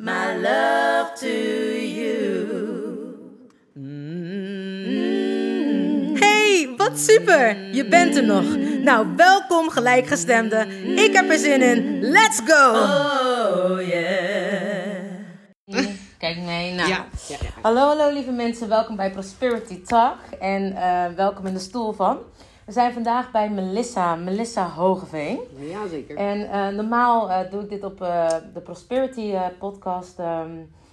[0.00, 2.48] my love to you.
[6.18, 7.74] Hey, wat super!
[7.74, 8.56] Je bent er nog.
[8.82, 10.68] Nou, welkom gelijkgestemden.
[10.98, 12.00] Ik heb er zin in.
[12.00, 12.70] Let's go!
[12.70, 14.20] Oh yeah.
[16.18, 16.72] Kijk mee.
[16.72, 16.88] Nou.
[16.88, 17.48] Ja, ja, ja.
[17.62, 18.68] Hallo, hallo lieve mensen.
[18.68, 20.18] Welkom bij Prosperity Talk.
[20.40, 22.18] En eh, welkom in de stoel van.
[22.70, 25.38] We zijn vandaag bij Melissa, Melissa Hogeveen.
[25.58, 26.16] Ja, zeker.
[26.16, 30.18] En eh, normaal eh, doe ik dit op eh, de Prosperity podcast.
[30.18, 30.50] ehm,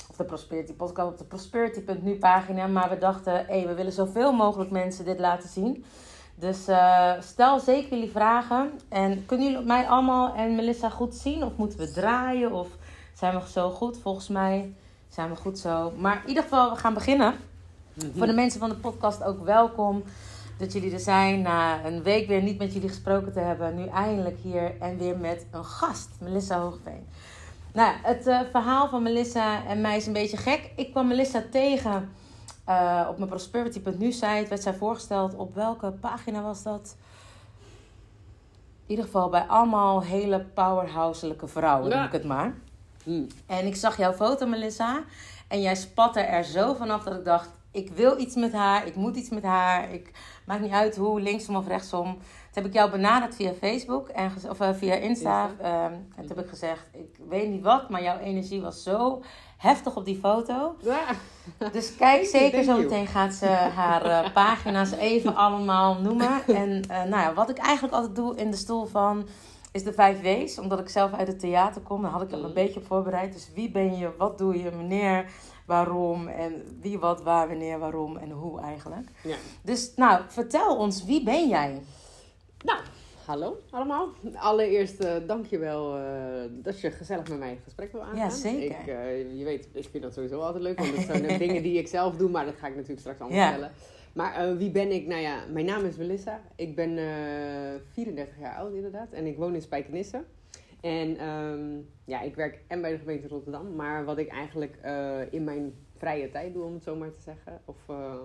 [0.09, 2.67] of de Prosperity podcast op de prosperity.nu pagina.
[2.67, 5.85] Maar we dachten, hé, we willen zoveel mogelijk mensen dit laten zien.
[6.35, 6.67] Dus
[7.19, 8.71] stel zeker jullie vragen.
[8.89, 11.43] En kunnen jullie mij allemaal en Melissa goed zien?
[11.43, 12.51] Of moeten we draaien?
[12.51, 12.67] Of
[13.13, 13.97] zijn we zo goed?
[13.97, 14.73] Volgens mij
[15.09, 15.91] zijn we goed zo.
[15.97, 17.33] Maar in ieder geval, we gaan beginnen.
[18.15, 20.03] Voor de mensen van de podcast ook welkom
[20.57, 21.41] dat jullie er zijn.
[21.41, 23.75] Na een week weer niet met jullie gesproken te hebben.
[23.75, 27.07] Nu eindelijk hier en weer met een gast, Melissa Hoogveen.
[27.73, 30.71] Nou, het eh, verhaal van Melissa en mij is een beetje gek.
[30.75, 32.09] Ik kwam Melissa tegen
[32.65, 34.45] eh, op mijn prosperity.nu site.
[34.49, 36.95] Werd zij voorgesteld op welke pagina was dat?
[38.85, 42.05] In ieder geval bij allemaal hele powerhouselijke vrouwen, noem Ja.
[42.05, 42.53] ik het maar.
[43.03, 43.23] Hm.
[43.45, 45.03] En ik zag jouw foto, Melissa.
[45.47, 48.95] En jij spatte er zo vanaf dat ik dacht: ik wil iets met haar, ik
[48.95, 49.93] moet iets met haar.
[49.93, 50.11] Ik
[50.45, 52.05] maakt niet uit hoe, linksom of rechtsom.
[52.05, 55.49] Toen heb ik jou benaderd via Facebook en of eh, via Insta.
[55.61, 59.21] Ehm, en toen heb ik gezegd: ik weet niet wat, maar jouw energie was zo
[59.57, 60.75] heftig op die foto.
[60.81, 60.99] Ja.
[61.71, 66.41] Dus kijk zeker, zo meteen gaat ze haar eh, pagina's even allemaal noemen.
[66.47, 69.27] En eh, nou ja, wat ik eigenlijk altijd doe in de stoel van
[69.71, 70.59] is de vijf W's.
[70.59, 72.53] Omdat ik zelf uit het theater kom, daar had ik er een Mhm.
[72.53, 73.33] beetje op voorbereid.
[73.33, 75.25] Dus wie ben je, wat doe je, wanneer,
[75.67, 79.09] waarom en wie, wat, waar, wanneer, waarom en hoe eigenlijk.
[79.23, 79.35] ja.
[79.61, 81.81] Dus nou, vertel ons, wie ben jij?
[82.65, 82.79] Nou,
[83.25, 84.07] hallo allemaal.
[84.35, 86.03] Allereerst eh dankjewel eh
[86.51, 88.17] dat je gezellig met mij in gesprek wil aangaan.
[88.17, 88.79] Ja, zeker.
[88.79, 91.77] Ik, eh, je weet, ik vind dat sowieso altijd leuk, want dat zijn dingen die
[91.77, 93.47] ik zelf doe, maar dat ga ik natuurlijk straks allemaal Ja.
[93.47, 93.71] vertellen.
[94.13, 95.07] Maar eh, wie ben ik?
[95.07, 96.41] Nou ja, mijn naam is Melissa.
[96.55, 100.23] Ik ben eh 34 jaar oud inderdaad en ik woon in Spijkenisse.
[100.81, 105.19] En ehm, ja, ik werk en bij de gemeente Rotterdam, maar wat ik eigenlijk eh,
[105.29, 108.15] in mijn vrije tijd doe, om het zo maar te zeggen, of eh,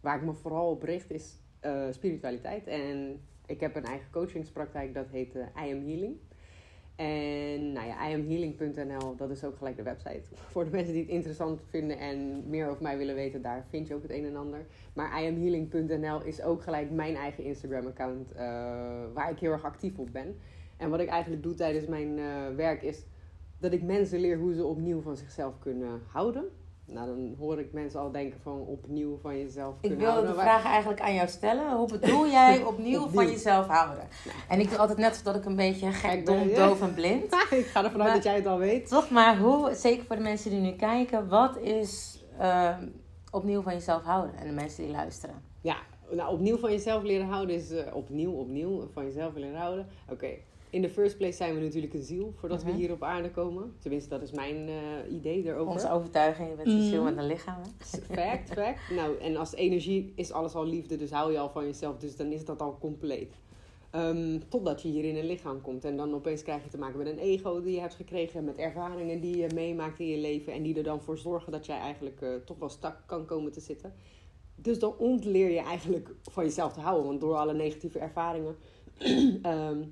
[0.00, 2.66] waar ik me vooral op richt, is eh, spiritualiteit.
[2.66, 6.16] En ik heb een eigen coachingspraktijk, dat heet I Am Healing.
[6.96, 10.22] En nou ja, iamhealing.nl, dat is ook gelijk de website.
[10.52, 13.88] Voor de mensen die het interessant vinden en meer over mij willen weten, daar vind
[13.88, 14.66] je ook het een en ander.
[14.92, 18.32] Maar iamhealing.nl is ook gelijk mijn eigen Instagram-account,
[19.14, 20.36] waar ik heel erg actief op ben.
[20.76, 22.24] En wat ik eigenlijk doe tijdens mijn eh,
[22.56, 23.02] werk is
[23.58, 26.44] dat ik mensen leer hoe ze opnieuw van zichzelf kunnen houden.
[26.86, 30.30] Nou, dan hoor ik mensen al denken van opnieuw van jezelf Ik kunnen houden.
[30.30, 31.76] de Waar- vraag eigenlijk aan jou stellen.
[31.76, 34.04] Hoe bedoel jij opnieuw, van jezelf houden?
[34.48, 36.80] En ik doe altijd net alsof dat ik een beetje gek, Ik ben- dom, doof
[36.82, 37.24] en blind.
[37.50, 38.88] ik ga ervan uit dat jij het al weet.
[38.88, 42.76] Toch maar hoe, zeker voor de mensen die nu kijken, wat is eh,
[43.30, 45.42] opnieuw van jezelf houden en de mensen die luisteren?
[45.60, 45.76] Ja,
[46.10, 49.86] nou, opnieuw van jezelf leren houden is eh, opnieuw, opnieuw van jezelf leren houden.
[50.10, 50.28] Oké,
[50.74, 52.72] in the first place zijn we natuurlijk een ziel voordat Mhm.
[52.72, 53.74] we hier op aarde komen.
[53.78, 55.72] Tenminste, dat is mijn eh, idee erover.
[55.72, 57.14] Onze overtuiging, je bent een ziel Mhm.
[57.14, 57.60] met een lichaam.
[57.62, 57.98] hè?
[58.14, 58.90] Fact, fact.
[58.90, 62.16] Nou, en als energie is alles al liefde, dus hou je al van jezelf, dus
[62.16, 63.34] dan is dat al compleet.
[63.90, 65.84] Ehm, totdat je hier in een lichaam komt.
[65.84, 68.44] En dan opeens krijg je te maken met een ego die je hebt gekregen.
[68.44, 70.52] Met ervaringen die je meemaakt in je leven.
[70.52, 73.52] En die er dan voor zorgen dat jij eigenlijk eh, toch wel stak kan komen
[73.52, 73.92] te zitten.
[74.56, 77.06] Dus dan ontleer je eigenlijk van jezelf te houden.
[77.06, 78.56] Want door alle negatieve ervaringen
[79.42, 79.82] ehm,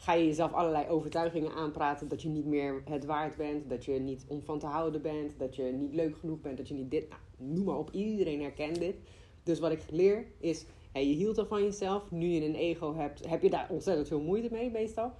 [0.00, 2.08] ga je jezelf allerlei overtuigingen aanpraten.
[2.08, 3.68] Dat je niet meer het waard bent.
[3.68, 5.38] Dat je niet om van te houden bent.
[5.38, 6.56] Dat je niet leuk genoeg bent.
[6.56, 7.08] Dat je niet dit.
[7.08, 7.90] Nou, noem maar op.
[7.90, 8.96] Iedereen herkent dit.
[9.42, 10.66] Dus wat ik leer is.
[10.92, 12.10] Hey, je hield er van jezelf.
[12.10, 15.12] Nu je een ego hebt, heb je daar ontzettend veel moeite mee meestal.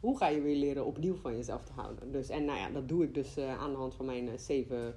[0.00, 2.12] Hoe ga je weer leren opnieuw van jezelf te houden?
[2.12, 4.38] Dus, en nou ja, dat doe ik dus eh, aan de hand van mijn eh,
[4.38, 4.94] zeven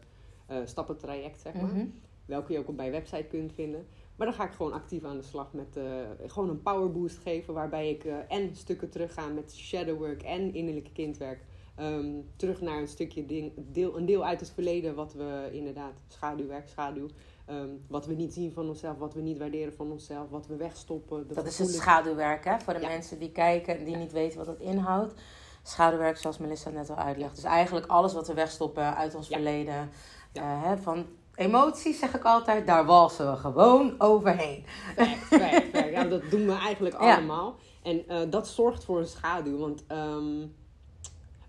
[0.48, 1.74] eh, stappen traject, zeg maar.
[1.74, 1.86] Mhm.
[2.26, 3.88] welke je ook op mijn website kunt vinden.
[4.18, 5.84] Maar dan ga ik gewoon actief aan de slag met eh,
[6.28, 7.54] gewoon een power boost geven.
[7.54, 11.40] Waarbij ik eh, en stukken terugga met shadowwork en innerlijke kindwerk.
[11.76, 12.06] Ehm,
[12.36, 14.96] terug naar een stukje ding, deel, een deel uit het verleden.
[14.96, 17.08] Wat we inderdaad, schaduwwerk, schaduw.
[17.46, 20.56] ehm, wat we niet zien van onszelf, wat we niet waarderen van onszelf, wat we
[20.56, 21.28] wegstoppen.
[21.34, 22.60] Dat is het schaduwwerk, hè?
[22.60, 22.88] Voor de Ja.
[22.88, 25.14] mensen die kijken en die niet weten wat dat inhoudt.
[25.64, 27.36] Schaduwwerk, zoals Melissa net al uitlegt.
[27.36, 29.36] Dus eigenlijk alles wat we wegstoppen uit ons Ja.
[29.36, 29.90] verleden.
[30.34, 31.06] Eh, hè, van
[31.38, 34.64] emoties, zeg ik altijd, daar walsen we gewoon overheen.
[34.96, 35.90] Fact, fact, fact.
[35.90, 37.16] Ja, dat doen we eigenlijk Ja.
[37.16, 37.56] allemaal.
[37.84, 39.58] En eh, dat zorgt voor een schaduw.
[39.58, 40.46] Want ehm,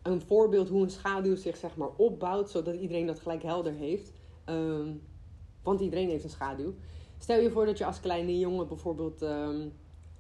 [0.03, 4.13] een voorbeeld hoe een schaduw zich zeg maar opbouwt, zodat iedereen dat gelijk helder heeft.
[4.45, 4.89] Ehm,
[5.63, 6.75] want iedereen heeft een schaduw.
[7.19, 9.69] Stel je voor dat je als kleine jongen bijvoorbeeld ehm,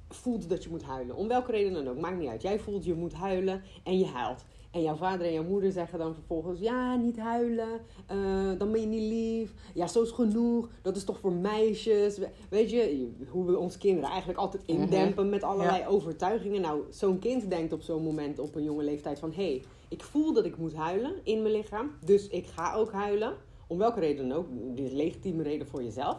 [0.08, 1.16] voelt dat je moet huilen.
[1.16, 2.42] Om welke reden dan ook, maakt niet uit.
[2.42, 4.44] Jij voelt je moet huilen en je huilt.
[4.70, 7.68] En jouw vader en jouw moeder zeggen dan vervolgens: Ja, niet huilen.
[8.06, 8.16] eh,
[8.58, 9.54] dan ben je niet lief.
[9.74, 10.68] Ja, zo is genoeg.
[10.82, 12.18] Dat is toch voor meisjes.
[12.18, 16.60] We- Weet je, hoe we onze kinderen eigenlijk altijd indempen met allerlei overtuigingen.
[16.60, 20.02] Nou, zo'n kind denkt op zo'n moment op een jonge leeftijd van: Hé, hey, ik
[20.02, 21.90] voel dat ik moet huilen in mijn lichaam.
[22.04, 23.34] Dus ik ga ook huilen.
[23.66, 24.46] Om welke reden dan ook.
[24.74, 26.16] Dit is een legitieme reden voor jezelf.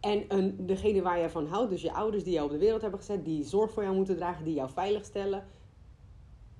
[0.00, 2.80] En een, degene waar jij van houdt, dus je ouders die jou op de wereld
[2.82, 5.44] hebben gezet, die zorg voor jou moeten dragen, die jou veilig stellen,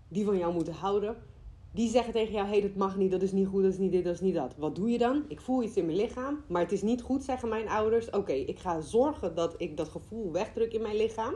[0.08, 1.16] die van jou moeten houden,
[1.72, 3.78] die zeggen tegen jou: hé, hey, dat mag niet, dat is niet goed, dat is
[3.78, 4.54] niet dit, dat is niet dat.
[4.56, 5.24] Wat doe je dan?
[5.28, 8.10] Ik voel iets in mijn lichaam, maar het is niet goed, zeggen mijn ouders.
[8.10, 11.34] Oké, ik ga zorgen dat ik dat gevoel wegdruk in mijn lichaam.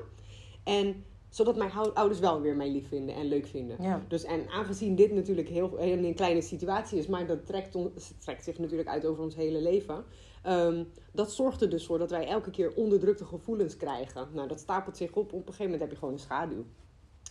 [0.64, 3.82] En zodat mijn ouders wel weer mij lief vinden en leuk vinden.
[3.82, 4.04] Ja.
[4.08, 8.58] Dus en aangezien dit natuurlijk heel een, een kleine situatie is, maar dat trekt zich
[8.58, 10.04] natuurlijk uit over ons hele leven.
[10.42, 14.28] ehm, dat zorgt er dus voor dat wij elke keer onderdrukte gevoelens krijgen.
[14.32, 15.32] Nou, dat stapelt zich op.
[15.32, 16.64] Op een gegeven moment heb je gewoon een schaduw.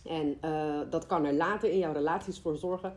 [0.04, 2.96] En eh, dat kan er later in jouw relaties voor zorgen.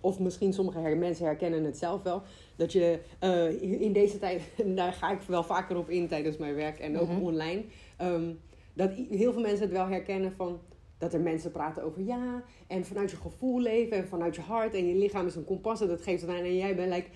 [0.00, 2.22] Of misschien sommige her- mensen herkennen het zelf wel.
[2.56, 4.42] Dat je eh, in deze tijd,
[4.76, 7.20] daar ga ik wel vaker op in tijdens mijn werk en ook Mhm.
[7.20, 7.64] online.
[7.96, 8.32] ehm,
[8.72, 10.60] dat heel veel mensen het wel herkennen van
[10.98, 12.42] dat er mensen praten over ja.
[12.66, 14.74] En vanuit je gevoel leven en vanuit je hart.
[14.74, 16.36] En je lichaam is een kompas en dat geeft het aan.
[16.36, 17.08] En jij bent like,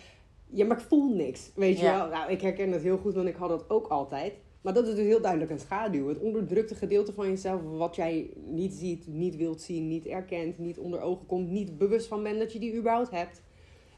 [0.47, 1.51] ja, maar ik voel niks.
[1.55, 2.09] Weet je wel?
[2.09, 4.33] Nou, ik herken dat heel goed, want ik had dat ook altijd.
[4.61, 6.09] Maar dat is dus heel duidelijk een schaduw.
[6.09, 10.79] Het onderdrukte gedeelte van jezelf, wat jij niet ziet, niet wilt zien, niet erkent, niet
[10.79, 13.43] onder ogen komt, niet bewust van bent dat je die überhaupt hebt.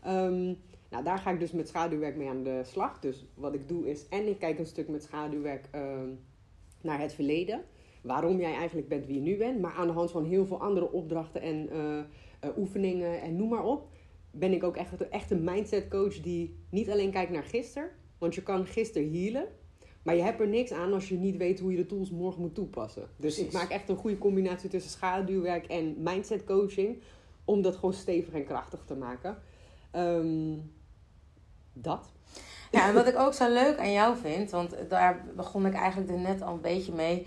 [0.02, 0.54] Ehm,
[0.90, 2.98] nou, daar ga ik dus met schaduwwerk mee aan de slag.
[2.98, 6.08] Dus wat ik doe is, en ik kijk een stuk met schaduwwerk ehm,
[6.80, 7.64] naar het verleden.
[8.02, 9.60] Waarom jij eigenlijk bent wie je nu bent.
[9.60, 11.98] Maar aan de hand van heel veel andere opdrachten en eh,
[12.40, 13.88] eh, oefeningen en noem maar op.
[14.30, 17.90] Ben ik ook echt, echt een mindset coach die niet alleen kijkt naar gisteren.
[18.18, 19.48] Want je kan gisteren healen.
[20.02, 22.40] Maar je hebt er niks aan als je niet weet hoe je de tools morgen
[22.40, 23.08] moet toepassen.
[23.16, 27.02] Dus ik maak echt een goede combinatie tussen schaduwwerk en mindset coaching.
[27.44, 29.38] Om dat gewoon stevig en krachtig te maken.
[29.90, 30.56] Ehm,
[31.72, 32.12] dat.
[32.70, 36.10] Ja, en wat ik ook zo leuk aan jou vind, want daar begon ik eigenlijk
[36.10, 37.26] er net al een beetje mee.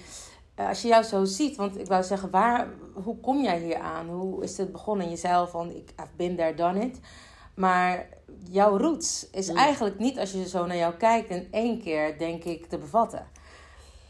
[0.55, 3.77] Eh, als je jou zo ziet, want ik wou zeggen, waar, hoe kom jij hier
[3.77, 4.09] aan?
[4.09, 5.51] Hoe is het begonnen in jezelf?
[5.51, 6.99] Want ik I've been there, done it.
[7.55, 8.07] Maar
[8.49, 9.57] jouw roots is Mm.
[9.57, 13.25] eigenlijk niet, als je zo naar jou kijkt, in één keer, denk ik, te bevatten.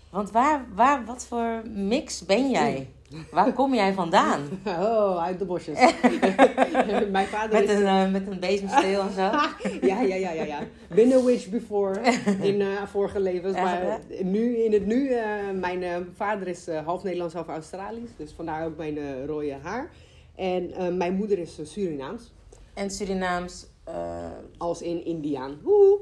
[0.09, 2.89] Want waar, waar, wat voor mix ben jij?
[3.31, 4.41] Waar kom jij vandaan?
[4.65, 5.79] Oh, uit de bosjes.
[7.11, 9.21] Mijn vader Met een, eh, met een bezemsteel en zo?
[9.87, 10.59] ja, ja, ja, ja, ja.
[10.87, 11.99] Been a witch before
[12.41, 13.55] in eh, vorige levens.
[13.55, 18.09] Echt, Maar nu, in het nu, eh, mijn vader is half Nederlands, half Australisch.
[18.17, 19.89] Dus vandaar ook mijn rode haar.
[20.35, 22.33] En mijn moeder is Surinaams.
[22.75, 24.27] En Surinaams, eh,
[24.57, 25.57] Als in Indiaan.
[25.63, 25.99] Woehoe.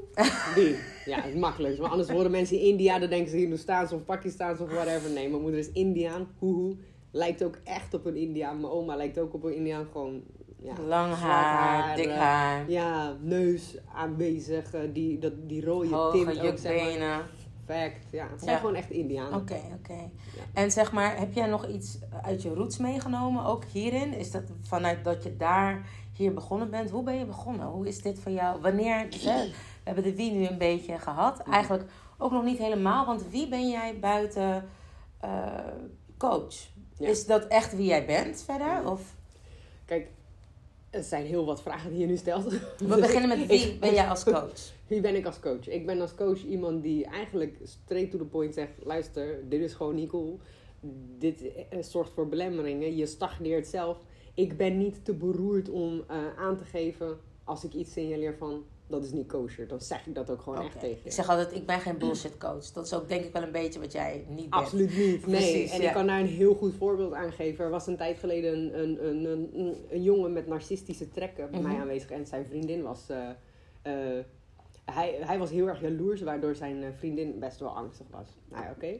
[0.54, 0.76] Die.
[1.04, 1.78] Ja, het makkelijk.
[1.78, 5.10] Maar anders horen mensen in India, dan denken ze Hindoestaans of Pakistaans of whatever.
[5.10, 6.28] Nee, mijn moeder is Indiaan.
[6.38, 6.76] Hoehoe.
[7.10, 8.60] Lijkt ook echt op een Indiaan.
[8.60, 9.86] Mijn oma lijkt ook op een Indiaan.
[9.92, 10.22] Gewoon,
[10.62, 10.72] ja.
[10.86, 14.72] lang haar, dik eh, haar, Ja, neus aanwezig.
[14.74, 16.84] eh, die, dat, die rode hoge tint ook, zeg maar.
[16.90, 17.20] jukbenen.
[17.64, 18.10] Perfect.
[18.12, 18.58] Ja, het zijn Ja.
[18.58, 19.38] gewoon echt Indianen.
[19.40, 20.10] Oké, oké.
[20.54, 24.12] En zeg maar, heb jij nog iets uit je roots meegenomen, ook hierin?
[24.14, 26.90] Is dat vanuit dat je daar hier begonnen bent?
[26.90, 27.66] Hoe ben je begonnen?
[27.66, 28.60] Hoe is dit voor jou?
[28.60, 29.50] Wanneer, we
[29.84, 31.38] hebben de wie nu een beetje gehad.
[31.38, 34.68] Eigenlijk ook nog niet helemaal, want wie ben jij buiten
[35.20, 35.30] eh,
[36.18, 36.54] coach?
[36.98, 37.08] Ja.
[37.08, 38.90] Is dat echt wie jij bent verder?
[38.90, 39.14] Of
[39.84, 40.08] Kijk,
[40.90, 42.44] er zijn heel wat vragen die je nu stelt.
[42.78, 44.72] we beginnen met wie ben jij als coach?
[44.86, 45.68] Wie ben ik als coach?
[45.68, 49.74] Ik ben als coach iemand die eigenlijk straight to the point zegt: luister, dit is
[49.74, 50.40] gewoon niet cool.
[51.18, 52.96] Dit eh, zorgt voor belemmeringen.
[52.96, 53.98] Je stagneert zelf.
[54.34, 58.64] Ik ben niet te beroerd om eh, aan te geven als ik iets signaleer van
[58.86, 59.68] dat is niet kosher.
[59.68, 61.04] Dan zeg ik dat ook gewoon echt tegen je.
[61.04, 62.64] Ik zeg altijd, ik ben geen bullshit coach.
[62.72, 64.62] Dat is ook denk ik wel een beetje wat jij niet bent.
[64.62, 65.26] Absoluut niet.
[65.26, 65.36] Nee.
[65.36, 65.88] Precies, en ja.
[65.88, 67.64] ik kan daar een heel goed voorbeeld aan geven.
[67.64, 71.72] Er was een tijd geleden een, een, een, een, jongen met narcistische trekken bij mij
[71.72, 71.80] Mhm.
[71.80, 72.10] aanwezig.
[72.10, 73.28] En zijn vriendin was eh,
[73.82, 74.24] eh,
[74.84, 78.28] hij, hij was heel erg jaloers, waardoor zijn vriendin best wel angstig was.
[78.48, 78.98] Nou ja, oké.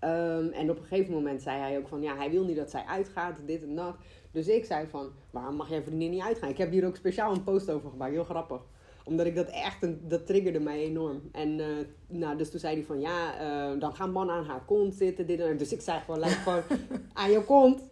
[0.00, 2.70] Ehm, en op een gegeven moment zei hij ook van, ja, hij wil niet dat
[2.70, 3.94] zij uitgaat, dit en dat.
[4.30, 6.48] Dus ik zei van, waarom mag jij vriendin niet uitgaan?
[6.48, 8.60] Ik heb hier ook speciaal een post over gemaakt, heel grappig.
[9.04, 11.20] Omdat ik dat echt, een, dat triggerde mij enorm.
[11.32, 11.66] En eh,
[12.06, 15.26] nou, dus toen zei hij van, ja, eh, dan gaan mannen aan haar kont zitten,
[15.26, 15.58] dit en dat.
[15.58, 16.60] Dus ik zei gewoon, lijkt van,
[17.12, 17.82] aan je kont.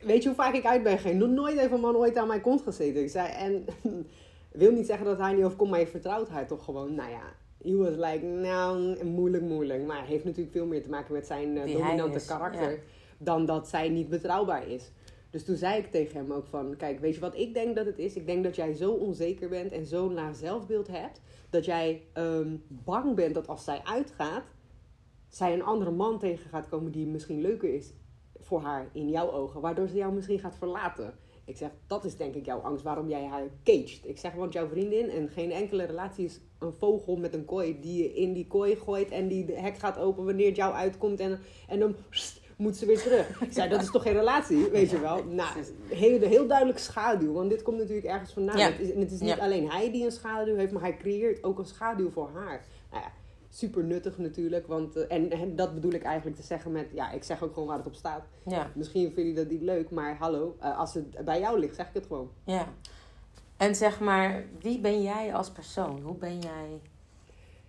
[0.00, 1.18] Weet je hoe vaak ik uit ben gegaan?
[1.18, 3.02] Nog nooit heeft een man ooit aan mijn kont gezeten.
[3.02, 3.64] Ik zei, en
[4.52, 6.94] wil niet zeggen dat hij niet overkomt, maar je vertrouwt haar toch gewoon.
[6.94, 7.22] Nou ja,
[7.62, 9.86] he was like, nou, moeilijk, moeilijk.
[9.86, 12.70] Maar het heeft natuurlijk veel meer te maken met zijn eh, dominante karakter.
[12.70, 12.78] ja.
[13.18, 14.90] Dan dat zij niet betrouwbaar is.
[15.30, 17.86] Dus toen zei ik tegen hem ook van, kijk, weet je wat ik denk dat
[17.86, 18.16] het is?
[18.16, 22.56] Ik denk dat jij zo onzeker bent en zo'n laag zelfbeeld hebt, dat jij ehm,
[22.68, 24.44] bang bent dat als zij uitgaat,
[25.28, 27.92] zij een andere man tegen gaat komen die misschien leuker is
[28.40, 31.14] voor haar in jouw ogen, waardoor ze jou misschien gaat verlaten.
[31.48, 34.00] Ik zeg, dat is denk ik jouw angst waarom jij haar caged.
[34.02, 37.80] Ik zeg, want jouw vriendin en geen enkele relatie is een vogel met een kooi
[37.80, 40.74] die je in die kooi gooit en die de hek gaat open wanneer het jou
[40.74, 43.40] uitkomt en, en dan pssst, moet ze weer terug.
[43.42, 45.24] Ik zei, dat is toch geen relatie, weet je wel?
[45.24, 45.50] Nou,
[45.88, 48.58] heel, heel duidelijk schaduw, want dit komt natuurlijk ergens vandaan.
[48.58, 48.70] Ja.
[48.70, 49.36] Het is, en het is niet Ja.
[49.36, 52.64] alleen hij die een schaduw heeft, maar hij creëert ook een schaduw voor haar.
[52.90, 53.12] Nou ja,
[53.50, 57.10] super nuttig natuurlijk, want, eh, en, en dat bedoel ik eigenlijk te zeggen met, ja,
[57.10, 58.24] ik zeg ook gewoon waar het op staat.
[58.46, 61.74] Ja, Misschien vind je dat niet leuk, maar hallo, eh, als het bij jou ligt,
[61.74, 62.30] zeg ik het gewoon.
[62.44, 62.68] ja.
[63.56, 66.00] En zeg maar, wie ben jij als persoon?
[66.00, 66.80] Hoe ben jij...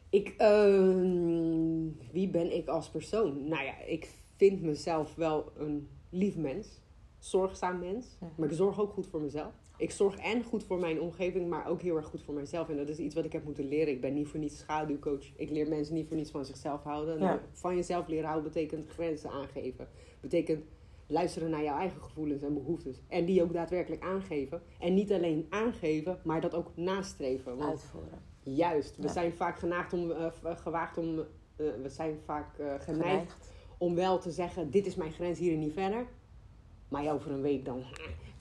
[0.10, 3.48] Ik, ehm, wie ben ik als persoon?
[3.48, 6.68] Nou ja, ik vind mezelf wel een lief mens,
[7.20, 8.32] zorgzaam mens, Mhm.
[8.38, 9.54] maar ik zorg ook goed voor mezelf.
[9.80, 12.70] Ik zorg en goed voor mijn omgeving, maar ook heel erg goed voor mezelf.
[12.70, 13.94] En dat is iets wat ik heb moeten leren.
[13.94, 15.24] Ik ben niet voor niets schaduwcoach.
[15.36, 17.20] Ik leer mensen niet voor niets van zichzelf houden.
[17.20, 17.26] Ja.
[17.26, 19.88] Nou, van jezelf leren houden betekent grenzen aangeven.
[20.20, 20.64] Betekent
[21.08, 23.02] luisteren naar jouw eigen gevoelens en behoeftes.
[23.08, 24.62] En die ook daadwerkelijk aangeven.
[24.80, 27.58] En niet alleen aangeven, maar dat ook nastreven.
[27.58, 28.22] Want Uitvoeren.
[28.44, 28.98] Juist.
[28.98, 29.12] We Ja.
[29.14, 31.26] zijn vaak genaagd om, eh, gewaagd om, eh,
[31.82, 33.52] we zijn vaak eh, geneigd Geneigd.
[33.78, 36.06] om wel te zeggen, dit is mijn grens hier en niet verder.
[36.90, 37.84] Maar over een week dan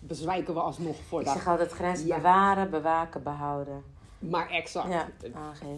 [0.09, 1.35] bezwijken we alsnog voor Ik dat.
[1.35, 2.17] zeg altijd grenzen Ja.
[2.17, 3.83] bewaren, bewaken, behouden.
[4.19, 4.89] Maar exact.
[4.89, 5.09] Ja.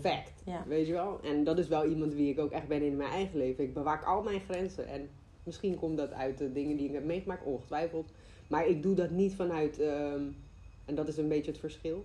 [0.00, 0.42] Fact.
[0.44, 0.64] Ja.
[0.66, 1.20] Weet je wel?
[1.24, 3.64] En dat is wel iemand wie ik ook echt ben in mijn eigen leven.
[3.64, 4.86] Ik bewaak al mijn grenzen.
[4.88, 5.08] En
[5.42, 8.10] misschien komt dat uit de dingen die ik heb meegemaakt, ongetwijfeld.
[8.46, 10.22] Maar ik doe dat niet vanuit, ehm,
[10.84, 12.04] en dat is een beetje het verschil.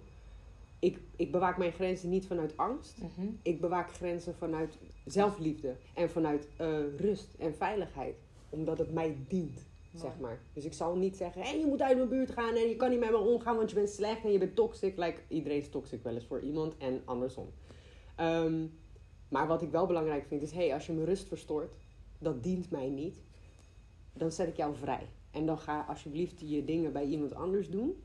[0.79, 2.97] Ik, ik bewaak mijn grenzen niet vanuit angst.
[2.97, 3.27] Mhm.
[3.41, 6.67] Ik bewaak grenzen vanuit zelfliefde en vanuit eh,
[6.97, 8.15] rust en veiligheid.
[8.49, 9.65] Omdat het mij dient,
[9.99, 10.41] zeg maar.
[10.53, 12.89] Dus ik zal niet zeggen, hé, je moet uit mijn buurt gaan en je kan
[12.89, 14.97] niet met me omgaan, want je bent slecht en je bent toxic.
[14.97, 17.49] Like, iedereen is toxic wel eens voor iemand en andersom.
[18.15, 18.65] Ehm,
[19.29, 21.75] maar wat ik wel belangrijk vind is, hé, als je mijn rust verstoort,
[22.19, 23.23] dat dient mij niet.
[24.13, 25.09] Dan zet ik jou vrij.
[25.31, 28.03] En dan ga alsjeblieft je dingen bij iemand anders doen.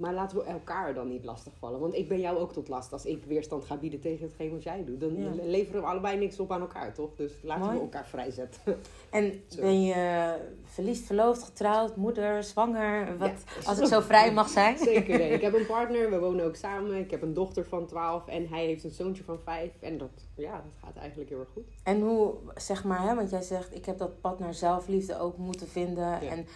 [0.00, 1.80] Maar laten we elkaar dan niet lastigvallen.
[1.80, 4.62] Want ik ben jou ook tot last als ik weerstand ga bieden tegen hetgeen wat
[4.62, 5.00] jij doet.
[5.00, 5.30] Dan Ja.
[5.42, 7.14] leveren we allebei niks op aan elkaar, toch?
[7.16, 7.76] Dus laten Mooi.
[7.76, 8.60] we elkaar vrijzetten.
[9.10, 9.60] En Zo.
[9.60, 13.18] ben je verliefd, verloofd, getrouwd, moeder, zwanger?
[13.18, 13.68] Wat, Ja.
[13.68, 14.78] Als ik zo vrij mag zijn.
[14.92, 15.18] Zeker.
[15.18, 15.30] nee.
[15.32, 16.94] Ik heb een partner, we wonen ook samen.
[16.98, 19.70] Ik heb een dochter van 12 en hij heeft een zoontje van 5.
[19.80, 21.64] En dat, ja, dat gaat eigenlijk heel erg goed.
[21.82, 25.36] En hoe, zeg maar, hè, want jij zegt, ik heb dat pad naar zelfliefde ook
[25.36, 26.20] moeten vinden.
[26.20, 26.46] En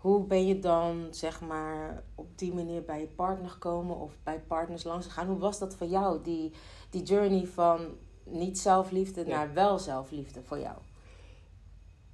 [0.00, 4.40] hoe ben je dan, zeg maar, op die manier bij je partner gekomen of bij
[4.46, 5.26] partners langs gegaan?
[5.26, 6.52] Hoe was dat voor jou, die,
[6.90, 7.80] die journey van
[8.24, 9.28] niet zelfliefde Ja.
[9.28, 10.76] naar wel zelfliefde voor jou?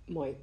[0.07, 0.37] Mooi.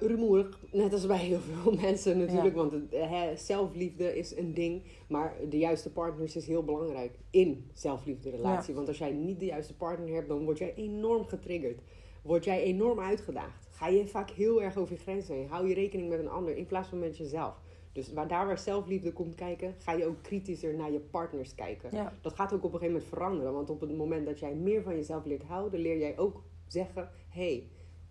[0.00, 2.54] Rumoerig, net als bij heel veel mensen natuurlijk.
[2.56, 2.60] Ja.
[2.68, 4.82] Want eh, zelfliefde is een ding.
[5.08, 8.74] Maar de juiste partners is heel belangrijk in zelfliefde relatie.
[8.74, 11.80] Want als jij niet de juiste partner hebt, dan word jij enorm getriggerd.
[12.22, 13.67] Word jij enorm uitgedaagd.
[13.78, 15.48] Ga je vaak heel erg over je grenzen heen.
[15.48, 17.60] Hou je rekening met een ander in plaats van met jezelf.
[17.92, 21.90] Dus waar, daar waar zelfliefde komt kijken, ga je ook kritischer naar je partners kijken.
[21.92, 22.12] Ja.
[22.20, 23.52] Dat gaat ook op een gegeven moment veranderen.
[23.52, 27.10] Want op het moment dat jij meer van jezelf leert houden, leer jij ook zeggen:
[27.28, 27.68] hé, hey,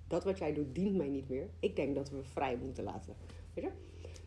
[0.07, 1.49] dat wat jij doet dient mij niet meer.
[1.59, 3.15] Ik denk dat we vrij moeten laten.
[3.53, 3.71] Weet je?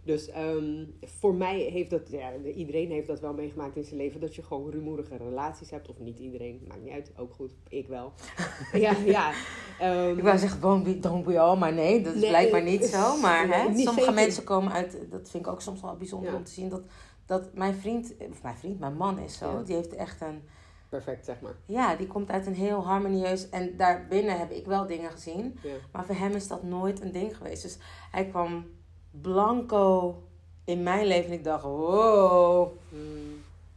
[0.04, 4.20] Dus ehm, voor mij heeft dat, ja, iedereen heeft dat wel meegemaakt in zijn leven,
[4.20, 5.88] dat je gewoon rumoerige relaties hebt.
[5.88, 8.12] Of niet iedereen, maakt niet uit, ook goed, ik wel.
[8.72, 9.32] ja, ja.
[9.80, 12.62] ehm, Ik wou zeggen, don't be, don't be all, maar nee, dat is Nee, blijkbaar
[12.62, 13.16] niet zo.
[13.16, 14.14] Maar nee, hè, niet sommige zeker.
[14.14, 16.36] mensen komen uit, dat vind ik ook soms wel bijzonder Ja.
[16.36, 16.82] om te zien, dat,
[17.26, 19.62] dat mijn vriend, of mijn vriend, mijn man is zo, Ja.
[19.62, 20.42] die heeft echt een,
[20.88, 21.54] perfect, zeg maar.
[21.66, 25.58] ja, die komt uit een heel harmonieus, en daarbinnen heb ik wel dingen gezien,
[25.92, 27.62] maar voor hem is dat nooit een ding geweest.
[27.62, 27.78] Dus
[28.10, 28.64] hij kwam
[29.10, 30.14] blanco
[30.64, 32.68] in mijn leven en ik dacht, wow,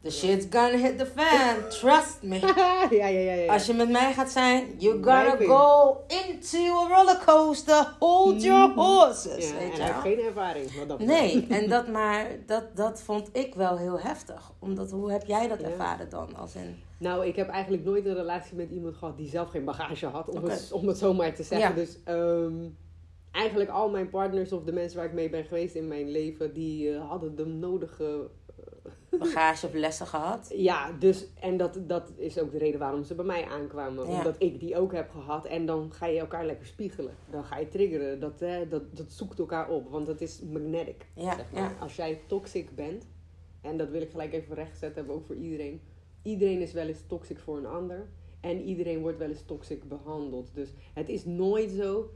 [0.04, 1.70] The shit's gonna hit the fan.
[1.70, 2.40] Trust me.
[3.00, 3.54] ja, ja, ja, ja.
[3.54, 5.48] Als je met mij gaat zijn, you gotta Blijf in.
[5.48, 7.96] go into a rollercoaster.
[8.00, 9.50] Hold your horses.
[9.50, 10.76] ja, weet en je geen ervaring.
[10.78, 14.52] Wat dat Nee, en dat, maar dat, dat vond ik wel heel heftig.
[14.60, 15.68] Omdat, hoe heb jij dat Ja.
[15.68, 16.36] ervaren dan?
[16.36, 19.64] Als in, Nou, ik heb eigenlijk nooit een relatie met iemand gehad die zelf geen
[19.66, 21.70] bagage had, om, het, om het zo maar te zeggen.
[21.70, 21.76] Ja.
[21.76, 22.54] Dus ehm,
[23.34, 26.54] eigenlijk al mijn partners of de mensen waar ik mee ben geweest in mijn leven,
[26.54, 28.30] die eh, hadden de nodige.
[29.20, 30.54] bagage of lessen gehad?
[30.56, 34.08] Ja, dus en dat, dat is ook de reden waarom ze bij mij aankwamen.
[34.08, 34.18] Ja.
[34.18, 35.46] Omdat ik die ook heb gehad.
[35.46, 37.16] En dan ga je elkaar lekker spiegelen.
[37.32, 38.20] Dan ga je triggeren.
[38.20, 39.90] Dat, eh, dat, dat zoekt elkaar op.
[39.90, 41.06] Want dat is magnetic.
[41.16, 41.62] Ja, zeg maar.
[41.62, 41.76] ja.
[41.80, 43.08] Als jij toxic bent,
[43.62, 45.82] en dat wil ik gelijk even rechtzetten hebben, ook voor iedereen.
[46.22, 48.10] Iedereen is wel eens toxic voor een ander.
[48.40, 50.50] En iedereen wordt wel eens toxic behandeld.
[50.54, 52.10] Dus het is nooit zo.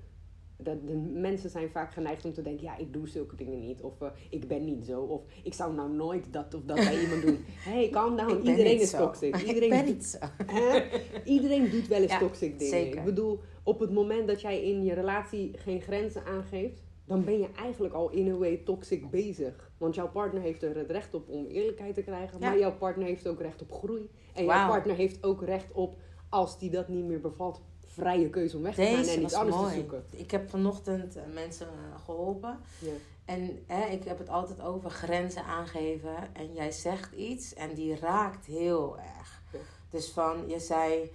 [0.60, 3.82] Dat de mensen zijn vaak geneigd om te denken: ja, ik doe zulke dingen niet.
[3.82, 5.02] Of eh, ik ben niet zo.
[5.02, 7.38] Of ik zou nou nooit dat of dat bij iemand doen.
[7.48, 8.48] hey, calm down.
[8.48, 8.98] Iedereen is zo.
[8.98, 9.36] toxic.
[9.38, 10.18] Iedereen ik ben niet zo.
[10.56, 10.84] Hè?
[11.24, 12.74] Iedereen doet wel eens Ja, toxic dingen.
[12.74, 12.98] zeker.
[13.00, 17.40] Ik bedoel, op het moment dat jij in je relatie geen grenzen aangeeft, dan ben
[17.40, 19.72] je eigenlijk al in een way toxic bezig.
[19.78, 22.50] Want jouw partner heeft er het recht op om eerlijkheid te krijgen, Ja.
[22.50, 24.10] maar jouw partner heeft ook recht op groei.
[24.34, 25.96] En jouw partner heeft ook recht op,
[26.30, 27.62] als die dat niet meer bevalt,
[27.98, 29.74] vrije keuze om weg te gaan en iets anders mooi.
[29.74, 30.04] te zoeken.
[30.10, 32.60] Ik heb vanochtend eh, mensen eh, geholpen.
[32.80, 32.92] Ja.
[33.26, 36.16] En hè, ik heb het altijd over grenzen aangeven.
[36.34, 39.42] En jij zegt iets en die raakt heel erg.
[39.52, 39.60] Ja.
[39.90, 41.12] Dus van, je zei,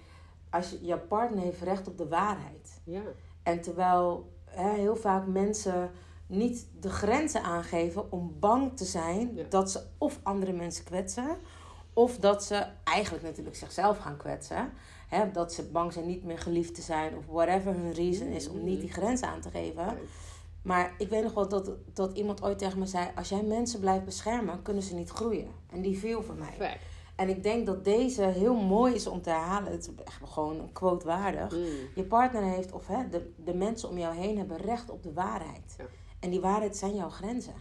[0.49, 2.81] als je, je partner heeft recht op de waarheid.
[2.83, 3.01] Ja.
[3.43, 5.91] En terwijl hè, heel vaak mensen
[6.27, 9.43] niet de grenzen aangeven om bang te zijn Ja.
[9.49, 11.37] dat ze of andere mensen kwetsen,
[11.93, 14.71] of dat ze eigenlijk natuurlijk zichzelf gaan kwetsen.
[15.13, 18.49] Hè, dat ze bang zijn niet meer geliefd te zijn, of whatever hun reason is
[18.49, 19.97] om niet die grenzen aan te geven.
[20.61, 23.79] Maar ik weet nog wel dat, dat iemand ooit tegen me zei: Als jij mensen
[23.79, 25.47] blijft beschermen, kunnen ze niet groeien.
[25.71, 26.79] En die viel voor mij.
[27.15, 29.71] En ik denk dat deze heel mooi is om te herhalen.
[29.71, 31.51] Het is echt gewoon een quote waardig.
[31.51, 31.65] Mm.
[31.95, 35.13] Je partner heeft, of hè, de, de mensen om jou heen hebben recht op de
[35.13, 35.75] waarheid.
[35.77, 35.85] Ja.
[36.19, 37.53] En die waarheid zijn jouw grenzen.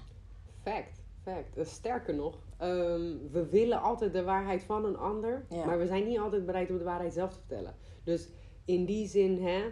[0.62, 1.56] Fact, fact.
[1.56, 5.64] Eh, Sterker nog, ehm, we willen altijd de waarheid van een ander, Ja.
[5.64, 7.74] maar we zijn niet altijd bereid om de waarheid zelf te vertellen.
[8.04, 8.28] Dus
[8.64, 9.62] in die zin, hè,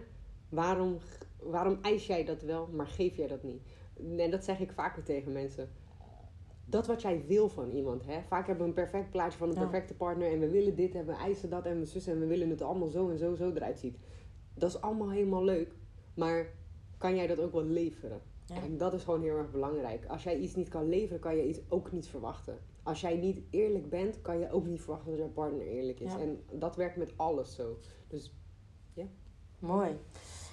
[0.49, 0.99] waarom,
[1.43, 3.63] waarom eis jij dat wel, maar geef jij dat niet?
[4.19, 5.69] En dat zeg ik vaker tegen mensen.
[6.65, 8.23] Dat wat jij wil van iemand, hè.
[8.29, 11.07] Vaak hebben we een perfect plaatje van een perfecte partner en we willen dit en
[11.07, 13.53] we eisen dat en we zussen en we willen het allemaal zo en zo, zo
[13.53, 13.99] eruit ziet.
[14.55, 15.73] Dat is allemaal helemaal leuk,
[16.15, 16.47] maar
[16.99, 18.21] kan jij dat ook wel leveren?
[18.55, 18.63] Ja.
[18.63, 20.07] En dat is gewoon heel erg belangrijk.
[20.07, 22.59] Als jij iets niet kan leveren, kan je iets ook niet verwachten.
[22.83, 26.13] Als jij niet eerlijk bent, kan je ook niet verwachten dat jouw partner eerlijk is.
[26.13, 26.19] Ja.
[26.19, 27.79] En dat werkt met alles zo.
[28.09, 28.35] Dus
[29.59, 29.99] Mooi.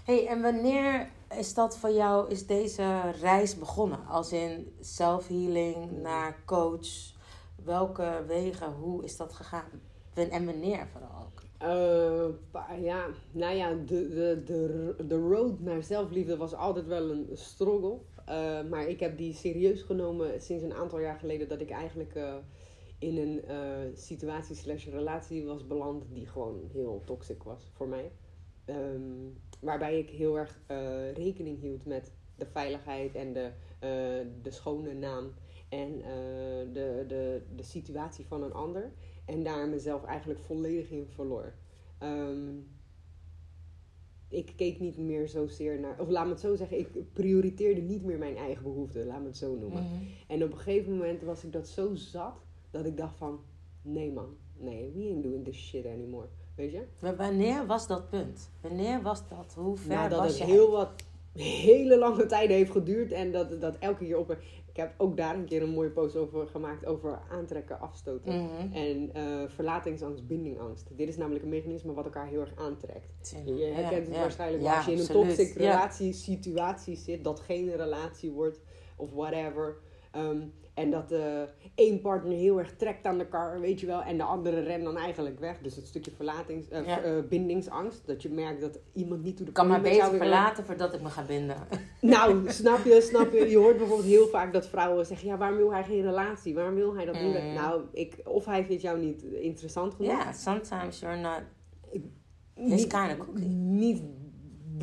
[0.06, 4.06] hey, en wanneer is dat voor jou, is deze reis begonnen?
[4.06, 7.16] Als in self-healing naar coach.
[7.64, 9.82] Welke wegen, hoe is dat gegaan?
[10.14, 11.17] En wanneer vooral
[11.58, 17.30] eh, ja, nou ja, de, de, de, de road naar zelfliefde was altijd wel een
[17.34, 17.98] struggle.
[18.26, 22.16] Eh, maar ik heb die serieus genomen sinds een aantal jaar geleden dat ik eigenlijk
[22.16, 22.36] eh,
[23.00, 23.42] in een
[23.96, 28.12] situatie slash relatie was beland die gewoon heel toxic was voor mij.
[28.66, 29.02] Ehm,
[29.60, 30.60] waarbij ik heel erg
[31.14, 33.52] rekening hield met de veiligheid en de,
[34.42, 35.34] de schone naam
[35.70, 35.98] en
[36.74, 38.92] de, de, de situatie van een ander.
[39.28, 41.54] En daar mezelf eigenlijk volledig in verloor.
[41.98, 42.56] Ehm,
[44.30, 48.04] ik keek niet meer zozeer naar, of laat me het zo zeggen, ik prioriteerde niet
[48.04, 49.84] meer mijn eigen behoeften, laat me het zo noemen.
[49.84, 49.94] Mhm.
[50.28, 52.34] En op een gegeven moment was ik dat zo zat
[52.72, 53.40] dat ik dacht van,
[53.82, 56.28] nee man, nee, we ain't doing this shit anymore.
[56.56, 56.84] Weet je?
[57.00, 58.50] Maar wanneer was dat punt?
[58.62, 59.54] Wanneer was dat?
[59.54, 60.54] Hoe ver Nadat was het je?
[60.54, 60.90] heel wat,
[61.34, 64.38] hele lange tijden heeft geduurd en dat, dat elke keer op.
[64.78, 68.44] Ik heb ook daar een keer een mooie post over gemaakt over aantrekken, afstoten.
[68.44, 68.74] Mhm.
[68.74, 70.98] En eh, verlatingsangst, bindingangst.
[70.98, 73.36] Dit is namelijk een mechanisme wat elkaar heel erg aantrekt.
[73.46, 74.22] Je Ja, herkent het ja.
[74.22, 74.64] waarschijnlijk.
[74.64, 75.72] Ja, Als je in een toxic Ja.
[75.72, 78.60] relatiesituatie zit, dat geen relatie wordt
[78.96, 79.78] of whatever.
[80.12, 80.42] Ehm,
[80.78, 81.42] en dat eh
[81.76, 84.84] één partner heel erg trekt aan de kar, weet je wel, en de andere rent
[84.84, 85.60] dan eigenlijk weg.
[85.62, 87.02] Dus het stukje verlatings, Ja.
[87.02, 88.02] eh, bindingsangst.
[88.08, 91.10] Dat je merkt dat iemand niet toe de kan maar beter verlaten voordat ik me
[91.10, 91.56] ga binden.
[92.02, 93.50] Nou, snap je, snap je.
[93.50, 96.54] Je hoort bijvoorbeeld heel vaak dat vrouwen zeggen, ja, waarom wil hij geen relatie?
[96.56, 97.42] Waarom wil hij dat niet?
[97.44, 97.54] Mm.
[97.54, 100.12] Nou, ik, of hij vindt jou niet interessant genoeg.
[100.12, 101.42] Ja, sometimes you're not...
[102.56, 103.46] niet, It's kinda cookie.
[103.46, 104.02] niet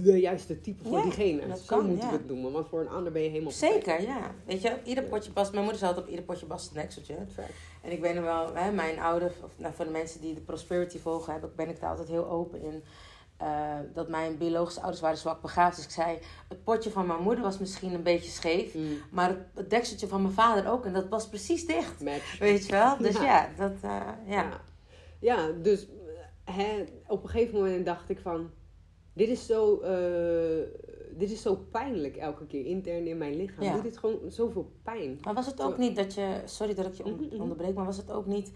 [0.02, 1.46] de juiste type voor Ja, diegene.
[1.48, 2.11] dat Zo kan, moeten ja.
[2.11, 2.52] we het noemen.
[2.52, 4.35] Want voor een ander ben je helemaal Zeker, ja.
[4.46, 5.50] Weet je, ieder potje past...
[5.50, 7.14] Mijn moeder zei altijd op ieder potje past een nekseltje.
[7.14, 7.52] perfect.
[7.83, 10.40] En ik weet nog wel, hè, mijn ouder, of, nou, voor de mensen die de
[10.40, 12.83] Prosperity volgen, heb ik, ben ik daar altijd heel open in.
[13.37, 15.76] eh, dat mijn biologische ouders waren zwak begaafd.
[15.76, 18.74] Dus ik zei, het potje van mijn moeder was misschien een beetje scheef.
[18.74, 18.96] Mm.
[19.11, 20.85] Maar het, het dekseltje van mijn vader ook.
[20.85, 22.00] En dat was precies dicht.
[22.00, 22.38] Match.
[22.38, 22.96] Weet je wel?
[23.07, 23.22] Dus Ja.
[23.22, 23.90] ja, dat, eh,
[24.26, 24.42] ja.
[24.42, 24.61] Ja,
[25.20, 28.50] ja dus eh, hè, op een gegeven moment dacht ik van...
[29.14, 30.66] Dit is zo, eh,
[31.16, 33.64] dit is zo pijnlijk elke keer intern in mijn lichaam.
[33.64, 33.74] Ja.
[33.74, 35.18] Doet dit gewoon zoveel pijn.
[35.24, 37.40] Maar was het ook niet dat je, sorry dat ik je on- Mhm, mhm.
[37.40, 38.53] onderbreek, maar was het ook niet,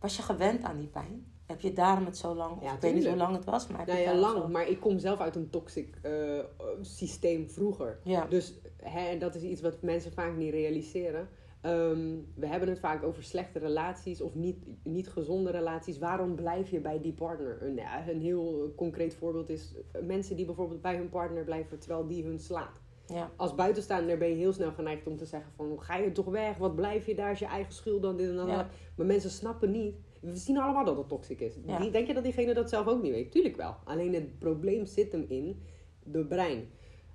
[0.00, 1.32] was je gewend aan die pijn?
[1.46, 3.66] Heb je daarom het zo lang, of Ja, ik weet niet hoe lang het was,
[3.66, 4.36] maar heb Nou je ja, lang.
[4.42, 6.38] zo- Maar ik kom zelf uit een toxic eh,
[6.80, 7.98] systeem vroeger.
[8.02, 11.28] Ja, Dus hè, en dat is iets wat mensen vaak niet realiseren.
[11.64, 15.98] Ehm, we hebben het vaak over slechte relaties of niet, niet gezonde relaties.
[15.98, 17.62] Waarom blijf je bij die partner?
[17.62, 22.06] Een, een heel concreet voorbeeld is eh, mensen die bijvoorbeeld bij hun partner blijven terwijl
[22.06, 22.80] die hun slaat.
[23.06, 26.26] ja, Als buitenstaander ben je heel snel geneigd om te zeggen van ga je toch
[26.26, 28.56] weg, wat blijf je daar, is je eigen schuld dan dit en Ja.
[28.56, 28.66] dat.
[28.96, 29.94] Maar mensen snappen niet.
[30.20, 31.54] We zien allemaal dat het toxic is.
[31.66, 31.78] Ja.
[31.78, 33.30] Die, denk je dat diegene dat zelf ook niet weet?
[33.32, 33.74] Tuurlijk wel.
[33.84, 35.62] Alleen het probleem zit hem in
[36.02, 36.68] de brein.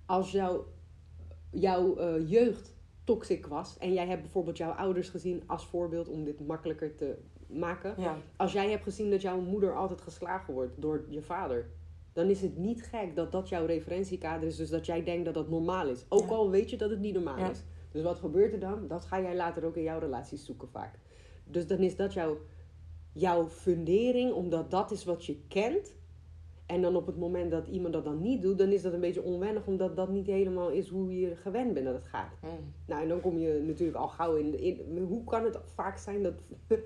[0.05, 0.65] Als jouw
[1.51, 2.77] jouw eh, jeugd
[3.13, 7.17] toxic was en jij hebt bijvoorbeeld jouw ouders gezien als voorbeeld om dit makkelijker te
[7.47, 7.93] maken.
[7.97, 11.69] ja, Als jij hebt gezien dat jouw moeder altijd geslagen wordt door je vader,
[12.13, 14.55] dan is het niet gek dat dat jouw referentiekader is.
[14.55, 16.05] Dus dat jij denkt dat dat normaal is.
[16.09, 16.35] Ook Ja.
[16.35, 17.49] al weet je dat het niet normaal Ja.
[17.49, 17.63] is.
[17.91, 18.87] Dus wat gebeurt er dan?
[18.87, 20.99] Dat ga jij later ook in jouw relaties zoeken vaak.
[21.43, 22.37] Dus dan is dat jouw,
[23.13, 25.95] jouw fundering, omdat dat is wat je kent.
[26.69, 28.99] En dan op het moment dat iemand dat dan niet doet, dan is dat een
[28.99, 32.31] beetje onwennig, omdat dat niet helemaal is hoe je gewend bent dat het gaat.
[32.41, 32.49] mm,
[32.85, 34.97] Nou, en dan kom je natuurlijk al gauw in, in.
[35.07, 36.33] Hoe kan het vaak zijn dat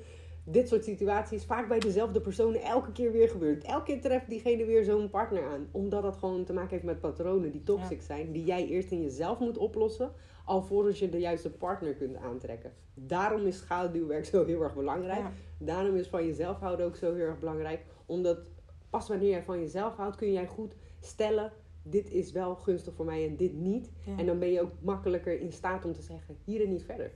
[0.43, 3.63] dit soort situaties vaak bij dezelfde personen elke keer weer gebeurt?
[3.63, 5.67] Elke keer treft diegene weer zo'n partner aan.
[5.71, 9.01] Omdat dat gewoon te maken heeft met patronen die toxic zijn, die jij eerst in
[9.01, 10.11] jezelf moet oplossen,
[10.45, 12.71] alvorens je de juiste partner kunt aantrekken.
[12.93, 15.19] Daarom is schaduwwerk zo heel erg belangrijk.
[15.19, 17.85] ja, Daarom is van jezelf houden ook zo heel erg belangrijk.
[18.05, 18.37] Omdat
[18.93, 21.51] pas wanneer jij van jezelf houdt, kun jij goed stellen:
[21.84, 23.91] dit is wel gunstig voor mij en dit niet.
[24.06, 24.17] ja.
[24.17, 27.12] En dan ben je ook makkelijker in staat om te zeggen, hier en niet verder.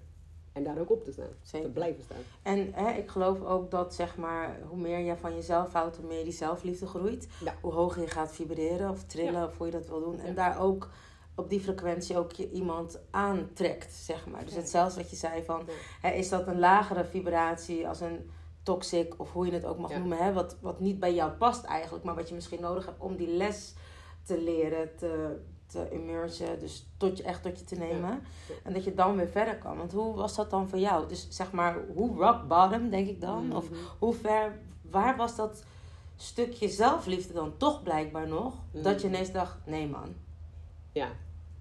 [0.54, 1.30] En daar ook op te staan.
[1.42, 1.68] Zeker.
[1.68, 2.18] Te blijven staan.
[2.42, 6.08] En hè, ik geloof ook dat zeg maar, hoe meer je van jezelf houdt, hoe
[6.08, 7.28] meer die zelfliefde groeit.
[7.44, 7.56] Ja.
[7.62, 10.20] Hoe hoger je gaat vibreren of trillen, of hoe je dat wil doen.
[10.20, 10.90] En daar ook
[11.36, 14.46] op die frequentie ook je iemand aantrekt, zeg maar.
[14.46, 15.62] Dus hetzelfde wat je zei van,
[16.02, 18.30] hè, is dat een lagere vibratie als een
[18.72, 19.98] toxic, of hoe je het ook mag Ja.
[19.98, 23.00] noemen, hè, wat, wat niet bij jou past eigenlijk, maar wat je misschien nodig hebt
[23.02, 23.74] om die les
[24.24, 28.10] te leren, te, te immersen, dus tot je, echt tot je te nemen.
[28.10, 28.20] Ja.
[28.64, 29.78] En dat je dan weer verder kan.
[29.78, 31.08] Want hoe was dat dan voor jou?
[31.08, 33.56] Dus zeg maar, hoe rock bottom, denk ik dan?
[33.56, 33.80] Of Mhm.
[34.00, 35.64] hoe ver, waar was dat
[36.16, 38.54] stukje zelfliefde dan toch blijkbaar nog?
[38.72, 38.84] Mhm.
[38.84, 40.16] Dat je ineens dacht, nee man.
[40.92, 41.08] Ja.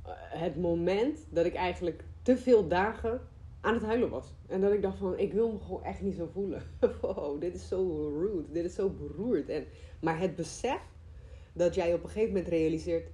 [0.02, 3.20] Eh, Het moment dat ik eigenlijk te veel dagen
[3.66, 4.32] aan het huilen was.
[4.46, 6.62] En dat ik dacht van, ik wil me gewoon echt niet zo voelen.
[7.00, 8.52] Wow, dit is zo rude.
[8.52, 9.48] Dit is zo beroerd.
[9.48, 9.64] En,
[10.00, 10.80] maar het besef
[11.52, 13.10] dat jij op een gegeven moment realiseert...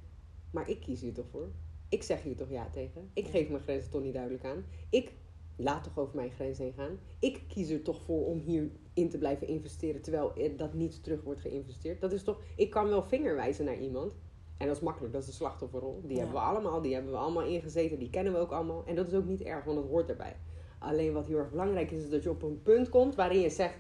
[0.51, 1.49] Maar ik kies hier toch voor?
[1.89, 3.11] Ik zeg hier toch ja tegen?
[3.13, 4.65] Ik geef mijn grenzen toch niet duidelijk aan?
[4.91, 5.13] Ik
[5.57, 6.99] laat toch over mijn grens heen gaan?
[7.19, 10.03] Ik kies er toch voor om hierin te blijven investeren...
[10.03, 12.01] terwijl er dat niet terug wordt geïnvesteerd?
[12.01, 12.41] Dat is toch...
[12.57, 14.15] Ik kan wel vingerwijzen naar iemand...
[14.63, 16.01] En dat is makkelijk, dat is de slachtofferrol.
[16.03, 16.17] Die Ja.
[16.17, 18.83] hebben we allemaal, die hebben we allemaal ingezeten, die kennen we ook allemaal.
[18.87, 20.37] En dat is ook niet erg, want dat hoort erbij.
[20.79, 23.51] Alleen wat heel erg belangrijk is, is dat je op een punt komt waarin je
[23.51, 23.75] zegt: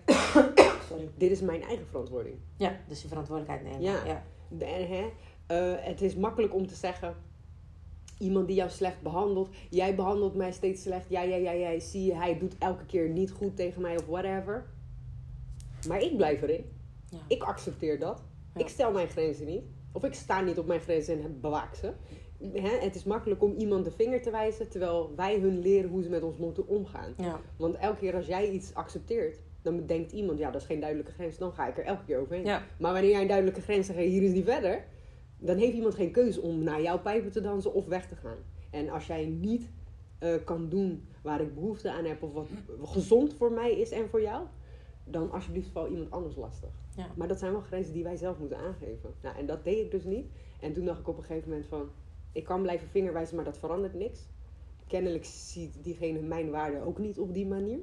[0.88, 1.09] Sorry.
[1.14, 2.37] Dit is mijn eigen verantwoording.
[2.57, 3.83] Ja, dus je verantwoordelijkheid nemen.
[3.83, 4.05] Ja.
[4.05, 4.23] ja.
[4.59, 5.11] En, hè,
[5.47, 7.14] eh, het is makkelijk om te zeggen:
[8.18, 11.09] Iemand die jou slecht behandelt, jij behandelt mij steeds slecht.
[11.09, 14.07] Ja, ja, ja, ja, zie je, hij doet elke keer niet goed tegen mij of
[14.07, 14.66] whatever.
[15.88, 16.64] Maar ik blijf erin.
[17.11, 17.18] Ja.
[17.29, 18.23] Ik accepteer dat.
[18.55, 18.61] Ja.
[18.61, 19.62] Ik stel mijn grenzen niet.
[19.93, 21.93] Of ik sta niet op mijn grenzen en bewaak ze.
[22.53, 26.03] Hè, het is makkelijk om iemand de vinger te wijzen, terwijl wij hun leren hoe
[26.03, 27.15] ze met ons moeten omgaan.
[27.17, 27.41] Ja.
[27.57, 31.13] Want elke keer als jij iets accepteert, dan denkt iemand, ja, dat is geen duidelijke
[31.13, 32.45] grens, dan ga ik er elke keer overheen.
[32.45, 32.63] Ja.
[32.79, 34.85] Maar wanneer jij een duidelijke grens zegt, hier is niet verder,
[35.39, 38.39] dan heeft iemand geen keuze om naar jouw pijpen te dansen of weg te gaan.
[38.71, 39.71] En als jij niet
[40.19, 42.49] eh, kan doen waar ik behoefte aan heb of wat
[42.83, 44.47] gezond voor mij is en voor jou,
[45.05, 46.71] dan alsjeblieft val iemand anders lastig.
[46.97, 47.07] Ja.
[47.17, 49.15] Maar dat zijn wel grenzen die wij zelf moeten aangeven.
[49.23, 50.27] Nou, en dat deed ik dus niet.
[50.61, 51.88] En toen dacht ik op een gegeven moment van,
[52.33, 54.21] ik kan blijven vingerwijzen, maar dat verandert niks.
[54.87, 57.79] Kennelijk ziet diegene mijn waarde ook niet op die manier.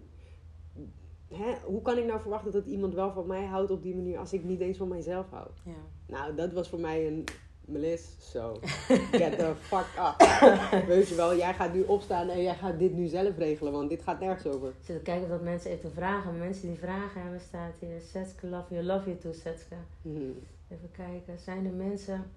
[1.28, 1.56] Hè?
[1.66, 4.34] Hoe kan ik nou verwachten dat iemand wel van mij houdt op die manier als
[4.34, 5.48] ik niet eens van mijzelf hou?
[5.66, 5.72] ja.
[6.08, 7.24] Nou, dat was voor mij een
[7.70, 8.60] Melis, zo.
[9.22, 10.18] Get the fuck up.
[10.88, 13.90] Weet je wel, jij gaat nu opstaan en jij gaat dit nu zelf regelen, want
[13.90, 14.68] dit gaat nergens over.
[14.70, 16.38] Ik zit te kijken wat mensen even vragen.
[16.38, 18.02] Mensen die vragen hebben, staat hier.
[18.12, 19.76] Setske, love you, love you too, Setske.
[20.02, 20.40] Hmm.
[20.70, 21.40] Even kijken.
[21.40, 22.32] Zijn er mensen...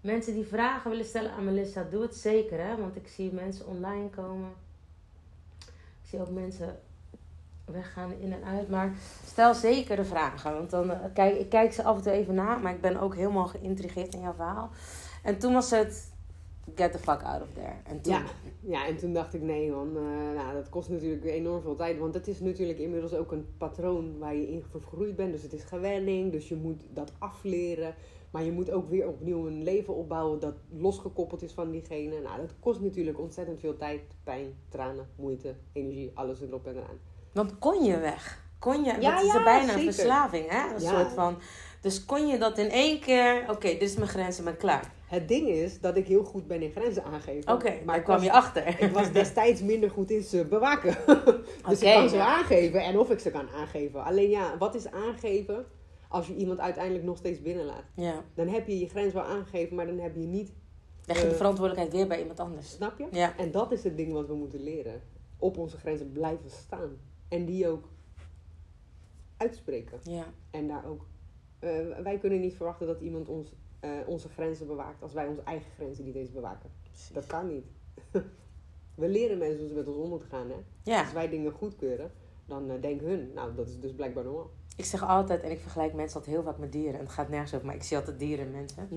[0.00, 2.76] Mensen die vragen willen stellen aan Melissa, doe het zeker, hè?
[2.76, 4.50] Want ik zie mensen online komen.
[6.02, 6.78] Ik zie ook mensen
[7.66, 8.68] we gaan in en uit.
[8.68, 10.52] Maar stel zeker de vragen.
[10.52, 12.56] Want dan eh, kijk ik kijk ze af en toe even na.
[12.56, 14.70] Maar ik ben ook helemaal geïntrigeerd in jouw verhaal.
[15.22, 16.14] En toen was het...
[16.74, 17.74] Get the fuck out of there.
[17.84, 18.12] En toen...
[18.12, 18.22] Ja.
[18.60, 21.98] Ja, en toen dacht ik, nee man, eh, nou, dat kost natuurlijk enorm veel tijd.
[21.98, 25.32] Want het is natuurlijk inmiddels ook een patroon waar je in vergroeid bent.
[25.32, 27.94] Dus het is gewenning, dus je moet dat afleren.
[28.30, 32.20] Maar je moet ook weer opnieuw een leven opbouwen dat losgekoppeld is van diegene.
[32.20, 36.98] Nou, dat kost natuurlijk ontzettend veel tijd, pijn, tranen, moeite, energie, alles erop en eraan.
[37.36, 38.44] Want kon je weg?
[38.58, 40.74] Kon je, Ja, dat is ja, er bijna een verslaving, hè?
[40.74, 40.88] Een Ja.
[40.90, 41.38] soort van...
[41.80, 43.44] Dus kon je dat in één keer...
[43.50, 44.92] Oké, dit is mijn grens, ik ben klaar.
[45.06, 47.52] Het ding is dat ik heel goed ben in grenzen aangeven.
[47.52, 48.80] Oké, maar ik kwam was- je achter.
[48.82, 50.96] Ik was destijds minder goed in ze bewaken.
[51.68, 54.04] dus ik kan ze aangeven en of ik ze kan aangeven.
[54.04, 55.66] Alleen ja, wat is aangeven
[56.08, 57.84] als je iemand uiteindelijk nog steeds binnenlaat?
[57.94, 58.22] Ja.
[58.34, 60.52] Dan heb je je grens wel aangegeven, maar dan heb je niet,
[61.04, 61.36] Leg je de Eh.
[61.36, 62.70] verantwoordelijkheid weer bij iemand anders.
[62.70, 63.06] snap je?
[63.10, 63.36] Ja.
[63.36, 65.02] En dat is het ding wat we moeten leren.
[65.38, 66.96] Op onze grenzen blijven staan.
[67.28, 67.88] En die ook
[69.36, 69.98] uitspreken.
[70.02, 70.24] Ja.
[70.50, 71.06] En daar ook.
[71.58, 75.42] eh, wij kunnen niet verwachten dat iemand ons, eh, onze grenzen bewaakt als wij onze
[75.42, 76.70] eigen grenzen niet eens bewaken.
[76.90, 77.10] precies.
[77.14, 77.64] Dat kan niet.
[79.02, 80.48] we leren mensen ze met ons om moeten gaan.
[80.50, 80.56] Hè?
[80.82, 81.00] Ja.
[81.00, 82.10] Als wij dingen goedkeuren,
[82.46, 84.50] dan eh, denken hun, nou dat is dus blijkbaar normaal.
[84.76, 86.94] Ik zeg altijd, en ik vergelijk mensen altijd heel vaak met dieren.
[86.94, 88.88] En het gaat nergens over, maar ik zie altijd dieren in mensen.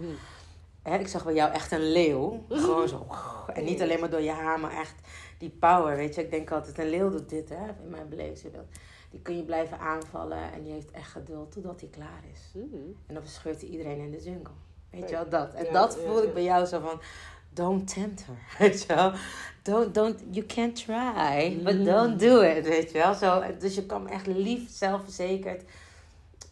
[0.83, 2.43] Hè, ik zag bij jou echt een leeuw.
[2.49, 3.07] Gewoon zo.
[3.53, 4.95] En niet alleen maar door je haar, maar echt
[5.37, 5.95] die power.
[5.95, 8.67] Weet je, ik denk altijd, een leeuw doet dit, hè, in mijn belevingswereld.
[9.09, 12.51] Die kun je blijven aanvallen en die heeft echt geduld totdat hij klaar is.
[12.53, 12.75] Mhm.
[13.07, 14.53] En dan verscheurt hij iedereen in de jungle.
[14.89, 15.53] Weet je wel, dat.
[15.53, 16.27] En Ja, dat ja, voelde ja.
[16.27, 17.01] ik bij jou zo van...
[17.53, 18.37] Don't tempt her,
[18.67, 19.11] weet je wel.
[19.61, 21.83] Don't, don't, you can try, but Mm.
[21.85, 23.13] don't do it, weet je wel.
[23.13, 25.63] Zo, dus je kan me echt lief, zelfverzekerd.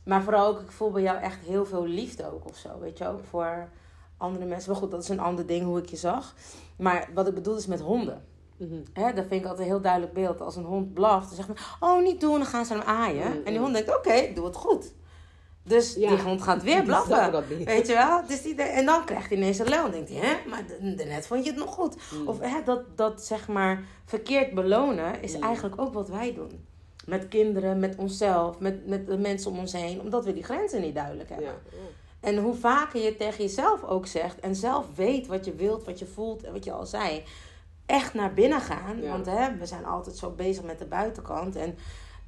[0.04, 2.80] Maar vooral ook, ik voel bij jou echt heel veel liefde ook of zo.
[2.80, 3.70] Weet je, ook voor
[4.18, 4.72] andere mensen.
[4.72, 6.36] Maar goed, dat is een ander ding hoe ik je zag.
[6.78, 8.26] Maar wat ik bedoel is met honden.
[8.58, 8.74] Mhm.
[8.94, 10.42] Hè, dat vind ik altijd een heel duidelijk beeld.
[10.42, 13.28] Als een hond blaft, dan zegt men, oh niet doen, dan gaan ze hem aaien.
[13.28, 13.60] Mm, En die mm.
[13.62, 14.94] hond denkt, oké, doe het goed.
[15.64, 16.10] Dus Ja.
[16.10, 17.44] die hond gaat weer blaffen.
[17.66, 18.28] Weet je wel?
[18.28, 19.86] Dus die, en dan krijgt hij ineens een lel.
[19.86, 20.64] En denkt hij, hè, maar
[20.96, 21.96] daarnet vond je het nog goed.
[22.14, 22.28] Mm.
[22.28, 25.44] Of hè, dat, dat zeg maar verkeerd belonen is Mm.
[25.44, 26.66] eigenlijk ook wat wij doen.
[27.06, 30.02] Met kinderen, met onszelf, met, met de mensen om ons heen.
[30.02, 31.48] Omdat we die grenzen niet duidelijk hebben.
[31.48, 31.78] Ja.
[32.28, 36.00] En hoe vaker je tegen jezelf ook zegt en zelf weet wat je wilt, wat
[36.00, 37.24] je voelt en wat je al zei,
[37.86, 39.02] echt naar binnen gaan.
[39.02, 39.10] Ja.
[39.12, 41.56] Want hè, we zijn altijd zo bezig met de buitenkant.
[41.56, 41.76] En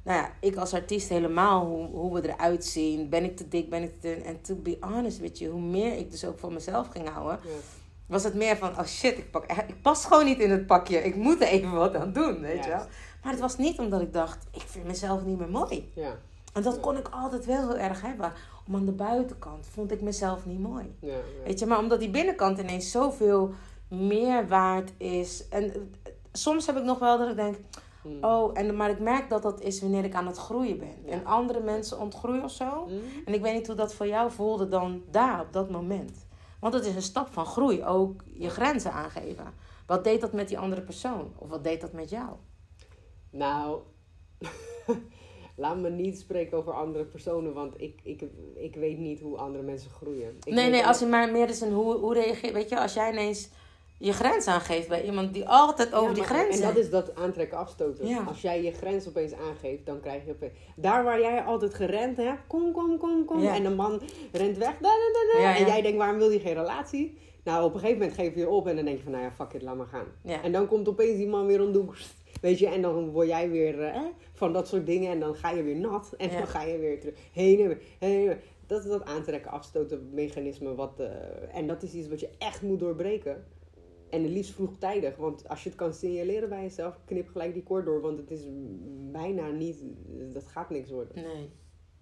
[0.02, 3.08] nou ja, ik als artiest helemaal, hoe, hoe we eruit zien.
[3.08, 4.24] Ben ik te dik, ben ik te dun?
[4.24, 7.38] En to be honest with you, hoe meer ik dus ook van mezelf ging houden,
[7.44, 7.50] Ja.
[8.06, 10.98] was het meer van, oh shit, ik, pak, ik pas gewoon niet in het pakje.
[11.04, 12.86] Ik moet er even wat aan doen, weet je wel.
[13.22, 15.90] Maar het was niet omdat ik dacht, ik vind mezelf niet meer mooi.
[15.94, 16.18] Ja,
[16.52, 18.32] En dat kon ik altijd wel heel erg hebben.
[18.66, 20.96] Om aan de buitenkant vond ik mezelf niet mooi.
[21.00, 21.20] ja, ja.
[21.44, 23.52] Weet je, maar omdat die binnenkant ineens zoveel
[23.88, 25.48] meer waard is.
[25.48, 25.80] En eh,
[26.32, 27.56] soms heb ik nog wel dat ik denk,
[28.02, 28.24] Mm.
[28.24, 30.94] oh, en, maar ik merk dat dat is wanneer ik aan het groeien ben.
[31.04, 31.10] Ja.
[31.10, 32.86] En andere mensen ontgroeien of zo.
[32.88, 33.00] Mm.
[33.24, 36.26] En ik weet niet hoe dat voor jou voelde dan daar, op dat moment.
[36.60, 39.54] Want het is een stap van groei, ook je grenzen aangeven.
[39.86, 41.32] Wat deed dat met die andere persoon?
[41.36, 42.28] Of wat deed dat met jou?
[43.30, 43.80] Nou,
[45.60, 48.22] laat me niet spreken over andere personen, want ik, ik,
[48.54, 50.36] ik weet niet hoe andere mensen groeien.
[50.44, 52.94] Ik nee, nee, als je maar meer is een hoe, hoe reageer Weet je, als
[52.94, 53.48] jij ineens
[53.98, 56.62] je grens aangeeft bij iemand die altijd over Ja, die grenzen...
[56.62, 58.06] En dat is dat aantrekken afstoten.
[58.06, 58.24] Ja.
[58.28, 60.52] Als jij je grens opeens aangeeft, dan krijg je opeens...
[60.76, 63.40] Daar waar jij altijd gerend hebt, kom, kom, kom, kom.
[63.40, 63.54] Ja.
[63.54, 64.00] En de man
[64.32, 64.78] rent weg.
[64.80, 65.40] Da, da, da, da.
[65.40, 67.18] Ja, En jij denkt, waarom wil je geen relatie?
[67.44, 69.32] Nou, op een gegeven moment geef je op en dan denk je van, nou ja,
[69.32, 70.06] fuck it, laat maar gaan.
[70.42, 71.84] En dan komt opeens die man weer om de.
[72.40, 74.00] Weet je, en dan word jij weer eh,
[74.32, 75.10] van dat soort dingen.
[75.10, 76.14] En dan ga je weer nat.
[76.16, 76.38] En Ja.
[76.38, 77.14] dan ga je weer terug.
[77.32, 77.82] Heen en weer.
[77.98, 78.42] Heen en weer.
[78.66, 80.74] Dat is dat aantrekken, afstoten mechanisme.
[80.74, 81.08] Wat, eh,
[81.56, 83.44] en dat is iets wat je echt moet doorbreken.
[84.10, 85.16] En het liefst vroegtijdig.
[85.16, 88.00] Want als je het kan signaleren bij jezelf, knip gelijk die koord door.
[88.00, 88.40] Want het is
[89.12, 89.82] bijna niet,
[90.32, 91.22] dat gaat niks worden.
[91.22, 91.50] Nee.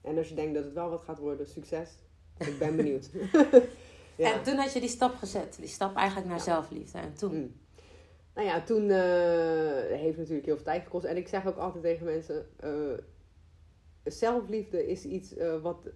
[0.03, 1.91] En als je denkt dat het wel wat gaat worden, succes.
[2.39, 3.11] Ik ben benieuwd.
[4.17, 4.33] ja.
[4.35, 5.57] En toen had je die stap gezet.
[5.61, 6.99] Die stap eigenlijk naar zelfliefde.
[6.99, 7.35] En toen?
[7.37, 7.53] Mm.
[8.39, 11.05] Nou ja, toen eh, heeft natuurlijk heel veel tijd gekost.
[11.05, 12.71] En ik zeg ook altijd tegen mensen: eh,
[14.05, 15.89] zelfliefde is iets eh, wat.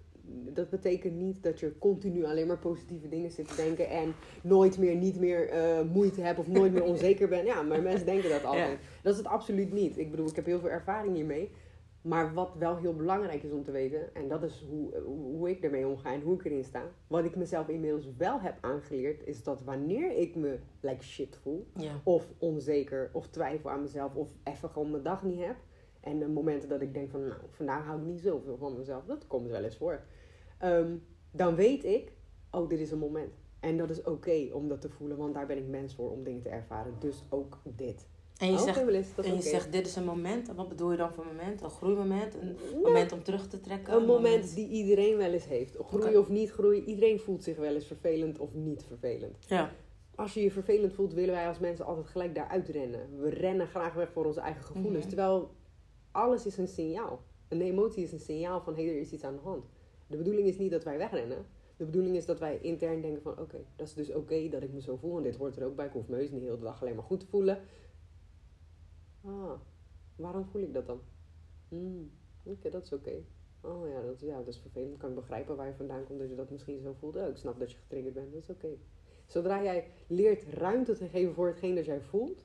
[0.55, 4.79] Dat betekent niet dat je continu alleen maar positieve dingen zit te denken en nooit
[4.79, 5.51] meer, niet meer
[5.93, 7.47] moeite hebt of nooit meer onzeker bent.
[7.47, 8.79] Ja, maar mensen denken dat altijd.
[9.03, 9.99] Dat is het absoluut niet.
[9.99, 11.51] Ik bedoel, ik heb heel veel ervaring hiermee.
[12.03, 15.63] Maar wat wel heel belangrijk is om te weten, en dat is hoe, hoe ik
[15.63, 16.83] ermee omga en hoe ik erin sta.
[17.07, 21.67] Wat ik mezelf inmiddels wel heb aangeleerd, is dat wanneer ik me like shit voel,
[21.77, 22.01] Ja.
[22.05, 25.57] of onzeker, of twijfel aan mezelf, of even gewoon mijn dag niet heb.
[26.01, 29.05] En de momenten dat ik denk van, nou, vandaag hou ik niet zoveel van mezelf,
[29.05, 30.01] dat komt wel eens voor.
[30.59, 30.97] Ehm,
[31.31, 32.13] dan weet ik,
[32.51, 33.35] oh, dit is een moment.
[33.61, 36.23] En dat is oké om dat te voelen, want daar ben ik mens voor om
[36.23, 36.95] dingen te ervaren.
[36.99, 38.07] Dus ook dit.
[38.39, 39.51] En je, zegt, Melissa, dat is en je oké.
[39.51, 40.49] zegt, dit is een moment.
[40.49, 41.63] En wat bedoel je dan voor moment?
[41.63, 42.35] Een groeimoment?
[42.35, 43.95] Een moment om terug te trekken?
[43.95, 45.77] Een moment die iedereen wel eens heeft.
[45.87, 46.85] Groei of niet groei.
[46.85, 49.37] Iedereen voelt zich wel eens vervelend of niet vervelend.
[49.47, 49.71] Ja,
[50.15, 53.21] Als je je vervelend voelt, willen wij als mensen altijd gelijk daaruit rennen.
[53.21, 55.05] We rennen graag weg voor onze eigen gevoelens.
[55.05, 55.09] Mhm.
[55.09, 55.51] Terwijl
[56.11, 57.23] alles is een signaal.
[57.49, 59.65] Een emotie is een signaal van hé, er is iets aan de hand.
[60.07, 61.47] De bedoeling is niet dat wij wegrennen.
[61.77, 64.73] De bedoeling is dat wij intern denken van oké, dat is dus oké dat ik
[64.73, 65.17] me zo voel.
[65.17, 65.87] En dit hoort er ook bij.
[65.87, 67.59] Ik hoef me heus niet heel de dag alleen maar goed te voelen.
[69.25, 69.53] Ah,
[70.17, 71.01] waarom voel ik dat dan?
[71.69, 72.11] Hmm,
[72.45, 73.25] oké, dat is oké.
[73.61, 74.99] Oh ja dat, ja, dat is vervelend.
[74.99, 77.17] Kan ik begrijpen waar je vandaan komt dat je dat misschien zo voelt.
[77.17, 78.33] Oh, ik snap dat je getriggerd bent.
[78.33, 78.69] Dat is oké.
[79.27, 82.45] Zodra jij leert ruimte te geven voor hetgeen dat jij voelt,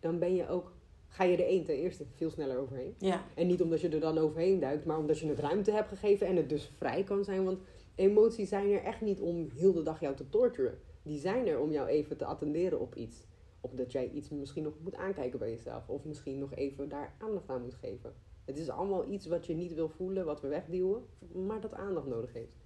[0.00, 0.72] dan ben je ook,
[1.08, 2.94] ga je er één ten eerste veel sneller overheen.
[2.98, 3.24] ja.
[3.34, 6.26] En niet omdat je er dan overheen duikt, maar omdat je het ruimte hebt gegeven
[6.26, 7.44] en het dus vrij kan zijn.
[7.44, 7.58] Want
[7.94, 10.78] emoties zijn er echt niet om heel de dag jou te torturen.
[11.02, 13.26] Die zijn er om jou even te attenderen op iets.
[13.64, 15.88] Of dat jij iets misschien nog moet aankijken bij jezelf.
[15.88, 18.14] Of misschien nog even daar aandacht aan moet geven.
[18.44, 22.06] Het is allemaal iets wat je niet wil voelen, wat we wegduwen, maar dat aandacht
[22.06, 22.56] nodig heeft.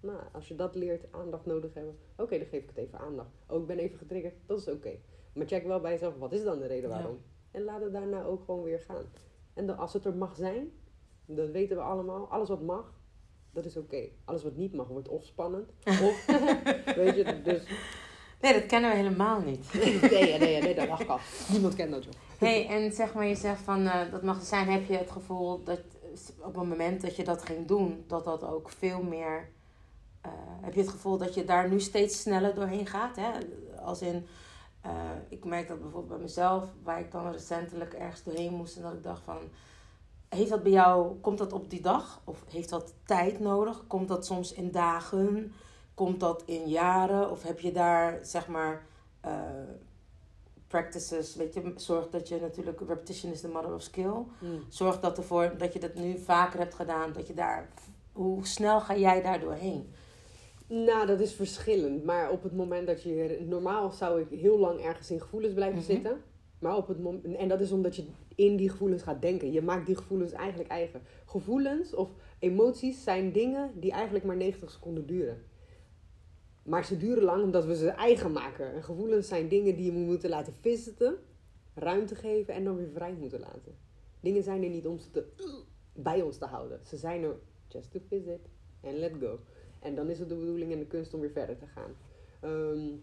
[0.00, 1.98] Nou, als je dat leert, aandacht nodig hebben.
[2.16, 3.30] Oké, dan geef ik het even aandacht.
[3.48, 4.98] Oh, ik ben even getriggerd, dat is oké.
[5.34, 6.96] Maar check wel bij jezelf, wat is dan de reden Ja.
[6.96, 7.18] waarom?
[7.50, 9.04] En laat het daarna ook gewoon weer gaan.
[9.54, 10.70] En dan, als het er mag zijn,
[11.26, 12.28] dat weten we allemaal.
[12.28, 12.94] Alles wat mag,
[13.50, 14.08] dat is oké.
[14.24, 15.70] Alles wat niet mag, wordt of spannend.
[16.08, 16.26] Of,
[16.96, 17.66] weet je, dus...
[18.40, 19.66] Nee, dat kennen we helemaal niet.
[20.10, 21.18] Nee, nee, nee, dat mag al.
[21.48, 22.12] Niemand kent dat, joh.
[22.38, 25.64] hey, en zeg maar, je zegt van, eh, dat mag zijn, heb je het gevoel
[25.64, 25.80] dat
[26.38, 29.48] op het moment dat je dat ging doen, dat dat ook veel meer...
[30.20, 33.16] eh, heb je het gevoel dat je daar nu steeds sneller doorheen gaat?
[33.16, 33.30] Hè?
[33.84, 34.26] Als in,
[34.80, 34.90] eh,
[35.28, 38.92] ik merk dat bijvoorbeeld bij mezelf, waar ik dan recentelijk ergens doorheen moest en dat
[38.92, 39.38] ik dacht van...
[40.28, 42.20] Heeft dat bij jou, komt dat op die dag?
[42.24, 43.86] Of heeft dat tijd nodig?
[43.86, 45.52] Komt dat soms in dagen?
[45.96, 47.30] Komt dat in jaren?
[47.30, 48.86] Of heb je daar, zeg maar,
[49.20, 49.32] eh,
[50.68, 54.14] practices, weet je, zorg dat je natuurlijk, repetition is the mother of skill.
[54.68, 57.68] Zorg dat ervoor dat je dat nu vaker hebt gedaan, dat je daar,
[58.12, 59.90] hoe snel ga jij daar doorheen?
[60.68, 62.04] Nou, dat is verschillend.
[62.04, 63.44] Maar op het moment dat je...
[63.48, 65.86] Normaal zou ik heel lang ergens in gevoelens blijven Mhm.
[65.86, 66.22] zitten.
[66.58, 67.24] Maar op het moment...
[67.36, 68.04] En dat is omdat je
[68.34, 69.52] in die gevoelens gaat denken.
[69.52, 71.02] Je maakt die gevoelens eigenlijk eigen.
[71.26, 75.42] Gevoelens of emoties zijn dingen die eigenlijk maar 90 seconden duren.
[76.66, 78.72] Maar ze duren lang omdat we ze eigen maken.
[78.72, 81.18] En gevoelens zijn dingen die we moeten laten visiten.
[81.74, 83.74] Ruimte geven en dan weer vrij moeten laten.
[84.20, 85.26] Dingen zijn er niet om ze te,
[85.92, 86.80] bij ons te houden.
[86.82, 87.36] Ze zijn er
[87.68, 88.40] just to visit
[88.82, 89.38] and let go.
[89.80, 91.96] En dan is het de bedoeling en de kunst om weer verder te gaan.
[92.40, 92.94] Ehm,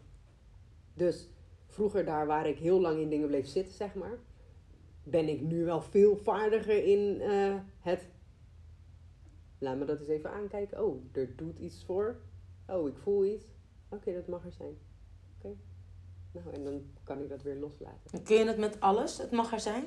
[0.94, 1.30] dus
[1.68, 4.18] vroeger daar waar ik heel lang in dingen bleef zitten, zeg maar,
[5.04, 8.08] ben ik nu wel veel vaardiger in eh, het.
[9.58, 10.86] Laat me dat eens even aankijken.
[10.86, 12.20] Oh, er doet iets voor.
[12.68, 13.53] Oh, ik voel iets.
[13.94, 14.78] Oké, dat mag er zijn.
[15.38, 15.56] Oké.
[16.32, 18.24] Nou, en dan kan ik dat weer loslaten.
[18.24, 19.18] Kun je het met alles?
[19.18, 19.84] Het mag er zijn.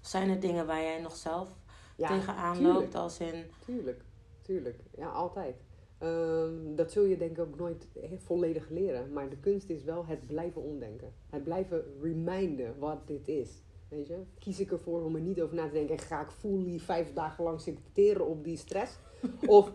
[0.00, 1.48] Zijn er dingen waar jij nog zelf
[1.96, 2.78] Ja, tegenaan tuurlijk.
[2.78, 3.44] loopt als in...
[3.64, 4.02] Tuurlijk,
[4.42, 4.78] tuurlijk.
[4.96, 5.56] Ja, altijd.
[5.98, 7.86] Ehm, dat zul je denk ik ook nooit
[8.16, 9.12] volledig leren.
[9.12, 11.12] Maar de kunst is wel het blijven omdenken.
[11.30, 13.62] Het blijven reminden wat dit is.
[13.88, 14.22] Weet je?
[14.38, 15.98] Kies ik ervoor om er niet over na te denken.
[15.98, 18.98] Ga ik fully vijf dagen lang zitten teren op die stress?
[19.46, 19.72] of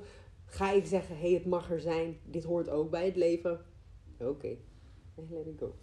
[0.48, 2.20] ga ik zeggen, hé, hey, het mag er zijn.
[2.24, 3.66] Dit hoort ook bij het leven.
[4.20, 4.58] Oké.
[5.16, 5.76] Let it go.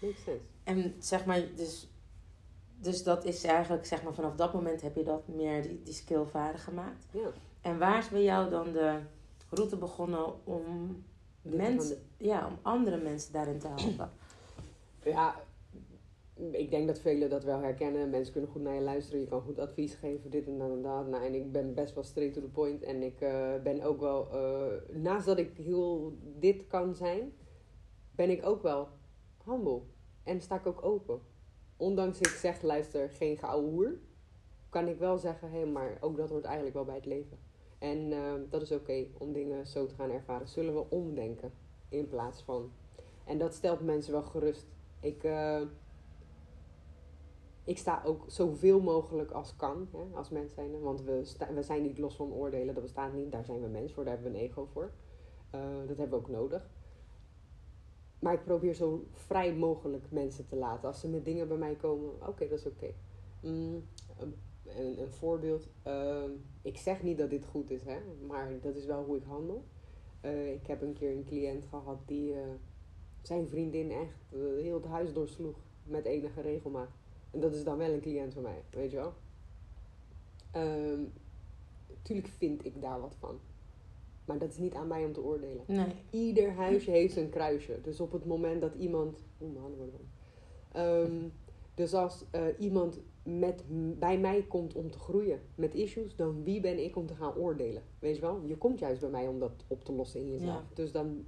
[0.00, 0.44] Makes sense.
[0.64, 1.88] En zeg maar, dus,
[2.76, 5.94] dus dat is eigenlijk, zeg maar, vanaf dat moment heb je dat meer die, die
[5.94, 7.06] skill vaardig gemaakt.
[7.10, 7.30] Ja.
[7.60, 8.98] En waar is bij jou dan de
[9.50, 10.64] route begonnen om
[11.42, 14.10] mensen, ja, om andere mensen daarin te helpen?
[15.02, 15.34] Ja,
[16.38, 18.10] ik denk dat velen dat wel herkennen.
[18.10, 19.20] Mensen kunnen goed naar je luisteren.
[19.20, 21.08] Je kan goed advies geven, dit en dat en dat.
[21.08, 22.82] Nou, en ik ben best wel straight to the point.
[22.82, 24.30] En ik eh, ben ook wel...
[24.30, 27.32] eh, naast dat ik heel dit kan zijn...
[28.10, 28.88] ben ik ook wel
[29.44, 29.80] humble.
[30.22, 31.20] En sta ik ook open.
[31.76, 33.98] Ondanks ik zeg, luister, geen gouden hoer...
[34.68, 37.38] kan ik wel zeggen, hé, maar ook dat hoort eigenlijk wel bij het leven.
[37.78, 40.48] En eh, dat is oké om dingen zo te gaan ervaren.
[40.48, 41.52] Zullen we omdenken
[41.88, 42.72] in plaats van...
[43.24, 44.66] En dat stelt mensen wel gerust.
[45.00, 45.24] Ik,
[47.68, 50.80] ik sta ook zoveel mogelijk als kan, hè, als mens zijn.
[50.80, 53.32] Want we, sta- we zijn niet los van oordelen, dat bestaat niet.
[53.32, 54.90] Daar zijn we mens voor, daar hebben we een ego voor.
[55.50, 56.70] Eh, dat hebben we ook nodig.
[58.18, 60.88] Maar ik probeer zo vrij mogelijk mensen te laten.
[60.88, 62.92] Als ze met dingen bij mij komen, oké, dat is oké.
[63.42, 63.84] Mm,
[64.18, 64.34] een,
[65.00, 65.68] een, voorbeeld.
[65.82, 66.30] ehm,
[66.62, 69.64] ik zeg niet dat dit goed is, hè, maar dat is wel hoe ik handel.
[70.20, 72.40] Eh, ik heb een keer een cliënt gehad die eh,
[73.22, 76.90] zijn vriendin echt heel het huis doorsloeg met enige regelmaat.
[77.30, 79.12] En dat is dan wel een cliënt van mij, weet je wel.
[80.50, 81.00] Ehm,
[82.02, 83.38] tuurlijk vind ik daar wat van.
[84.24, 85.64] Maar dat is niet aan mij om te oordelen.
[85.66, 85.86] Nee.
[86.10, 87.78] Ieder huisje heeft zijn kruisje.
[87.82, 89.22] Dus op het moment dat iemand.
[89.40, 90.00] Oeh, mijn handen worden.
[90.72, 91.28] Ehm,
[91.74, 93.62] Dus als eh, iemand met,
[93.98, 97.34] bij mij komt om te groeien met issues, dan wie ben ik om te gaan
[97.36, 97.82] oordelen?
[97.98, 98.40] Weet je wel?
[98.46, 100.50] Je komt juist bij mij om dat op te lossen in jezelf.
[100.68, 100.74] Ja.
[100.74, 101.24] Dus dan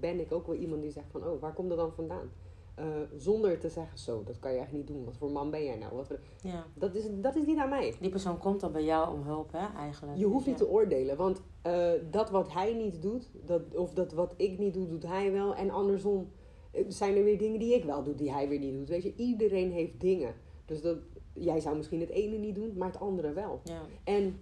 [0.00, 2.30] ben ik ook wel iemand die zegt van, oh, waar komt dat dan vandaan?
[2.78, 2.84] Eh,
[3.16, 5.04] zonder te zeggen, zo, dat kan je echt niet doen.
[5.04, 5.94] Wat voor man ben jij nou?
[5.94, 6.66] Wat voor- Ja.
[6.74, 7.94] dat, is, dat is niet aan mij.
[8.00, 10.18] Die persoon komt dan bij jou om hulp, hè, eigenlijk.
[10.18, 10.64] Je hoeft niet ja.
[10.64, 14.74] te oordelen, want eh, dat wat hij niet doet, dat, of dat wat ik niet
[14.74, 15.54] doe, doet hij wel.
[15.54, 16.28] En andersom
[16.70, 18.88] eh, zijn er weer dingen die ik wel doe, die hij weer niet doet.
[18.88, 20.34] Weet je, iedereen heeft dingen.
[20.64, 20.96] Dus dat,
[21.32, 23.60] jij zou misschien het ene niet doen, maar het andere wel.
[23.64, 23.80] Ja.
[24.04, 24.40] En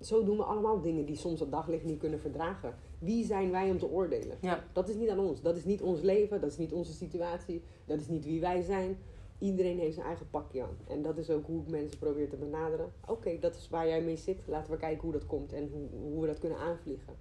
[0.00, 2.74] zo doen we allemaal dingen die soms het daglicht niet kunnen verdragen.
[3.02, 4.36] Wie zijn wij om te oordelen?
[4.40, 4.64] Ja.
[4.72, 5.40] Dat is niet aan ons.
[5.42, 6.40] Dat is niet ons leven.
[6.40, 7.62] Dat is niet onze situatie.
[7.84, 8.98] Dat is niet wie wij zijn.
[9.38, 10.76] Iedereen heeft zijn eigen pakje aan.
[10.88, 12.92] En dat is ook hoe ik mensen probeer te benaderen.
[13.06, 14.38] Oké, dat is waar jij mee zit.
[14.46, 17.14] Laten we kijken hoe dat komt en hoe, hoe we dat kunnen aanvliegen.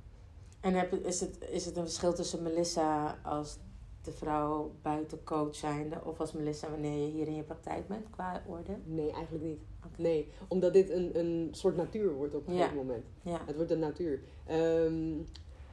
[0.59, 3.57] En heb, is, het, is het een verschil tussen Melissa als
[4.01, 5.95] de vrouw buiten coach zijnde...
[6.05, 8.77] of als Melissa wanneer je hier in je praktijk bent, qua orde?
[8.83, 9.59] Nee, eigenlijk niet.
[9.97, 12.59] Nee, omdat dit een, een soort natuur wordt op een Ja.
[12.63, 13.05] gegeven moment.
[13.21, 13.41] Ja.
[13.45, 14.21] Het wordt een natuur.
[14.45, 15.13] Ehm,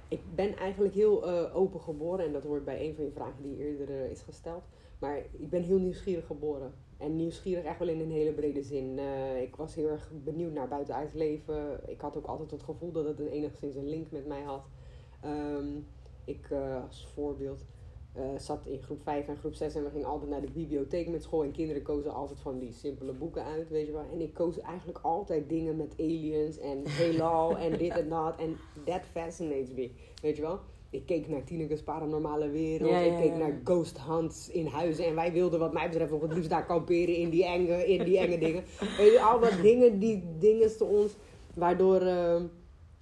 [0.09, 2.25] ik ben eigenlijk heel eh, open geboren.
[2.25, 4.63] En dat hoort bij een van je vragen die eerder eh, is gesteld.
[4.99, 6.75] Maar ik ben heel nieuwsgierig geboren.
[6.97, 8.99] En nieuwsgierig echt wel in een hele brede zin.
[8.99, 11.81] Eh, ik was heel erg benieuwd naar buitenaards leven.
[11.87, 14.65] Ik had ook altijd het gevoel dat het enigszins een link met mij had.
[15.21, 15.69] Ehm,
[16.25, 16.53] ik,
[16.87, 17.65] als voorbeeld,
[18.19, 21.09] eh, zat in groep 5 en groep 6 en we gingen altijd naar de bibliotheek
[21.09, 21.43] met school.
[21.43, 24.05] En kinderen kozen altijd van die simpele boeken uit, weet je wel.
[24.13, 28.37] En ik koos eigenlijk altijd dingen met aliens en heelal en dit en dat.
[28.39, 29.91] En that fascinates me,
[30.23, 30.59] weet je wel.
[30.91, 32.91] Ik keek naar Tineke's Paranormale Wereld.
[32.91, 35.07] Ja, ja, ik keek naar Ghost Hunts in huizen.
[35.07, 38.05] En wij wilden wat mij betreft nog het liefst daar kamperen in die enge, in
[38.05, 38.65] die enge dingen.
[38.99, 41.13] Weet je, al wat dingen, die dingen te ons.
[41.55, 42.43] Waardoor eh,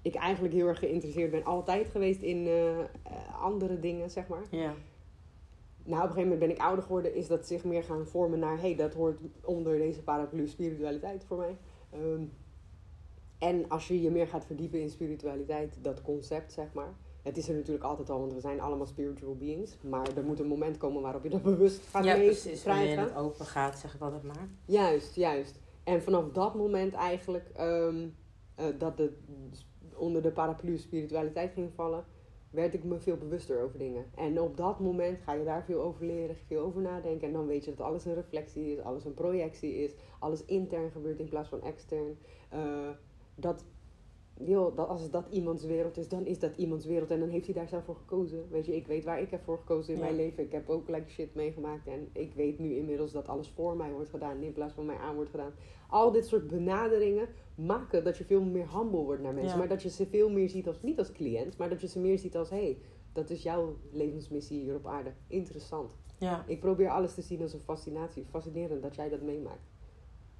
[0.03, 1.45] ik eigenlijk heel erg geïnteresseerd ben.
[1.45, 4.45] Altijd geweest in eh, andere dingen, zeg maar.
[4.51, 4.75] Ja.
[5.87, 8.39] Nou, op een gegeven moment ben ik ouder geworden, is dat zich meer gaan vormen
[8.39, 11.57] naar, hé, hey, dat hoort onder deze paraplu spiritualiteit voor mij.
[11.91, 12.23] Ehm,
[13.39, 16.95] en als je je meer gaat verdiepen in spiritualiteit, dat concept, zeg maar.
[17.23, 19.77] Het is er natuurlijk altijd al, want we zijn allemaal spiritual beings.
[19.81, 22.65] Maar er moet een moment komen waarop je dat bewust gaat ja, precies.
[22.65, 24.49] Wanneer het open gaat, zeg ik altijd maar.
[24.65, 25.61] Juist, juist.
[25.85, 28.09] En vanaf dat moment eigenlijk, ehm,
[28.55, 29.13] eh, dat het
[29.95, 32.05] onder de paraplu spiritualiteit ging vallen,
[32.57, 34.05] werd ik me veel bewuster over dingen.
[34.15, 37.27] En op dat moment ga je daar veel over leren, veel over nadenken.
[37.27, 40.91] En dan weet je dat alles een reflectie is, alles een projectie is, alles intern
[40.91, 42.19] gebeurt in plaats van extern.
[42.49, 42.91] Eh,
[43.35, 43.65] dat,
[44.45, 47.11] joh, dat als dat iemands wereld is, dan is dat iemands wereld.
[47.11, 48.45] En dan heeft hij daar zelf voor gekozen.
[48.51, 50.05] Weet je, ik weet waar ik heb voor gekozen in Ja.
[50.05, 50.45] mijn leven.
[50.45, 51.87] Ik heb ook like shit meegemaakt.
[51.87, 54.97] En ik weet nu inmiddels dat alles voor mij wordt gedaan in plaats van mij
[54.97, 55.53] aan wordt gedaan.
[55.89, 59.53] Al dit soort benaderingen maken dat je veel meer humble wordt naar mensen.
[59.53, 59.59] Ja.
[59.59, 61.99] Maar dat je ze veel meer ziet als, niet als cliënt, maar dat je ze
[62.01, 62.79] meer ziet als, hé, hey,
[63.13, 65.13] dat is jouw levensmissie hier op aarde.
[65.27, 65.93] Interessant.
[66.19, 66.45] Ja.
[66.47, 68.25] Ik probeer alles te zien als een fascinatie.
[68.31, 69.71] Fascinerend dat jij dat meemaakt.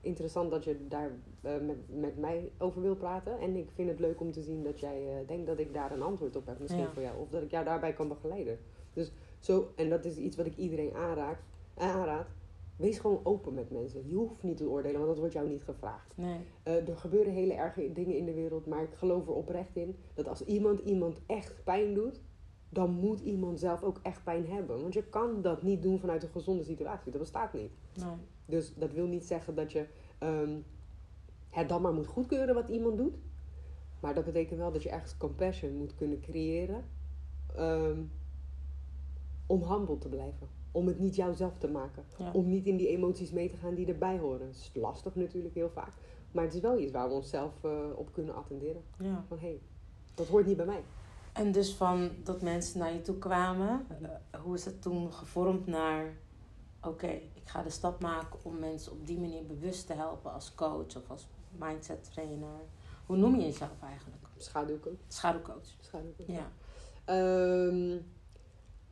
[0.07, 1.11] Interessant dat je daar
[1.43, 3.39] eh, met, met mij over wil praten.
[3.39, 5.93] En ik vind het leuk om te zien dat jij eh, denkt dat ik daar
[5.93, 6.59] een antwoord op heb.
[6.61, 6.91] Misschien Ja.
[6.93, 7.21] voor jou.
[7.21, 8.59] Of dat ik jou daarbij kan begeleiden.
[8.93, 11.39] Dus zo, en dat is iets wat ik iedereen aanraad.
[11.75, 12.27] aanraad.
[12.77, 14.09] Wees gewoon open met mensen.
[14.09, 16.17] Je hoeft niet te oordelen, want dat wordt jou niet gevraagd.
[16.17, 16.39] Nee.
[16.63, 19.97] Eh, er gebeuren hele erge dingen in de wereld, maar ik geloof er oprecht in
[20.15, 22.21] dat als iemand iemand echt pijn doet,
[22.69, 24.81] dan moet iemand zelf ook echt pijn hebben.
[24.81, 27.11] Want je kan dat niet doen vanuit een gezonde situatie.
[27.13, 27.71] Dat bestaat niet.
[27.95, 28.15] Nee.
[28.47, 29.87] Dus dat wil niet zeggen dat je
[30.19, 30.59] ehm,
[31.51, 33.15] het dan maar moet goedkeuren wat iemand doet.
[34.01, 36.85] Maar dat betekent wel dat je ergens compassion moet kunnen creëren.
[37.57, 38.01] ehm,
[39.47, 40.49] om humble te blijven.
[40.73, 42.05] Om het niet jouzelf te maken.
[42.19, 42.33] Ja.
[42.33, 44.47] Om niet in die emoties mee te gaan die erbij horen.
[44.47, 45.93] Het is lastig natuurlijk heel vaak.
[46.33, 48.83] Maar het is wel iets waar we onszelf eh, op kunnen attenderen.
[48.99, 49.25] Ja.
[49.29, 49.61] Van hé, hey,
[50.15, 50.83] dat hoort niet bij mij.
[51.33, 53.87] En dus van dat mensen naar je toe kwamen,
[54.31, 56.17] eh, hoe is het toen gevormd naar...
[56.87, 60.55] Oké, ik ga de stap maken om mensen op die manier bewust te helpen als
[60.55, 61.27] coach of als
[61.59, 62.61] mindset trainer.
[63.07, 64.23] Hoe noem je jezelf eigenlijk?
[64.37, 64.99] Schaduwken.
[65.09, 65.75] Schaduwcoach.
[65.81, 66.25] Schaduwken.
[66.27, 66.53] Ja.
[67.05, 67.99] Ehm,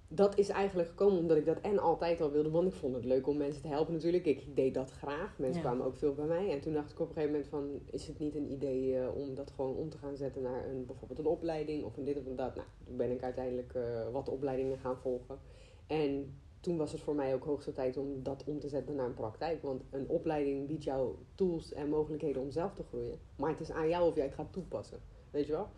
[0.08, 2.50] dat is eigenlijk gekomen omdat ik dat en altijd al wilde.
[2.50, 4.26] Want ik vond het leuk om mensen te helpen natuurlijk.
[4.26, 5.38] Ik deed dat graag.
[5.38, 5.68] Mensen Ja.
[5.68, 6.50] kwamen ook veel bij mij.
[6.50, 7.80] En toen dacht ik op een gegeven moment van...
[7.90, 10.86] Is het niet een idee eh, om dat gewoon om te gaan zetten naar een,
[10.86, 12.54] bijvoorbeeld een opleiding of een dit of een dat.
[12.54, 15.38] Nou, toen ben ik uiteindelijk eh, wat opleidingen gaan volgen.
[15.86, 19.06] En toen was het voor mij ook hoogste tijd om dat om te zetten naar
[19.06, 19.62] een praktijk.
[19.62, 23.18] Want een opleiding biedt jou tools en mogelijkheden om zelf te groeien.
[23.36, 24.98] Maar het is aan jou of jij het gaat toepassen.
[25.30, 25.68] Weet je wel?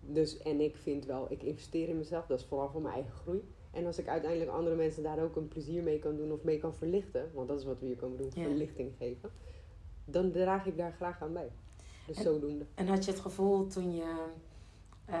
[0.00, 2.26] Dus, en ik vind wel, ik investeer in mezelf.
[2.26, 3.42] Dat is vooral voor mijn eigen groei.
[3.70, 6.58] En als ik uiteindelijk andere mensen daar ook een plezier mee kan doen of mee
[6.58, 8.42] kan verlichten, want dat is wat we hier komen doen, Ja.
[8.42, 9.30] verlichting geven,
[10.04, 11.50] dan draag ik daar graag aan bij.
[12.06, 12.64] Dus En- zodoende.
[12.74, 14.24] En had je het gevoel toen je
[15.12, 15.18] eh,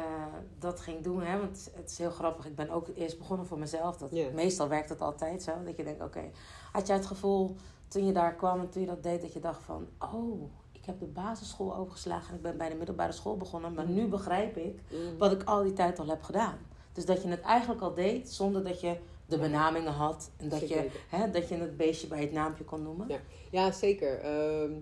[0.58, 1.22] dat ging doen.
[1.22, 1.38] Hè?
[1.38, 2.46] Want het is heel grappig.
[2.46, 3.96] Ik ben ook eerst begonnen voor mezelf.
[3.96, 4.10] Dat.
[4.32, 5.52] Meestal werkt het altijd zo.
[5.64, 6.30] Dat je denkt, oké.
[6.72, 7.56] Had jij het gevoel
[7.88, 9.86] toen je daar kwam en toen je dat deed, dat je dacht van...
[9.98, 13.74] Oh, ik heb de basisschool overgeslagen en ik ben bij de middelbare school begonnen.
[13.74, 15.16] Maar nu begrijp ik Mhm.
[15.18, 16.58] wat ik al die tijd al heb gedaan.
[16.92, 20.30] Dus dat je het eigenlijk al deed zonder dat je de benamingen had.
[20.36, 23.08] En dat Zeker je, hè, dat je het beestje bij het naampje kon noemen.
[23.08, 23.18] Ja.
[23.50, 24.18] Ja, zeker.
[24.20, 24.72] Ehm,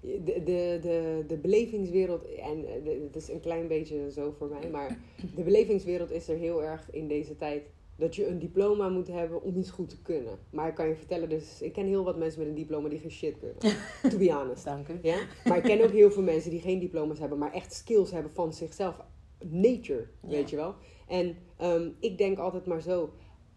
[0.00, 4.70] de, de, de, de belevingswereld, en eh, het is een klein beetje zo voor mij,
[4.70, 4.98] maar
[5.36, 7.62] de belevingswereld is er heel erg in deze tijd
[7.96, 10.38] dat je een diploma moet hebben om iets goed te kunnen.
[10.50, 12.98] Maar ik kan je vertellen, dus ik ken heel wat mensen met een diploma die
[12.98, 13.56] geen shit kunnen.
[14.10, 14.64] to be honest.
[14.74, 14.98] Dank u.
[15.02, 15.18] Ja?
[15.44, 18.32] Maar ik ken ook heel veel mensen die geen diploma's hebben, maar echt skills hebben
[18.32, 19.00] van zichzelf.
[19.44, 20.28] Nature, Ja.
[20.28, 20.74] weet je wel.
[21.08, 23.10] En ehm, ik denk altijd maar zo,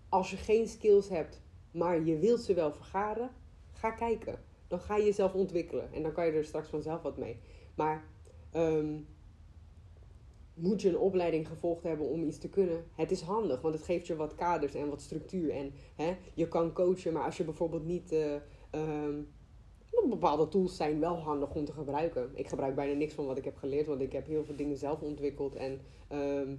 [0.09, 3.29] als je geen skills hebt, maar je wilt ze wel vergaren,
[3.71, 4.39] ga kijken.
[4.71, 7.39] Dan ga je jezelf ontwikkelen en dan kan je er straks vanzelf wat mee.
[7.75, 8.03] Maar
[8.51, 8.99] ehm,
[10.53, 12.83] moet je een opleiding gevolgd hebben om iets te kunnen?
[12.95, 15.51] Het is handig, want het geeft je wat kaders en wat structuur.
[15.51, 18.11] En hè, je kan coachen, maar als je bijvoorbeeld niet...
[18.11, 18.35] eh,
[18.69, 19.19] ehm,
[20.09, 22.31] bepaalde tools zijn wel handig om te gebruiken.
[22.33, 24.77] Ik gebruik bijna niks van wat ik heb geleerd, want ik heb heel veel dingen
[24.77, 25.55] zelf ontwikkeld.
[25.55, 26.55] En ehm,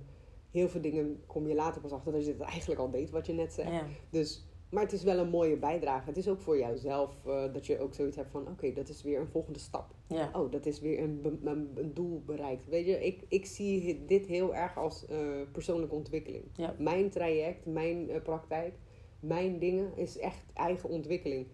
[0.51, 3.27] heel veel dingen kom je later pas achter dat je het eigenlijk al deed, wat
[3.27, 3.73] je net zei.
[3.73, 3.87] Ja.
[4.11, 6.07] Dus, maar het is wel een mooie bijdrage.
[6.07, 9.03] Het is ook voor jouzelf eh, dat je ook zoiets hebt van: oké, dat is
[9.03, 9.95] weer een volgende stap.
[10.07, 10.31] Ja.
[10.33, 12.69] Oh, dat is weer een, een, een doel bereikt.
[12.69, 15.19] Weet je, ik, ik zie dit heel erg als eh,
[15.53, 16.45] persoonlijke ontwikkeling.
[16.57, 16.75] Ja.
[16.79, 18.75] Mijn traject, mijn eh, praktijk,
[19.21, 21.47] mijn dingen is echt eigen ontwikkeling.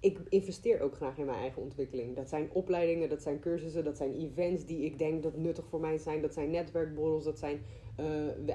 [0.00, 2.16] Ik investeer ook graag in mijn eigen ontwikkeling.
[2.16, 5.80] Dat zijn opleidingen, dat zijn cursussen, dat zijn events die ik denk dat nuttig voor
[5.80, 6.22] mij zijn.
[6.22, 7.60] Dat zijn netwerkborrels, dat zijn,
[7.96, 8.06] eh,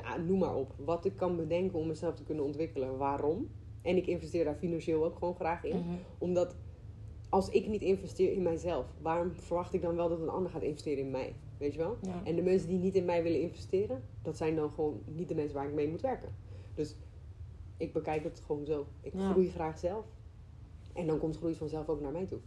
[0.04, 0.74] ah, noem maar op.
[0.78, 2.98] Wat ik kan bedenken om mezelf te kunnen ontwikkelen.
[2.98, 3.50] Waarom?
[3.82, 5.78] En ik investeer daar financieel ook gewoon graag in.
[5.78, 5.96] Mhm.
[6.18, 6.56] Omdat
[7.30, 10.62] als ik niet investeer in mijzelf, waarom verwacht ik dan wel dat een ander gaat
[10.62, 11.36] investeren in mij?
[11.58, 11.98] Weet je wel?
[12.02, 12.22] Ja.
[12.24, 15.36] En de mensen die niet in mij willen investeren, dat zijn dan gewoon niet de
[15.36, 16.36] mensen waar ik mee moet werken.
[16.74, 16.96] Dus
[17.78, 18.86] ik bekijk het gewoon zo.
[19.02, 19.32] Ik Ja.
[19.32, 20.06] groei graag zelf.
[20.96, 22.40] En dan komt groei vanzelf ook naar mij toe.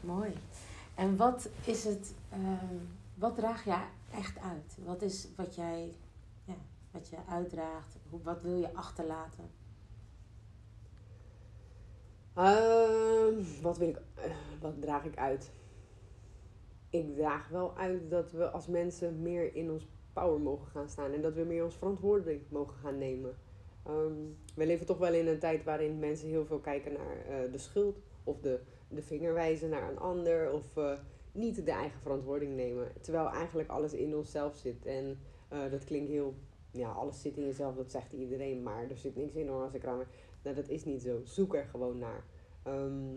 [0.00, 0.32] Mooi.
[0.94, 2.76] En wat is het, ehm,
[3.14, 4.76] wat draag jij echt uit?
[4.84, 5.94] Wat is wat jij,
[6.44, 6.54] ja,
[6.90, 7.96] wat je uitdraagt?
[8.10, 9.50] Hoe, wat wil je achterlaten?
[12.34, 15.50] Ehm, wat wil ik, eh, wat draag ik uit?
[16.90, 21.12] Ik draag wel uit dat we als mensen meer in ons power mogen gaan staan
[21.12, 23.36] en dat we meer ons verantwoording mogen gaan nemen.
[23.88, 24.12] Ehm,
[24.54, 27.58] we leven toch wel in een tijd waarin mensen heel veel kijken naar eh, de
[27.58, 30.92] schuld of de, de vinger wijzen naar een ander of eh,
[31.32, 32.92] niet de eigen verantwoording nemen.
[33.00, 34.86] Terwijl eigenlijk alles in onszelf zit.
[34.86, 35.18] En
[35.48, 36.34] eh, dat klinkt heel,
[36.70, 39.74] ja, alles zit in jezelf, dat zegt iedereen, maar er zit niks in hoor als
[39.74, 40.02] ik raam.
[40.42, 41.20] Nou, dat is niet zo.
[41.24, 42.24] Zoek er gewoon naar.
[42.62, 43.14] Ehm,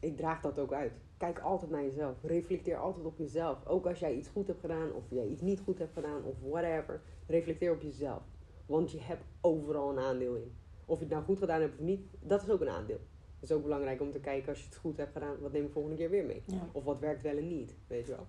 [0.00, 0.92] ik draag dat ook uit.
[1.16, 2.16] Kijk altijd naar jezelf.
[2.22, 3.66] Reflecteer altijd op jezelf.
[3.66, 6.34] Ook als jij iets goed hebt gedaan of jij iets niet goed hebt gedaan of
[6.42, 7.00] whatever.
[7.26, 8.22] Reflecteer op jezelf.
[8.68, 10.52] Want je hebt overal een aandeel in.
[10.84, 13.00] Of je het nou goed gedaan hebt of niet, dat is ook een aandeel.
[13.40, 15.64] Het is ook belangrijk om te kijken als je het goed hebt gedaan, wat neem
[15.64, 16.42] ik volgende keer weer mee?
[16.46, 16.68] Ja.
[16.72, 18.26] Of wat werkt wel en niet, weet je wel.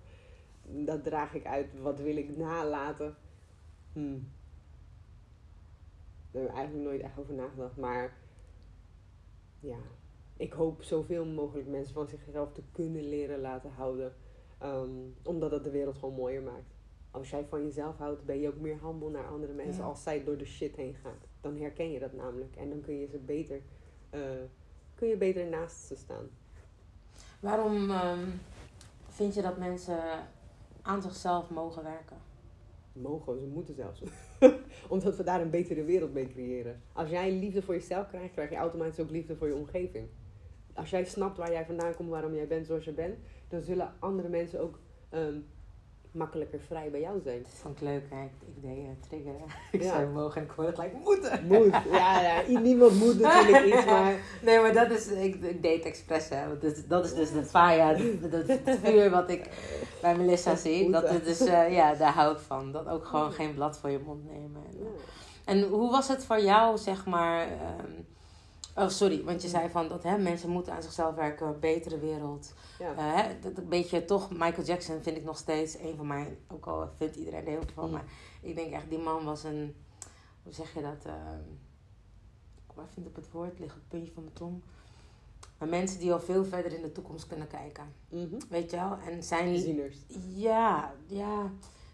[0.84, 1.80] Dat draag ik uit.
[1.80, 3.16] Wat wil ik nalaten?
[3.92, 4.28] Hmm.
[6.30, 7.76] Daar heb ik eigenlijk nooit echt over nagedacht.
[7.76, 8.16] Maar
[9.60, 9.78] ja,
[10.36, 14.14] ik hoop zoveel mogelijk mensen van zichzelf te kunnen leren laten houden.
[14.58, 14.90] Ehm,
[15.22, 16.79] omdat dat de wereld gewoon mooier maakt.
[17.10, 19.82] Als jij van jezelf houdt, ben je ook meer humble naar andere mensen.
[19.82, 19.88] Ja.
[19.88, 21.26] Als zij door de shit heen gaat.
[21.40, 22.56] Dan herken je dat namelijk.
[22.56, 23.60] En dan kun je ze beter,
[24.10, 24.20] eh,
[24.94, 26.28] kun je beter naast ze staan.
[27.40, 28.28] Waarom ehm,
[29.08, 30.00] vind je dat mensen
[30.82, 32.16] aan zichzelf mogen werken?
[32.92, 34.02] Mogen, ze moeten zelfs.
[34.88, 36.82] Omdat we daar een betere wereld mee creëren.
[36.92, 40.08] Als jij liefde voor jezelf krijgt, krijg je automatisch ook liefde voor je omgeving.
[40.74, 43.92] Als jij snapt waar jij vandaan komt, waarom jij bent zoals je bent, dan zullen
[43.98, 45.38] andere mensen ook ehm,
[46.12, 47.42] makkelijker vrij bij jou zijn.
[47.42, 48.22] Dat vond ik leuk, hè?
[48.22, 49.40] Ik, ik deed uh, triggeren.
[49.72, 49.88] Ik Ja.
[49.94, 51.46] zei mogen en ik hoorde gelijk moeten.
[51.46, 55.76] Moet, ja, ja, niemand moet natuurlijk iets, maar Nee, maar dat is, ik, ik deed
[55.76, 56.46] het expres, hè.
[56.48, 59.48] Want dat, is- dat is dus fire, dat, dat, het vuur wat ik
[60.02, 60.90] bij Melissa zie.
[60.90, 62.72] Dat het dus, eh, ja, daar hou ik van.
[62.72, 64.62] Dat ook gewoon geen blad voor je mond nemen.
[64.70, 64.88] En, ja.
[65.44, 67.40] en hoe was het voor jou, zeg maar...
[67.40, 67.90] ehm,
[68.76, 71.98] oh, sorry, want je zei van dat hè, mensen moeten aan zichzelf werken, een betere
[71.98, 72.52] wereld.
[72.78, 72.92] ja.
[72.94, 76.36] Eh, hè, dat een beetje toch, Michael Jackson vind ik nog steeds een van mijn,
[76.48, 77.92] ook al vindt iedereen er heel veel van, Mm.
[77.92, 78.04] maar
[78.40, 79.74] ik denk echt, die man was een,
[80.42, 81.04] hoe zeg je dat?
[81.04, 81.40] ehm
[82.74, 83.58] waar vind ik het woord?
[83.58, 84.62] Ligt het puntje van mijn tong.
[85.58, 87.84] Maar mensen die al veel verder in de toekomst kunnen kijken.
[88.08, 88.40] Mhm.
[88.48, 88.98] Weet je wel?
[89.08, 89.58] En zijn.
[89.58, 89.96] Zieners.
[90.34, 91.50] Ja, ja.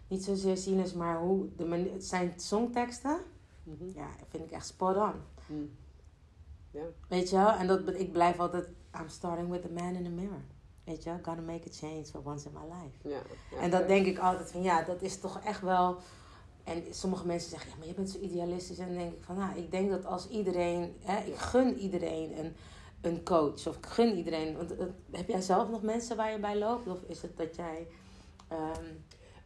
[0.07, 1.45] Niet zozeer zieners, maar hoe.
[1.55, 3.19] De zijn songteksten.
[3.63, 3.85] Mhm.
[3.95, 5.11] Ja, vind ik echt spot on.
[5.45, 5.69] Mm.
[6.77, 7.51] Ja, Weet je wel?
[7.51, 8.67] En dat, ik blijf altijd.
[9.01, 10.41] I'm starting with the man in the mirror.
[10.83, 13.09] weet je, gotta make a change for once in my life.
[13.09, 13.21] Ja,
[13.51, 13.57] ja.
[13.57, 15.97] En dat denk ik altijd van, ja, dat is toch echt wel...
[16.63, 18.77] En sommige mensen zeggen, ja, maar je bent zo idealistisch.
[18.77, 20.95] En dan denk ik van, nou, ik denk dat als iedereen...
[20.99, 22.55] Hè, ik gun iedereen een,
[23.01, 23.67] een coach.
[23.67, 24.57] Of ik gun iedereen...
[24.57, 26.87] Want, eh, heb jij zelf nog mensen waar je bij loopt?
[26.87, 27.87] Of is het dat jij...
[28.47, 28.85] ehm,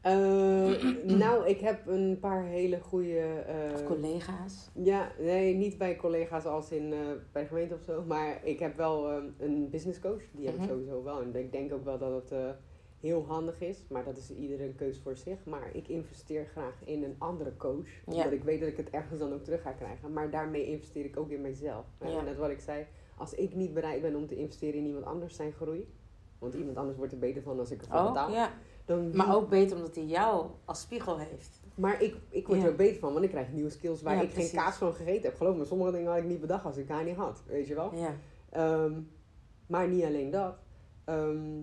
[0.02, 0.84] Eh,
[1.24, 3.20] nou, ik heb een paar hele goede...
[3.20, 4.70] eh, collega's?
[4.74, 6.99] Ja, nee, niet bij collega's als in eh,
[7.32, 8.04] bij de gemeente of zo.
[8.08, 10.22] Maar ik heb wel een business coach.
[10.32, 10.64] Die heb Mhm.
[10.64, 11.22] ik sowieso wel.
[11.22, 12.56] En ik denk ook wel dat het
[12.99, 13.86] heel handig is.
[13.89, 15.45] Maar dat is ieder een keus voor zich.
[15.45, 17.88] Maar ik investeer graag in een andere coach.
[17.88, 18.14] Ja.
[18.14, 20.14] Omdat ik weet dat ik het ergens dan ook terug ga krijgen.
[20.14, 21.86] Maar daarmee investeer ik ook in mezelf.
[22.06, 22.22] Ja.
[22.22, 22.86] Net wat ik zei.
[23.18, 25.88] Als ik niet bereid ben om te investeren in iemand anders zijn groei.
[26.39, 28.32] Want iemand anders wordt er beter van als ik ervoor Oh, betaal.
[28.32, 28.52] ja.
[28.86, 31.60] Dan Maar ook beter omdat hij jou als spiegel heeft.
[31.76, 32.66] maar ik, ik word Ja.
[32.66, 34.50] er ook beter van, want ik krijg nieuwe skills waar Ja, ik precies.
[34.52, 35.36] geen kaas van gegeten heb.
[35.38, 37.44] Geloof me, sommige dingen had ik niet bedacht als ik haar niet had.
[37.48, 37.92] Weet je wel?
[37.96, 38.16] Ja.
[38.50, 38.94] Ehm,
[39.68, 40.56] maar niet alleen dat.
[41.06, 41.62] Ehm,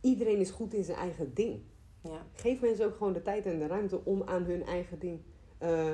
[0.00, 1.60] iedereen is goed in zijn eigen ding.
[2.02, 2.22] Ja.
[2.32, 5.20] Geef mensen ook gewoon de tijd en de ruimte om aan hun eigen ding
[5.58, 5.92] eh,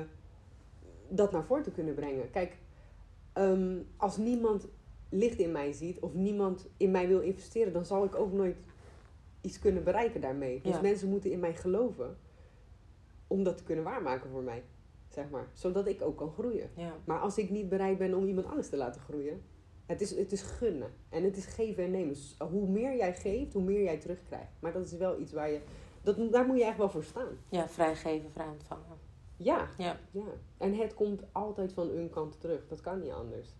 [1.09, 2.31] dat naar voren te kunnen brengen.
[2.31, 2.59] Kijk,
[3.33, 4.67] ehm, als niemand
[5.09, 8.57] licht in mij ziet of niemand in mij wil investeren, dan zal ik ook nooit
[9.45, 10.61] iets kunnen bereiken daarmee.
[10.63, 10.81] Dus Ja.
[10.81, 12.17] mensen moeten in mij geloven
[13.27, 14.63] om dat te kunnen waarmaken voor mij,
[15.09, 15.49] zeg maar.
[15.53, 16.71] Zodat ik ook kan groeien.
[16.77, 16.93] Ja.
[17.05, 19.43] Maar als ik niet bereid ben om iemand anders te laten groeien,
[19.87, 20.91] het is, het is gunnen.
[21.09, 22.09] En het is geven en nemen.
[22.09, 24.53] Dus hoe meer jij geeft, hoe meer jij terugkrijgt.
[24.61, 25.61] Maar dat is wel iets waar je,
[26.03, 27.39] dat, daar moet je echt wel voor staan.
[27.49, 29.03] ja, vrijgeven, vrij ontvangen.
[29.37, 29.97] Ja, Ja.
[30.11, 30.23] ja.
[30.59, 32.67] En het komt altijd van een kant terug.
[32.69, 33.57] Dat kan niet anders.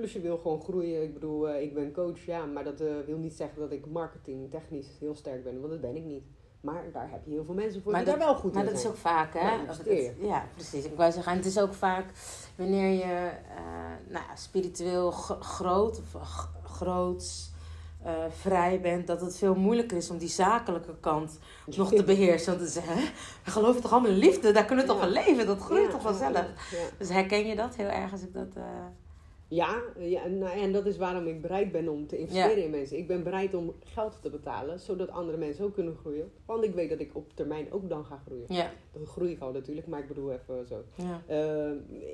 [0.00, 1.02] Plus je wil gewoon groeien.
[1.02, 2.44] Ik bedoel, eh, ik ben coach, ja.
[2.44, 5.58] Maar dat eh, wil niet zeggen dat ik marketing technisch heel sterk ben.
[5.60, 6.22] Want dat ben ik niet.
[6.60, 8.64] Maar daar heb je heel veel mensen voor Maar die dat- daar wel goed Maar
[8.64, 9.40] in dat is ook vaak, hè?
[9.66, 10.14] Het- je.
[10.20, 10.84] ja, precies.
[10.84, 12.04] Ik wou zeggen, en het is ook vaak
[12.56, 13.32] wanneer je eh,
[14.08, 16.22] nou, spiritueel groot of
[16.64, 17.48] groots
[18.28, 21.38] vrij bent, dat het veel moeilijker is om die zakelijke kant
[21.76, 22.46] nog te beheersen.
[22.46, 22.96] Want dan zeggen,
[23.44, 25.90] we geloven toch allemaal in liefde, daar kunnen we toch van leven, dat groeit Ja,
[25.90, 26.34] toch vanzelf.
[26.34, 26.78] Ja.
[26.98, 28.48] Dus herken je dat heel erg als ik dat...
[29.52, 32.64] Ja, ja nou, en dat is waarom ik bereid ben om te investeren Ja.
[32.64, 32.98] in mensen.
[32.98, 36.30] Ik ben bereid om geld te betalen, zodat andere mensen ook kunnen groeien.
[36.46, 38.44] Want ik weet dat ik op termijn ook dan ga groeien.
[38.48, 40.82] ja, Dan groei ik al natuurlijk, maar ik bedoel even zo.
[40.94, 41.22] ja.
[41.26, 41.70] Eh,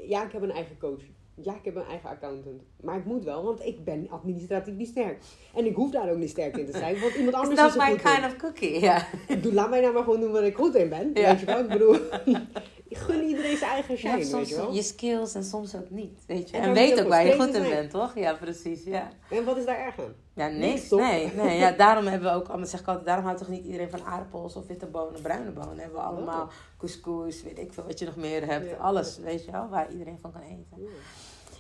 [0.09, 1.03] ja, ik heb een eigen coach.
[1.43, 2.63] Ja, ik heb een eigen accountant.
[2.83, 5.19] Maar ik moet wel, want ik ben administratief niet sterk.
[5.55, 7.69] En ik hoef daar ook niet sterk in te zijn, want iemand Is anders dat
[7.69, 8.25] is er my goed kind in.
[8.25, 8.81] of cookie?
[8.81, 9.07] Ja.
[9.43, 11.11] Doe, laat mij nou maar gewoon doen waar ik goed in ben.
[11.15, 11.31] Ja.
[11.31, 11.59] Weet je wel?
[11.61, 11.97] Ik bedoel,
[12.91, 14.73] gun iedereen zijn eigen shine, weet je wel?
[14.73, 16.57] je skills en soms ook niet, weet je.
[16.57, 18.15] En En, weet ook waar je goed in bent, toch?
[18.15, 19.09] Ja, precies, ja.
[19.31, 20.15] En wat is daar erg aan?
[20.35, 20.91] Ja, Niks?
[20.91, 21.59] Nee, nee.
[21.59, 24.05] Ja, daarom hebben we ook, allemaal zeg ik altijd, daarom houdt toch niet iedereen van
[24.05, 25.79] aardappels of witte bonen, bruine bonen.
[25.79, 28.71] Hebben we allemaal couscous, weet ik veel wat je nog meer hebt.
[28.71, 28.77] Ja.
[28.77, 30.89] Alles, weet je wel, waar iedereen van kan eten.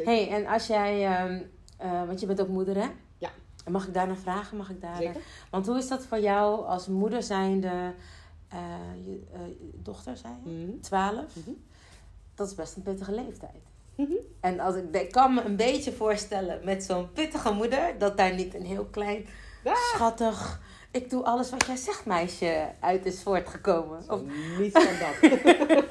[0.04, 1.42] Hey, en als jij, ehm,
[1.78, 2.86] eh, want je bent ook moeder, hè?
[3.18, 3.30] Ja.
[3.70, 4.56] Mag ik daar naar vragen?
[4.56, 4.96] Mag ik daar...
[4.96, 5.20] Zeker.
[5.50, 7.94] Want hoe is dat voor jou als moeder zijnde,
[8.48, 8.58] eh
[9.04, 9.40] je eh,
[9.74, 10.50] dochter, zei je?
[10.50, 10.80] Mhm.
[10.80, 11.14] 12?
[11.32, 11.50] Mhm.
[12.34, 13.62] Dat is best een pittige leeftijd.
[13.96, 14.12] Mhm.
[14.40, 18.34] En als ik, ik kan me een beetje voorstellen met zo'n pittige moeder, dat daar
[18.34, 19.26] niet een heel klein,
[19.64, 19.74] Ah.
[19.76, 24.10] schattig, ik doe alles wat jij zegt, meisje, uit is voortgekomen.
[24.10, 24.20] Of,
[24.58, 25.30] Niet van dat.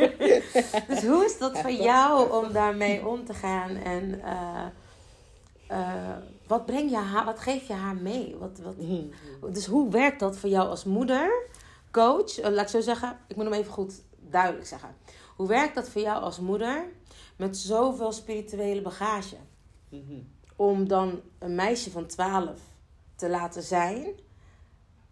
[0.88, 3.70] dus hoe is dat voor jou om daarmee om te gaan?
[3.76, 6.16] En eh,
[6.48, 8.36] wat breng je haar, wat geef je haar mee?
[8.40, 8.76] Wat, wat,
[9.54, 11.44] dus hoe werkt dat voor jou als moeder,
[11.96, 12.40] coach?
[12.40, 14.96] Eh, laat ik zo zeggen, ik moet hem even goed duidelijk zeggen.
[15.36, 16.86] Hoe werkt dat voor jou als moeder
[17.36, 19.36] met zoveel spirituele bagage?
[19.90, 20.20] Mhm.
[20.56, 22.60] Om dan een meisje van 12
[23.16, 24.06] te laten zijn.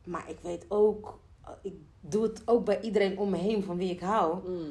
[0.06, 3.78] Maar ik weet ook, eh, ik doe het ook bij iedereen om me heen van
[3.78, 4.50] wie ik hou.
[4.50, 4.70] Mhm.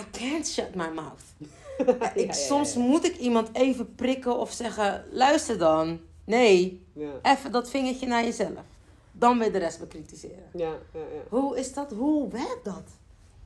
[0.00, 1.22] I can't shut my mouth.
[1.86, 2.80] Ja, ik, ja, soms ja.
[2.80, 6.00] moet ik iemand even prikken of zeggen: luister dan.
[6.24, 8.73] Nee, Ja, even dat vingertje naar jezelf.
[9.16, 10.44] Dan weer de rest bekritiseren.
[10.52, 11.00] ja, ja.
[11.00, 11.22] ja.
[11.28, 11.92] Hoe is dat?
[11.92, 12.90] Hoe werkt dat?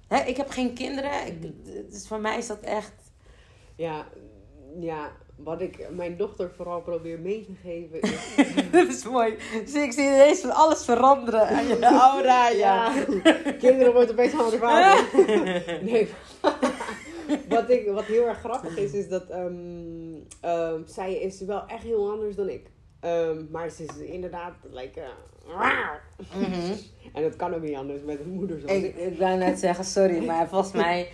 [0.09, 1.27] Hè, ik heb geen kinderen.
[1.27, 1.43] Ik,
[1.91, 2.93] dus voor mij is dat echt.
[3.77, 4.07] Ja,
[4.81, 8.35] ja, wat ik mijn dochter vooral probeer mee te geven is...
[8.71, 9.37] dat is mooi.
[9.65, 12.49] Zie, ik zie ineens van alles veranderen aan je aura.
[12.49, 12.93] Ja.
[13.59, 15.05] kinderen worden opeens andere vader.
[15.85, 16.09] nee.
[17.49, 19.55] wat, ik, wat heel erg grappig is, is dat ehm,
[20.41, 22.71] ehm, zij is wel echt heel anders dan ik.
[23.01, 25.03] Ehm, maar ze is inderdaad, like...
[25.49, 26.73] Mhm.
[27.13, 29.19] en dat kan ook niet anders met een moeder zoals ik, ik.
[29.19, 31.09] wou net zeggen, sorry, maar volgens mij.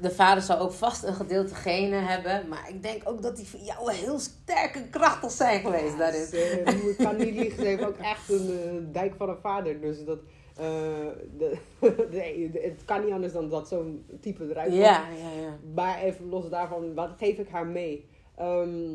[0.00, 2.48] De vader zou ook vast een gedeelte genen hebben.
[2.48, 6.26] Maar ik denk ook dat die voor jou heel sterk en krachtig zijn geweest daarin.
[6.26, 6.62] Ze
[6.98, 9.80] ik kan niet liegen, ze heeft ook echt een eh, dijk van een vader.
[9.80, 10.18] Dus dat...
[10.56, 10.64] eh,
[11.38, 11.56] de,
[12.10, 14.80] nee, het kan niet anders dan dat zo'n type eruit komt.
[14.80, 15.58] Ja, ja, ja.
[15.74, 18.08] Maar even los daarvan, wat geef ik haar mee?
[18.36, 18.92] Ehm,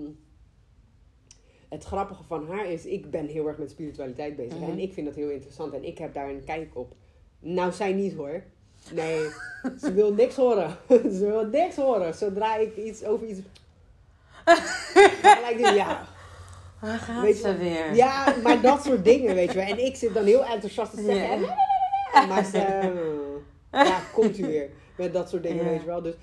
[1.75, 4.59] het grappige van haar is, ik ben heel erg met spiritualiteit bezig.
[4.59, 4.71] Mhm.
[4.71, 5.73] En ik vind dat heel interessant.
[5.73, 6.93] En ik heb daar een kijk op.
[7.39, 8.43] Nou, zij niet hoor.
[8.93, 9.19] Nee,
[9.81, 10.77] ze wil niks horen.
[11.17, 12.13] ze wil niks horen.
[12.13, 13.39] Zodra ik iets over iets...
[15.21, 16.07] gelijk ja,
[16.81, 17.95] Waar gaat Weet ze weer?
[17.95, 19.67] ja, maar dat soort dingen, weet je wel.
[19.67, 21.39] En ik zit dan heel enthousiast te zeggen.
[21.39, 22.25] Ja.
[22.25, 22.91] Maar ze...
[23.71, 24.69] Ja, komt u weer.
[24.97, 26.01] Met dat soort dingen, weet je wel.
[26.01, 26.13] Dus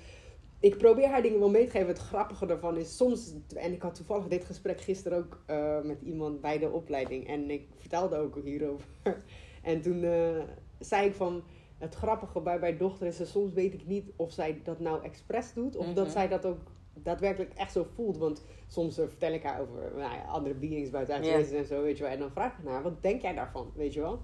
[0.63, 1.87] ik probeer haar dingen wel mee te geven.
[1.87, 3.33] Het grappige daarvan is soms...
[3.55, 7.27] En ik had toevallig dit gesprek gisteren ook eh, met iemand bij de opleiding.
[7.27, 8.87] En ik vertelde ook hierover.
[9.61, 10.39] En toen eh,
[10.79, 11.43] zei ik van...
[11.77, 13.31] Het grappige bij mijn dochter is...
[13.31, 15.75] Soms weet ik niet of zij dat nou expres doet.
[15.75, 16.13] Of dat Mhm.
[16.13, 16.59] zij dat ook
[16.93, 18.17] daadwerkelijk echt zo voelt.
[18.17, 21.97] Want soms eh, vertel ik haar over nou ja, andere beings buiten en zo, weet
[21.97, 22.11] je wel.
[22.11, 24.21] En dan vraag ik haar, wat denk jij daarvan, weet je wel?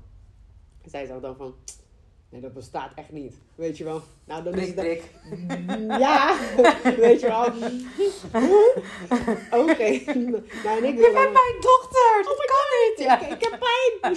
[0.81, 1.55] En zij zegt dan van,
[2.29, 4.01] nee, dat bestaat echt niet, weet je wel.
[4.25, 4.77] Nou, dan is het...
[5.99, 6.37] Ja,
[6.97, 7.45] weet je wel.
[9.61, 9.89] Oké.
[10.63, 12.99] Nou, ik wil dan- Mijn dochter, dat kan niet.
[13.07, 13.21] Ja.
[13.21, 14.15] ik, ik heb pijn.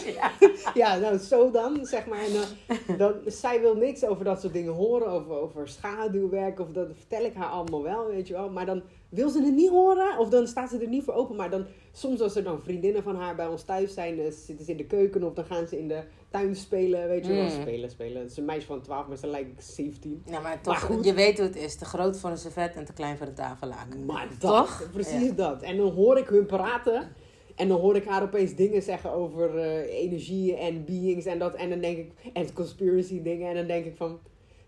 [0.74, 0.96] Ja.
[0.96, 2.18] Nou, zo dan, zeg maar.
[2.18, 6.68] En dan, dan, zij wil niks over dat soort dingen horen, over, over schaduwwerk, of
[6.68, 8.50] dat vertel ik haar allemaal wel, weet je wel.
[8.50, 8.82] Maar dan
[9.12, 11.36] wil ze het niet horen, of dan staat ze er niet voor open.
[11.36, 14.64] Maar dan, soms als er dan vriendinnen van haar bij ons thuis zijn, dan zitten
[14.64, 17.42] ze in de keuken, of dan gaan ze in de tuin spelen, weet je wel.
[17.42, 17.50] Mm.
[17.50, 18.22] Spelen, spelen.
[18.22, 20.22] Het is een meisje van 12, maar ze lijkt 17.
[20.26, 21.04] Ja, maar toch, Maar goed.
[21.04, 21.76] je weet hoe het is.
[21.76, 24.04] Te groot voor een servet en te klein voor een tafellaken.
[24.04, 24.88] Maar dat, Toch?
[24.92, 25.62] precies dat.
[25.62, 27.12] En dan hoor ik hun praten.
[27.56, 31.54] En dan hoor ik haar opeens dingen zeggen over eh, energie en beings en dat.
[31.54, 33.48] En dan denk ik, en conspiracy dingen.
[33.48, 34.18] En dan denk ik van,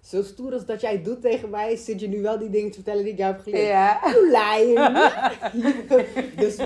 [0.05, 2.75] zo stoer als dat jij doet tegen mij, zit je nu wel die dingen te
[2.75, 3.67] vertellen die ik jou heb geleerd.
[3.67, 4.01] Ja.
[6.37, 6.57] Dus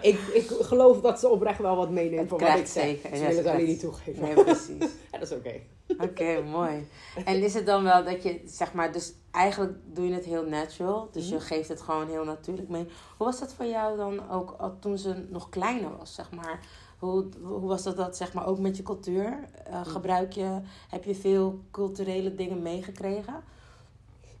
[0.00, 2.96] ik, ik geloof dat ze oprecht wel wat meeneemt van wat ik zeg.
[3.02, 4.22] Ze willen het alleen niet toegeven.
[4.22, 4.92] Nee, precies.
[5.12, 5.60] Ja, dat is oké.
[5.98, 6.88] Oké, mooi.
[7.24, 10.44] En is het dan wel dat je, zeg maar, dus eigenlijk doe je het heel
[10.44, 11.08] natural.
[11.12, 12.86] Dus je geeft het gewoon heel natuurlijk mee.
[13.16, 16.60] Hoe was dat voor jou dan ook al toen ze nog kleiner was, zeg maar?
[16.98, 19.48] Hoe, hoe was dat, dat, zeg maar, ook met je cultuur?
[19.64, 23.34] Eh, gebruik je, heb je veel culturele dingen meegekregen?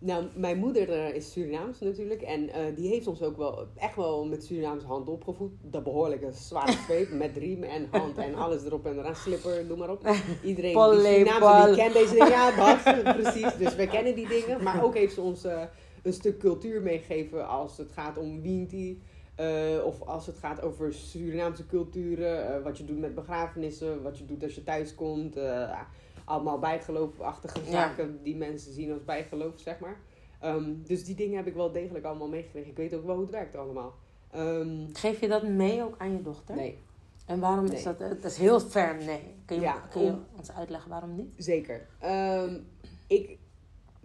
[0.04, 2.22] Nou, mijn moeder is Surinaams natuurlijk.
[2.22, 5.52] En eh, die heeft ons ook wel echt wel met Surinaamse hand opgevoed.
[5.60, 9.14] Dat behoorlijke zware zweep met riem en hand en alles erop en eraan.
[9.14, 10.08] Slipper, noem maar op.
[10.42, 11.00] Iedereen die.
[11.00, 12.28] Surinaamse die kent deze dingen.
[12.28, 12.50] Ja,
[12.82, 13.56] dat, precies.
[13.56, 14.62] Dus wij kennen die dingen.
[14.62, 15.62] Maar ook heeft ze ons eh,
[16.02, 19.02] een stuk cultuur meegegeven als het gaat om Winti.
[19.34, 22.54] Eh, of als het gaat over Surinaamse culturen.
[22.56, 24.02] eh, wat je doet met begrafenissen.
[24.02, 25.36] Wat je doet als je thuis komt.
[25.36, 25.80] eh,
[26.24, 27.70] allemaal bijgeloofachtige Ja.
[27.70, 29.96] zaken die mensen zien als bijgeloof, zeg maar.
[30.40, 32.70] Ehm, dus die dingen heb ik wel degelijk allemaal meegekregen.
[32.70, 33.94] Ik weet ook wel hoe het werkt allemaal.
[34.30, 36.54] Ehm, Geef je dat mee ook aan je dochter?
[36.56, 36.78] nee,
[37.26, 37.98] En waarom is dat?
[37.98, 39.34] Het is heel ferm nee.
[39.46, 41.28] Kun je, Ja, kun je om- ons uitleggen waarom niet?
[41.36, 41.86] zeker.
[42.00, 42.58] Ehm,
[43.06, 43.38] ik,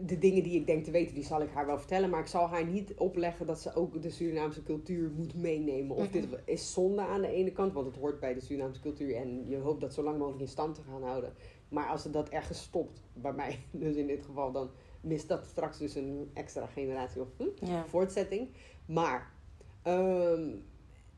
[0.06, 2.10] de dingen die ik denk te weten, die zal ik haar wel vertellen.
[2.10, 5.96] Maar ik zal haar niet opleggen dat ze ook de Surinaamse cultuur moet meenemen.
[5.96, 9.16] Of dit is zonde aan de ene kant, want het hoort bij de Surinaamse cultuur.
[9.16, 11.34] En je hoopt dat zo lang mogelijk in stand te gaan houden.
[11.70, 14.70] Maar als het dat ergens stopt, bij mij dus in dit geval, dan
[15.02, 17.86] mist dat straks dus een extra generatie of hm, Ja.
[17.88, 18.48] voortzetting.
[18.86, 19.32] Maar,
[19.82, 20.50] ehm,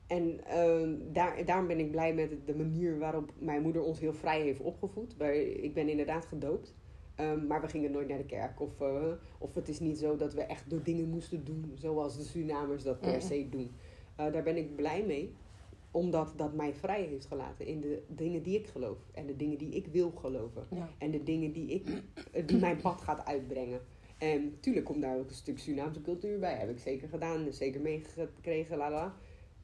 [0.08, 4.14] en ehm, daar, daarom ben ik blij met de manier waarop mijn moeder ons heel
[4.14, 5.16] vrij heeft opgevoed.
[5.62, 6.74] Ik ben inderdaad gedoopt.
[7.22, 8.60] Ehm, maar we gingen nooit naar de kerk.
[8.60, 12.18] Of, eh, of het is niet zo dat we echt door dingen moesten doen zoals
[12.18, 13.72] de Surinamers dat per se doen.
[14.16, 15.34] Eh, daar ben ik blij mee.
[15.92, 18.98] Omdat dat mij vrij heeft gelaten in de dingen die ik geloof.
[19.14, 20.68] En de dingen die ik wil geloven.
[20.70, 20.90] Ja.
[20.98, 21.88] En de dingen die, ik,
[22.32, 23.82] eh, die mijn pad gaat uitbrengen.
[24.18, 26.56] En tuurlijk komt daar ook een stuk Surinaamse cultuur bij.
[26.56, 27.54] Heb ik zeker gedaan.
[27.54, 28.78] Zeker meegekregen.
[28.78, 29.16] La la.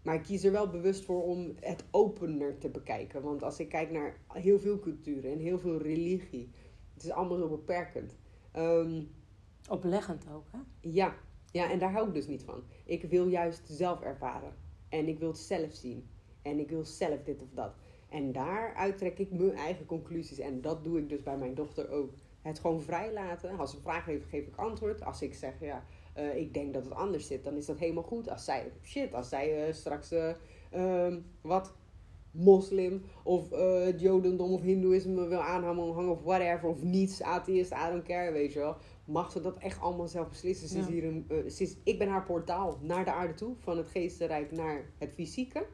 [0.03, 3.21] Maar ik kies er wel bewust voor om het opener te bekijken.
[3.21, 6.49] Want als ik kijk naar heel veel culturen en heel veel religie.
[6.97, 8.15] Het is allemaal zo beperkend.
[8.51, 9.03] Ehm,
[9.69, 10.59] Opleggend ook, hè?
[10.79, 11.15] ja.
[11.51, 12.63] ja, en daar hou ik dus niet van.
[12.85, 14.53] Ik wil juist zelf ervaren.
[14.89, 16.09] En ik wil het zelf zien.
[16.41, 17.73] En ik wil zelf dit of dat.
[18.09, 20.39] En daaruit trek ik mijn eigen conclusies.
[20.39, 22.13] En dat doe ik dus bij mijn dochter ook.
[22.41, 23.57] Het gewoon vrij laten.
[23.57, 25.03] Als ze een vraag heeft, geef ik antwoord.
[25.03, 25.83] Als ik zeg, ja,
[26.13, 28.29] eh, ik denk dat het anders zit, dan is dat helemaal goed.
[28.29, 30.33] Als zij, shit, als zij eh, straks, eh,
[30.71, 31.73] ehm, wat,
[32.37, 36.69] moslim of eh, het jodendom of hindoeïsme wil aanhangen hangen of whatever.
[36.69, 38.75] Of niets, atheïst, I don't care, weet je wel.
[39.05, 40.67] Mag ze dat echt allemaal zelf beslissen.
[40.67, 43.55] Ze is hier een, eh, ze is, ik ben haar portaal naar de aarde toe.
[43.57, 45.65] Van het geestenrijk naar het fysieke.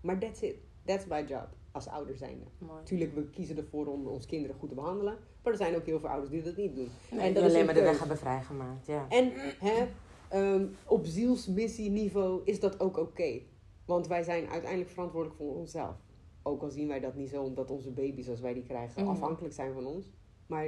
[0.00, 0.56] Maar that's it.
[0.84, 1.48] That's my job.
[1.72, 2.44] Als ouder zijnde.
[2.58, 2.82] Mooi.
[2.84, 5.16] Tuurlijk, we kiezen ervoor om onze kinderen goed te behandelen.
[5.42, 6.88] Maar er zijn ook heel veel ouders die dat niet doen.
[7.10, 9.06] Nee, en dat alleen een maar de weg hebben vrijgemaakt, ja.
[9.08, 9.86] En hè,
[10.28, 13.40] ehm, op zielsmissieniveau is dat ook oké.
[13.84, 15.94] Want wij zijn uiteindelijk verantwoordelijk voor onszelf.
[16.42, 19.10] Ook al zien wij dat niet zo, omdat onze baby's, als wij die krijgen, Mhm.
[19.10, 20.06] afhankelijk zijn van ons.
[20.46, 20.66] Maar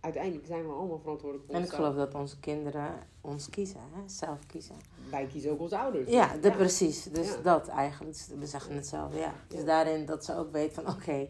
[0.00, 2.90] uiteindelijk zijn we allemaal verantwoordelijk voor En ik geloof dat onze kinderen
[3.20, 4.08] ons kiezen, hè?
[4.08, 4.74] zelf kiezen.
[5.10, 6.10] Wij kiezen ook onze ouders.
[6.10, 7.02] Ja, de, precies.
[7.04, 7.40] Dus Ja.
[7.42, 8.16] dat eigenlijk.
[8.38, 9.34] We zeggen het zelf, ja.
[9.48, 9.64] Dus Ja.
[9.64, 11.28] daarin dat ze ook weet van, oké,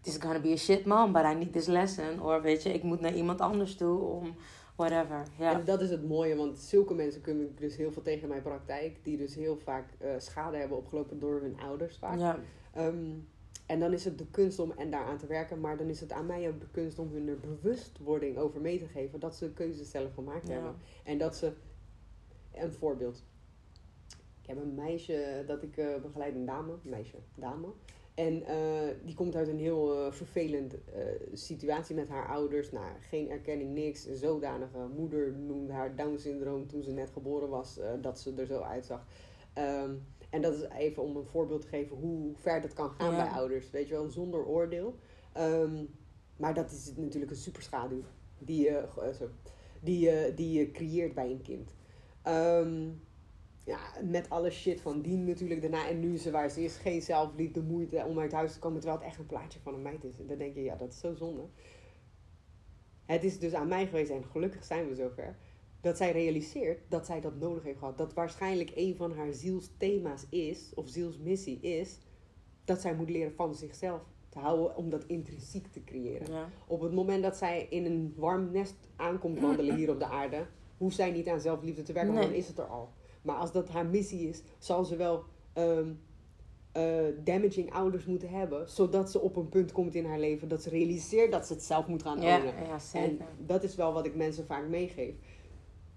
[0.00, 2.22] this is gonna be a shit mom, but I need this lesson.
[2.22, 4.34] Of weet je, ik moet naar iemand anders toe om
[4.76, 5.22] whatever.
[5.38, 5.52] Ja.
[5.58, 8.28] En dat is het mooie, want zulke mensen kunnen ik dus heel veel tegen in
[8.28, 8.98] mijn praktijk.
[9.04, 12.18] Die dus heel vaak eh, schade hebben opgelopen door hun ouders vaak.
[12.18, 12.38] Ja,
[12.72, 13.10] Ehm,
[13.66, 15.60] en dan is het de kunst om en daaraan te werken.
[15.60, 18.78] Maar dan is het aan mij ook de kunst om hun er bewustwording over mee
[18.78, 19.20] te geven.
[19.20, 20.52] Dat ze keuzes zelf gemaakt Ja.
[20.52, 20.74] hebben.
[21.04, 21.52] En dat ze...
[22.54, 23.22] Een voorbeeld.
[24.42, 26.72] Ik heb een meisje dat ik eh, begeleid, een dame.
[26.82, 27.66] Meisje, dame.
[28.14, 31.02] En eh, die komt uit een heel eh, vervelend eh,
[31.32, 32.70] situatie met haar ouders.
[32.70, 34.06] Nou, geen erkenning, niks.
[34.06, 37.78] Een zodanige moeder noemde haar Down-syndroom toen ze net geboren was.
[38.00, 39.06] dat ze er zo uitzag.
[39.52, 39.94] Ehm,
[40.30, 43.16] en dat is even om een voorbeeld te geven hoe ver dat kan gaan Ja.
[43.24, 43.70] bij ouders.
[43.70, 44.94] Weet je wel, zonder oordeel.
[45.32, 45.84] Ehm,
[46.36, 48.02] maar dat is natuurlijk een superschaduw
[48.38, 48.70] die
[49.80, 51.74] die je, die je creëert bij een kind.
[52.22, 52.90] Ehm,
[53.64, 55.88] ja, met alle shit van dien natuurlijk daarna.
[55.88, 56.76] En nu ze waar ze is.
[56.76, 58.80] Geen zelfliefde, moeite om uit huis te komen.
[58.80, 60.18] Terwijl het echt een plaatje van een meid is.
[60.18, 61.42] En dan denk je, ja, dat is zo zonde.
[63.04, 65.36] Het is dus aan mij geweest, en gelukkig zijn we zover,
[65.80, 67.98] dat zij realiseert dat zij dat nodig heeft gehad.
[67.98, 71.98] Dat waarschijnlijk een van haar zielsthema's is, of zielsmissie is,
[72.64, 76.32] dat zij moet leren van zichzelf te houden om dat intrinsiek te creëren.
[76.32, 76.48] ja.
[76.66, 80.46] Op het moment dat zij in een warm nest aankomt wandelen hier op de aarde,
[80.76, 82.34] hoeft zij niet aan zelfliefde te werken, want Nee.
[82.34, 82.88] dan is het er al.
[83.24, 85.88] Maar als dat haar missie is, zal ze wel ehm,
[86.72, 90.62] eh, damaging ouders moeten hebben, zodat ze op een punt komt in haar leven dat
[90.62, 92.54] ze realiseert dat ze het zelf moet gaan Ja, ownen.
[92.64, 95.14] ja, En dat is wel wat ik mensen vaak meegeef.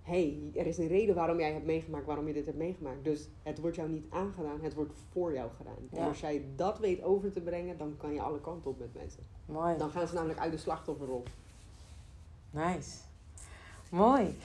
[0.01, 3.03] hey, er is een reden waarom jij hebt meegemaakt, waarom je dit hebt meegemaakt.
[3.03, 5.78] Dus het wordt jou niet aangedaan, het wordt voor jou gedaan.
[5.91, 8.93] En als jij dat weet over te brengen, dan kan je alle kanten op met
[8.93, 9.23] mensen.
[9.45, 9.78] Mooi.
[9.78, 11.23] Dan gaan ze namelijk uit de slachtofferrol.
[12.51, 12.97] Nice.
[13.91, 14.36] Mooi.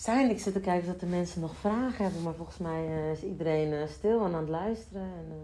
[0.00, 3.10] Zijn, ik zit te kijken of de mensen nog vragen hebben, maar volgens mij eh,
[3.10, 5.02] is iedereen eh, stil en aan het luisteren.
[5.02, 5.36] En, eh,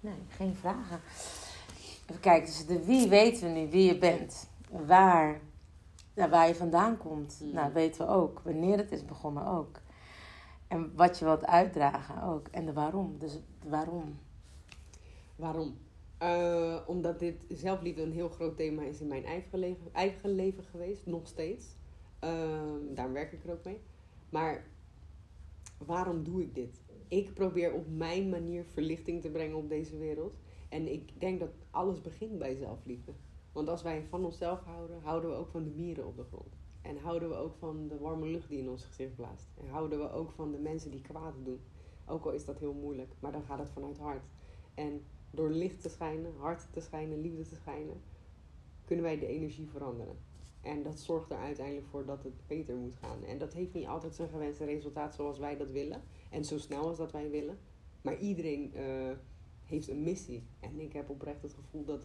[0.00, 1.00] nee, geen vragen.
[2.06, 4.48] Even kijken, dus de wie weten we nu wie je bent.
[4.70, 5.40] Waar,
[6.14, 7.54] ja, waar je vandaan komt, Mhm.
[7.54, 8.40] nou, weten we ook.
[8.44, 9.80] Wanneer het is begonnen ook.
[10.68, 12.48] En wat je wilt uitdragen ook.
[12.48, 13.18] En de waarom.
[13.18, 14.18] Dus de waarom.
[15.36, 15.76] Waarom?
[16.86, 21.06] Omdat dit zelfliefde een heel groot thema is in mijn eigen leven, eigen leven geweest,
[21.06, 21.66] nog steeds.
[22.22, 23.80] Ehm daar werk ik er ook mee.
[24.30, 24.64] Maar
[25.78, 26.82] waarom doe ik dit?
[27.08, 30.34] Ik probeer op mijn manier verlichting te brengen op deze wereld.
[30.68, 33.12] En ik denk dat alles begint bij zelfliefde.
[33.52, 36.56] Want als wij van onszelf houden, houden we ook van de mieren op de grond.
[36.82, 39.48] En houden we ook van de warme lucht die in ons gezicht blaast.
[39.60, 41.60] En houden we ook van de mensen die kwaad doen.
[42.06, 44.24] Ook al is dat heel moeilijk, maar dan gaat het vanuit hart.
[44.74, 48.00] En door licht te schijnen, hart te schijnen, liefde te schijnen,
[48.84, 50.16] kunnen wij de energie veranderen.
[50.62, 53.24] En dat zorgt er uiteindelijk voor dat het beter moet gaan.
[53.24, 56.02] En dat heeft niet altijd zijn gewenste resultaat zoals wij dat willen.
[56.30, 57.58] En zo snel als dat wij willen.
[58.02, 58.84] Maar iedereen eh,
[59.64, 60.46] heeft een missie.
[60.60, 62.00] En ik heb oprecht het gevoel dat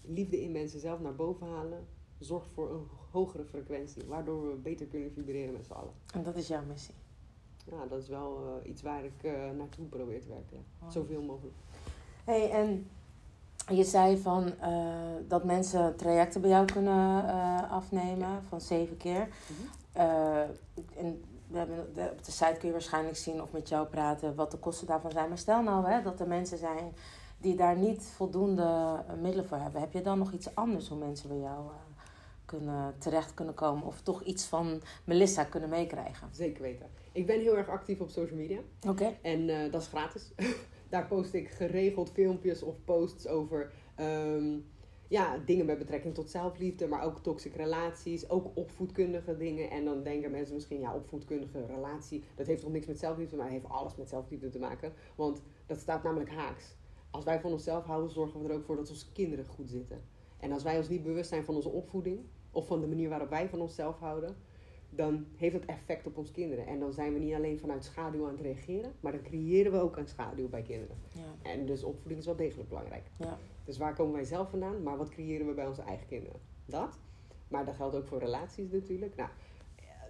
[0.00, 1.86] liefde in mensen zelf naar boven halen
[2.18, 4.04] zorgt voor een hogere frequentie.
[4.04, 5.92] Waardoor we beter kunnen vibreren met z'n allen.
[6.14, 6.94] En dat is jouw missie.
[7.70, 10.64] Ja, dat is wel eh, iets waar ik eh, naartoe probeer te werken.
[10.80, 10.90] Ja.
[10.90, 11.56] Zoveel mogelijk.
[12.24, 12.86] hey, en
[13.72, 14.86] je zei van eh,
[15.28, 19.28] dat mensen trajecten bij jou kunnen eh, afnemen van zeven keer.
[19.92, 20.40] Eh,
[20.96, 24.34] en we hebben, de- op de site kun je waarschijnlijk zien of met jou praten
[24.34, 25.28] wat de kosten daarvan zijn.
[25.28, 26.92] Maar stel nou hè, dat er mensen zijn
[27.38, 29.80] die daar niet voldoende middelen voor hebben.
[29.80, 31.64] Heb je dan nog iets anders hoe mensen bij jou
[32.44, 33.86] kunnen, terecht kunnen komen?
[33.86, 36.28] Of toch iets van Melissa kunnen meekrijgen?
[36.32, 36.86] Zeker weten.
[37.12, 38.58] Ik ben heel erg actief op social media.
[38.88, 39.12] Oké.
[39.22, 40.32] En dat is gratis.
[40.88, 44.58] Daar post ik geregeld filmpjes of posts over ehm,
[45.08, 49.70] ja, dingen met betrekking tot zelfliefde, maar ook toxic relaties, ook opvoedkundige dingen.
[49.70, 53.44] En dan denken mensen misschien, ja, opvoedkundige relatie, dat heeft toch niks met zelfliefde, maar
[53.44, 54.92] het heeft alles met zelfliefde te maken.
[55.16, 56.76] Want dat staat namelijk haaks.
[57.10, 60.02] Als wij van onszelf houden, zorgen we er ook voor dat onze kinderen goed zitten.
[60.38, 62.20] En als wij ons niet bewust zijn van onze opvoeding,
[62.50, 64.36] of van de manier waarop wij van onszelf houden,
[64.90, 66.66] dan heeft het effect op onze kinderen.
[66.66, 69.78] En dan zijn we niet alleen vanuit schaduw aan het reageren, maar dan creëren we
[69.78, 70.96] ook een schaduw bij kinderen.
[71.12, 71.50] Ja.
[71.50, 73.04] En dus opvoeding is wel degelijk belangrijk.
[73.18, 73.38] Ja.
[73.64, 76.40] Dus waar komen wij zelf vandaan, maar wat creëren we bij onze eigen kinderen?
[76.64, 76.98] Dat.
[77.48, 79.16] Maar dat geldt ook voor relaties natuurlijk.
[79.16, 79.30] Nou,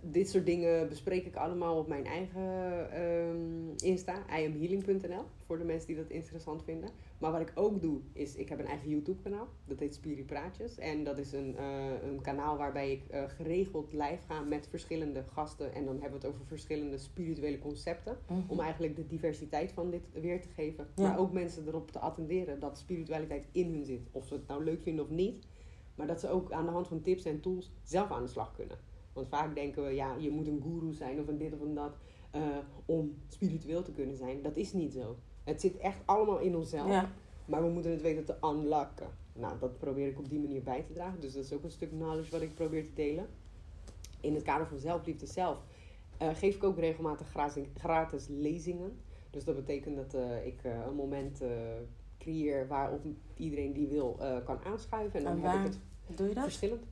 [0.01, 5.87] dit soort dingen bespreek ik allemaal op mijn eigen ehm, Insta, iamhealing.nl, voor de mensen
[5.87, 6.91] die dat interessant vinden.
[7.19, 9.49] Maar wat ik ook doe, is ik heb een eigen YouTube kanaal.
[9.65, 10.79] Dat heet Spiri Praatjes.
[10.79, 15.25] En dat is een, eh, een kanaal waarbij ik eh, geregeld live ga met verschillende
[15.33, 15.75] gasten.
[15.75, 18.19] En dan hebben we het over verschillende spirituele concepten.
[18.29, 18.41] Mhm.
[18.47, 20.87] Om eigenlijk de diversiteit van dit weer te geven.
[20.95, 21.03] Ja.
[21.03, 24.09] Maar ook mensen erop te attenderen dat spiritualiteit in hun zit.
[24.13, 25.47] Of ze het nou leuk vinden of niet.
[25.95, 28.55] Maar dat ze ook aan de hand van tips en tools zelf aan de slag
[28.55, 28.79] kunnen.
[29.13, 31.75] Want vaak denken we, ja, je moet een guru zijn of een dit of een
[31.75, 31.97] dat
[32.31, 32.43] eh,
[32.85, 34.43] om spiritueel te kunnen zijn.
[34.43, 35.17] Dat is niet zo.
[35.47, 36.89] Het zit echt allemaal in onszelf.
[36.89, 37.11] Ja.
[37.45, 39.07] Maar we moeten het weten te unlocken.
[39.33, 41.21] Nou, dat probeer ik op die manier bij te dragen.
[41.21, 43.27] Dus dat is ook een stuk knowledge wat ik probeer te delen.
[44.21, 45.59] In het kader van zelfliefde zelf
[46.19, 47.27] eh, geef ik ook regelmatig
[47.75, 48.99] gratis, lezingen.
[49.31, 51.43] Dus dat betekent dat eh, ik eh, een moment
[52.19, 53.05] creëer waarop
[53.37, 55.19] iedereen die wil kan aanschuiven.
[55.19, 55.73] En dan En heb ik
[56.07, 56.43] het Doe je dat?
[56.43, 56.83] verschillend.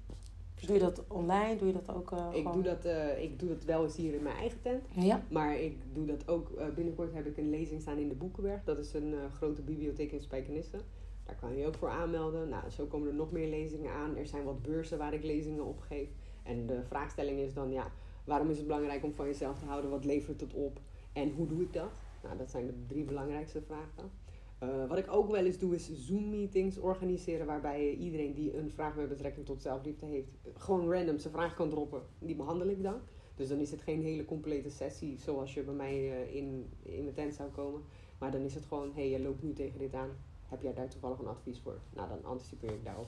[0.61, 1.57] Doe je dat online?
[1.57, 4.15] Doe je dat ook eh, Ik doe, dat, eh, ik doe dat wel eens hier
[4.15, 4.85] in mijn eigen tent.
[4.93, 5.23] Ja.
[5.31, 6.51] Maar ik doe dat ook.
[6.51, 8.65] eh, binnenkort heb ik een lezing staan in de Boekenberg.
[8.65, 10.77] Dat is een grote bibliotheek in Spijkenisse.
[11.25, 12.49] Daar kan je ook voor aanmelden.
[12.49, 14.17] Nou, zo komen er nog meer lezingen aan.
[14.17, 16.09] Er zijn wat beurzen waar ik lezingen op geef.
[16.43, 17.91] En de vraagstelling is dan, ja,
[18.25, 19.91] waarom is het belangrijk om van jezelf te houden?
[19.91, 20.81] Wat levert het op?
[21.13, 21.93] En hoe doe ik dat?
[22.23, 24.11] Nou, dat zijn de drie belangrijkste vragen.
[24.59, 27.47] Eh, wat ik ook wel eens doe, is Zoom-meetings organiseren.
[27.47, 31.71] Waarbij iedereen die een vraag met betrekking tot zelfliefde heeft, gewoon random zijn vraag kan
[31.71, 32.03] droppen.
[32.19, 32.95] Die behandel ik dan.
[33.37, 37.03] Dus dan is het geen hele complete sessie zoals je bij mij eh, in, in
[37.03, 37.83] mijn tent zou komen.
[38.19, 40.09] Maar dan is het gewoon, hé, hey, je loopt nu tegen dit aan.
[40.49, 41.79] Heb jij daar toevallig een advies voor?
[41.95, 43.07] Nou, dan anticipeer ik daarop.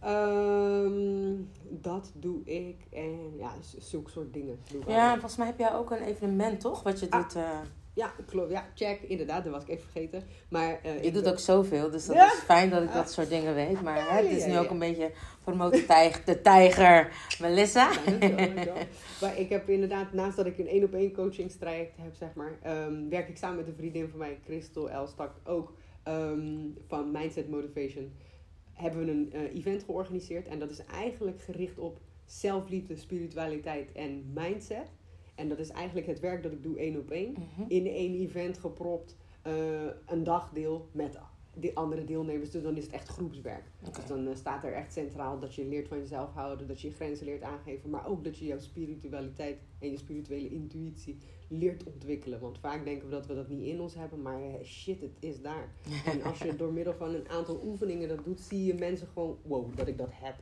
[0.00, 1.34] Ehm,
[1.68, 2.76] dat doe ik.
[2.90, 6.60] En ja, zulke soort dingen doe ik Ja, volgens mij heb jij ook een evenement,
[6.60, 6.82] toch?
[6.82, 7.34] Wat je Ah, doet.
[7.36, 7.60] eh,
[7.94, 8.50] Ja, klopt.
[8.50, 9.00] Ja, check.
[9.00, 10.22] Inderdaad, dat was ik even vergeten.
[10.48, 12.26] Maar, eh, je doet ook zoveel, dus dat Ja.
[12.26, 12.94] is fijn dat ik Ah.
[12.94, 13.82] dat soort dingen weet.
[13.82, 15.10] Maar Ja, hè, het is ja, nu ook een beetje
[15.44, 17.90] promoten tijg, de tijger Melissa.
[17.90, 18.74] Ja, dankjewel, dankjewel.
[19.20, 22.58] Maar ik heb inderdaad, naast dat ik een één op één coachingstraject heb, zeg maar,
[22.62, 25.72] ehm, werk ik samen met een vriendin van mij, Christel Elstak, ook
[26.02, 28.12] ehm, van Mindset Motivation.
[28.72, 34.30] Hebben we een eh, event georganiseerd en dat is eigenlijk gericht op zelfliefde, spiritualiteit en
[34.34, 34.86] mindset.
[35.34, 37.32] En dat is eigenlijk het werk dat ik doe één op één.
[37.32, 37.64] Mhm.
[37.68, 41.18] In één event gepropt, eh, een dagdeel met
[41.54, 42.50] de andere deelnemers.
[42.50, 43.64] Dus dan is het echt groepswerk.
[43.92, 46.88] Dus dan eh, staat er echt centraal dat je leert van jezelf houden, dat je
[46.88, 51.18] je grenzen leert aangeven, maar ook dat je jouw spiritualiteit en je spirituele intuïtie
[51.48, 52.40] leert ontwikkelen.
[52.40, 55.16] Want vaak denken we dat we dat niet in ons hebben, maar eh, shit, het
[55.18, 55.72] is daar.
[56.12, 59.38] En als je door middel van een aantal oefeningen dat doet, zie je mensen gewoon,
[59.42, 60.34] wow, dat ik dat heb.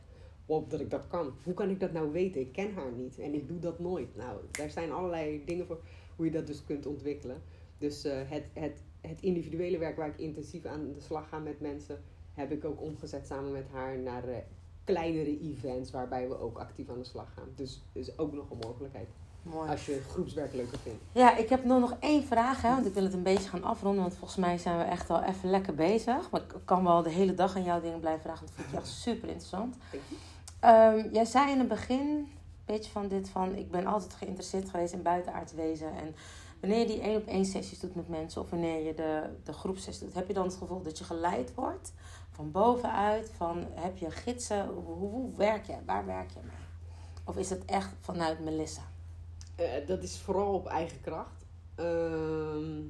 [0.51, 1.33] Wow, dat ik dat kan.
[1.43, 2.41] Hoe kan ik dat nou weten?
[2.41, 4.17] Ik ken haar niet en ik doe dat nooit.
[4.17, 5.81] Nou, daar zijn allerlei dingen voor
[6.17, 7.43] hoe je dat dus kunt ontwikkelen.
[7.79, 11.61] Dus eh, het, het, het individuele werk waar ik intensief aan de slag ga met
[11.61, 12.03] mensen,
[12.35, 14.37] heb ik ook omgezet samen met haar naar eh,
[14.85, 17.49] kleinere events waarbij we ook actief aan de slag gaan.
[17.55, 19.09] Dus is ook nog een mogelijkheid
[19.43, 19.71] Mooi.
[19.71, 21.03] als je groepswerk leuker vindt.
[21.13, 23.65] Ja, ik heb nog nog één vraag, hè, want ik wil het een beetje gaan
[23.65, 24.03] afronden.
[24.03, 26.31] Want volgens mij zijn we echt al even lekker bezig.
[26.31, 28.47] Maar ik kan wel de hele dag aan jou dingen blijven vragen.
[28.47, 29.77] Dat vind ik echt super interessant.
[29.91, 30.30] Dank je.
[30.61, 32.29] Ehm, jij zei in het begin
[32.73, 33.55] beetje van dit van...
[33.55, 35.93] Ik ben altijd geïnteresseerd geweest in buitenaards wezen.
[35.95, 36.15] En
[36.61, 38.41] wanneer je die één op één sessies doet met mensen...
[38.41, 40.15] Of wanneer je de, de doet...
[40.15, 41.93] Heb je dan het gevoel dat je geleid wordt?
[42.31, 43.31] Van bovenuit?
[43.37, 44.67] Van, heb je gidsen?
[44.69, 45.77] Hoe, werk je?
[45.87, 46.69] Waar werk je mee?
[47.25, 48.83] Of is het echt vanuit Melissa?
[49.57, 51.45] Eh, dat is vooral op eigen kracht.
[51.75, 52.81] Ehm,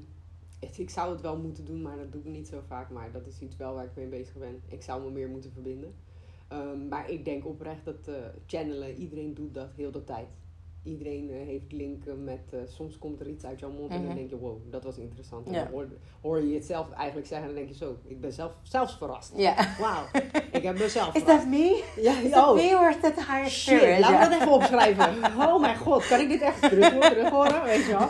[0.59, 2.91] ik zou het wel moeten doen, maar dat doe ik niet zo vaak.
[2.91, 4.63] Maar dat is iets wel waar ik mee bezig ben.
[4.67, 5.95] Ik zou me meer moeten verbinden.
[6.51, 8.15] Ehm, maar ik denk oprecht dat eh,
[8.47, 10.27] channelen, iedereen doet dat heel de tijd.
[10.83, 14.07] Iedereen eh, heeft linken met, eh, soms komt er iets uit jouw mond en Mhm.
[14.07, 15.47] dan denk je, wow, dat was interessant.
[15.47, 15.63] En Ja.
[15.63, 15.87] dan hoor,
[16.21, 18.97] hoor je het zelf eigenlijk zeggen en dan denk je zo, ik ben zelf, zelfs
[18.97, 19.33] verrast.
[19.37, 19.77] Ja.
[19.81, 20.05] Wauw,
[20.53, 21.85] ik heb mezelf Is dat me?
[21.97, 22.33] Ja, Is oh.
[22.35, 24.07] dat me or is dat higher Shit, spirit?
[24.07, 24.29] we Ja.
[24.29, 25.15] dat even opschrijven.
[25.49, 27.63] Oh mijn god, kan ik dit echt terug, terug horen?
[27.65, 28.09] Weet je wel?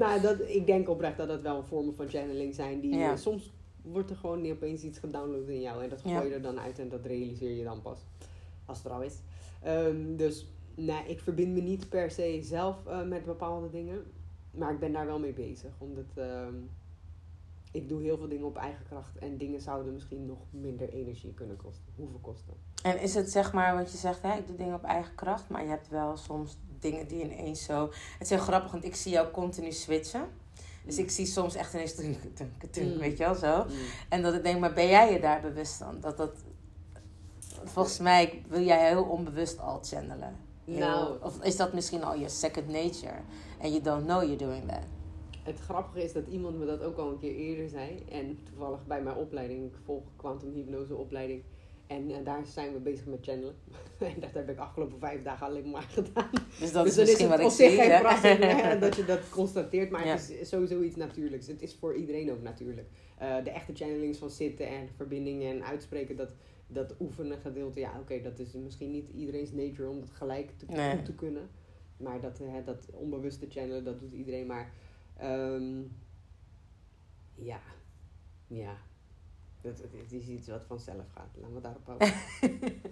[0.00, 2.80] Nou, dat, ik denk oprecht dat dat wel vormen van channeling zijn.
[2.80, 3.16] Die, Ja.
[3.16, 3.50] soms
[3.82, 5.82] wordt er gewoon niet opeens iets gedownload in jou.
[5.82, 7.98] En dat gooi je er dan uit en dat realiseer je dan pas.
[8.64, 9.18] Als het er al is.
[9.62, 14.04] Ehm, dus nee, ik verbind me niet per se zelf eh, met bepaalde dingen.
[14.50, 15.70] Maar ik ben daar wel mee bezig.
[15.78, 16.54] Omdat ehm,
[17.72, 19.18] ik doe heel veel dingen op eigen kracht.
[19.18, 21.92] En dingen zouden misschien nog minder energie kunnen kosten.
[21.96, 22.54] Hoeven kosten.
[22.82, 25.48] En is het zeg maar, want je zegt, hè, ik doe dingen op eigen kracht,
[25.48, 27.84] maar je hebt wel soms dingen die ineens zo.
[27.86, 30.28] Het is heel grappig, want ik zie jou continu switchen.
[30.84, 32.98] Dus ik zie soms echt ineens, tunk, tunk, tunk, Mm.
[32.98, 33.64] weet je wel zo.
[33.64, 33.70] Mm.
[34.08, 36.00] En dat ik denk, maar ben jij je daar bewust van?
[36.00, 36.30] Dat dat,
[37.64, 40.36] volgens mij wil jij heel onbewust al channelen.
[40.64, 41.22] Heel- Nou.
[41.22, 43.18] Of is dat misschien al je second nature?
[43.58, 44.82] En you don't know you're doing that.
[45.42, 48.04] Het grappige is dat iemand me dat ook al een keer eerder zei.
[48.10, 51.42] En toevallig bij mijn opleiding, ik volg quantum hypnose opleiding.
[51.90, 53.54] En eh, daar zijn we bezig met channelen.
[53.98, 56.30] en dat heb ik afgelopen vijf dagen alleen maar gedaan.
[56.60, 57.68] Dus dat dus is misschien het wat ik zie.
[57.78, 57.96] geen hè?
[57.96, 59.90] verrassing hè, dat je dat constateert.
[59.90, 60.12] Maar Ja.
[60.12, 61.46] het is sowieso iets natuurlijks.
[61.46, 62.88] Het is voor iedereen ook natuurlijk.
[63.18, 66.30] Eh, de echte channelings van zitten en verbindingen en uitspreken, dat,
[66.66, 67.80] dat oefenen gedeelte.
[67.80, 70.96] Ja, oké, dat is misschien niet iedereen's nature om dat gelijk te, Nee.
[70.96, 71.48] goed te kunnen.
[71.96, 74.46] Maar dat, eh, dat onbewuste channelen, dat doet iedereen.
[74.46, 74.72] Maar
[75.16, 75.80] ehm,
[77.34, 77.60] ja,
[78.46, 78.76] ja.
[79.60, 81.28] Dat, het is iets wat vanzelf gaat.
[81.34, 82.08] Laten we daarop houden.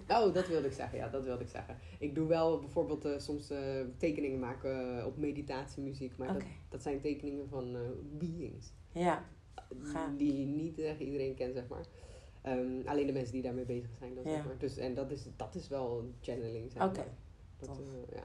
[0.27, 0.97] oh, dat wilde ik zeggen.
[0.97, 1.77] Ja, dat wilde ik zeggen.
[1.99, 3.59] Ik doe wel bijvoorbeeld eh, soms eh,
[3.97, 6.17] tekeningen maken eh, op meditatiemuziek.
[6.17, 7.77] Maar dat, dat zijn tekeningen van
[8.17, 8.71] beings.
[8.91, 9.25] Ja.
[10.17, 11.85] Die niet echt iedereen kent, zeg maar.
[12.41, 14.15] Ehm, alleen de mensen die daarmee bezig zijn.
[14.15, 14.29] Dan, Ja.
[14.35, 14.57] zeg maar.
[14.57, 16.97] dus, en dat is, dat is wel channeling, zeg oké.
[16.97, 17.07] maar.
[17.57, 17.79] Dat,
[18.13, 18.23] ja.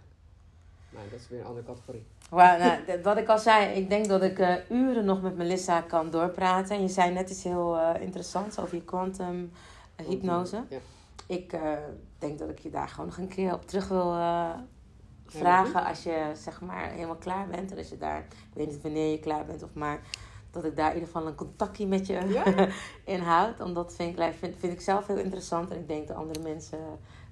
[0.90, 2.04] Maar dat is weer een andere categorie.
[2.30, 5.80] Maar, nou, wat ik al zei, ik denk dat ik eh, uren nog met Melissa
[5.80, 6.76] kan doorpraten.
[6.76, 9.52] En je zei net iets heel eh, interessants over je quantum
[9.96, 10.64] eh, hypnose.
[10.68, 10.78] Ja.
[11.26, 11.56] Ik
[12.18, 14.16] denk dat ik je daar gewoon nog een keer op terug wil
[15.26, 17.70] vragen als je zeg maar helemaal klaar bent.
[17.70, 20.00] En als je daar, ik weet niet wanneer je klaar bent of maar
[20.50, 22.68] dat ik daar in ieder geval een contactje met je Ja.
[23.14, 23.60] inhoud.
[23.60, 25.70] Omdat vind ik, vind, vind ik zelf heel interessant.
[25.70, 26.78] En ik denk de andere mensen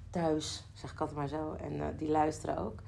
[0.09, 2.79] thuis, zeg ik altijd maar zo, en die luisteren ook.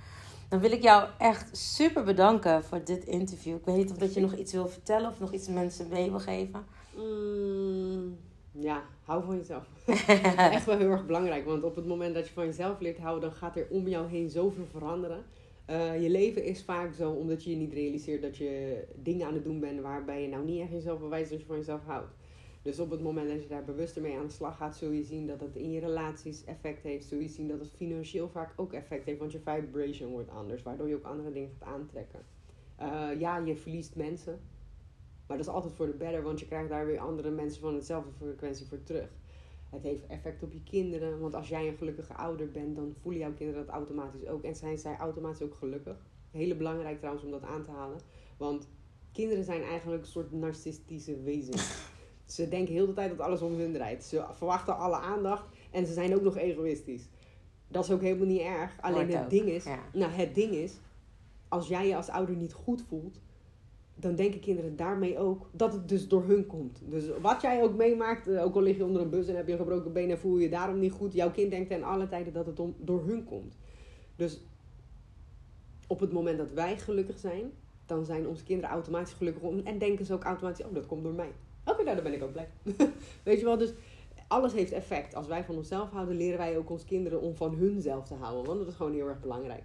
[0.49, 3.55] Dan wil ik jou echt super bedanken voor dit interview.
[3.55, 6.09] Ik weet niet of dat je nog iets wil vertellen of nog iets mensen mee
[6.09, 6.65] wil geven.
[6.95, 8.17] Mm,
[8.51, 9.67] ja, hou van jezelf.
[10.37, 11.45] Echt wel heel erg belangrijk.
[11.45, 14.09] Want op het moment dat je van jezelf leert houden, dan gaat er om jou
[14.09, 15.23] heen zoveel veranderen.
[15.65, 19.33] Eh, je leven is vaak zo omdat je je niet realiseert dat je dingen aan
[19.33, 22.13] het doen bent waarbij je nou niet echt jezelf bewijst dat je van jezelf houdt.
[22.65, 25.03] Dus op het moment dat je daar bewuster mee aan de slag gaat, zul je
[25.03, 27.05] zien dat het in je relaties effect heeft.
[27.05, 30.63] Zul je zien dat het financieel vaak ook effect heeft, want je vibration wordt anders,
[30.63, 32.19] waardoor je ook andere dingen gaat aantrekken.
[32.75, 34.39] Eh, ja, je verliest mensen,
[35.27, 37.75] maar dat is altijd voor de better, want je krijgt daar weer andere mensen van
[37.75, 39.09] hetzelfde frequentie voor terug.
[39.69, 43.21] Het heeft effect op je kinderen, want als jij een gelukkige ouder bent, dan voelen
[43.21, 44.43] jouw kinderen dat automatisch ook.
[44.43, 45.97] En zijn zij automatisch ook gelukkig.
[46.31, 47.99] Hele belangrijk trouwens om dat aan te halen.
[48.37, 48.69] Want
[49.11, 51.93] kinderen zijn eigenlijk een soort narcistische wezens.
[52.25, 54.03] Ze denken heel de tijd dat alles om hun draait.
[54.03, 57.07] Ze verwachten alle aandacht en ze zijn ook nog egoïstisch.
[57.67, 58.77] Dat is ook helemaal niet erg.
[58.81, 59.79] Alleen het ding is, ja.
[59.93, 60.73] nou het ding is,
[61.47, 63.19] als jij je als ouder niet goed voelt,
[63.95, 66.81] dan denken kinderen daarmee ook dat het dus door hun komt.
[66.85, 69.45] Dus wat jij ook meemaakt, eh, ook al lig je onder een bus en heb
[69.45, 71.83] je een gebroken been en voel je je daarom niet goed, jouw kind denkt ten
[71.83, 73.57] alle tijden dat het om, door hun komt.
[74.15, 74.41] Dus
[75.87, 77.51] op het moment dat wij gelukkig zijn,
[77.85, 81.03] dan zijn onze kinderen automatisch gelukkig om, en denken ze ook automatisch, oh dat komt
[81.03, 81.31] door mij.
[81.65, 82.49] Oké, nou dan ben ik ook blij.
[83.23, 83.73] Weet je wel, dus
[84.27, 85.15] alles heeft effect.
[85.15, 88.45] Als wij van onszelf houden, leren wij ook onze kinderen om van hunzelf te houden,
[88.45, 89.63] want dat is gewoon heel erg belangrijk.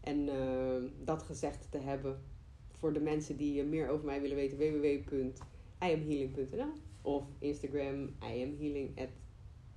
[0.00, 2.22] En eh, dat gezegd te hebben
[2.70, 9.08] voor de mensen die eh, meer over mij willen weten, www.iamhealing.nl of Instagram iamhealing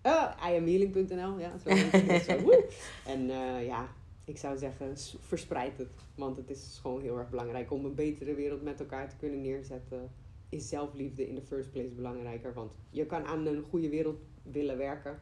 [0.03, 1.39] uh, iamhealing.nl.
[1.39, 1.75] Ja, zo,
[2.19, 2.51] zo.
[3.13, 3.27] En
[3.65, 3.89] ja,
[4.25, 5.89] ik zou zeggen, verspreid het.
[6.15, 9.41] Want het is gewoon heel erg belangrijk om een betere wereld met elkaar te kunnen
[9.41, 10.11] neerzetten.
[10.49, 12.53] Is zelfliefde in the first place belangrijker.
[12.53, 15.19] Want je kan aan een goede wereld willen werken.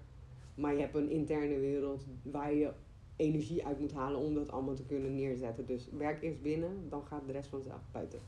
[0.55, 2.71] Maar je hebt een interne wereld waar je
[3.15, 5.65] energie uit moet halen om dat allemaal te kunnen neerzetten.
[5.65, 8.19] Dus werk eerst binnen, dan gaat de rest vanzelf buiten.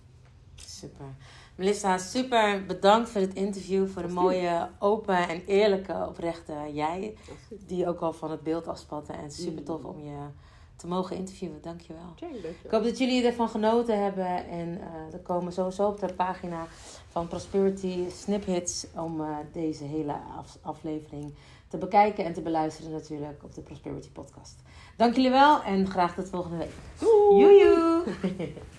[0.55, 1.15] Super.
[1.55, 3.87] Melissa, super bedankt voor het interview.
[3.87, 7.15] Voor de mooie, open en eerlijke, oprechte jij.
[7.67, 9.13] Die ook al van het beeld afspatte.
[9.13, 10.27] En super tof om je
[10.80, 11.61] te mogen interviewen.
[11.61, 12.13] Dankjewel.
[12.15, 12.30] Check,
[12.63, 14.47] Ik hoop dat jullie ervan genoten hebben.
[14.47, 16.67] En eh er komen sowieso op de pagina
[17.09, 21.34] van Prosperity snippets om eh, deze hele af- aflevering
[21.67, 24.55] te bekijken en te beluisteren natuurlijk op de Prosperity podcast.
[24.97, 26.71] Dank jullie wel en graag tot volgende week.
[27.39, 28.03] Joejoe!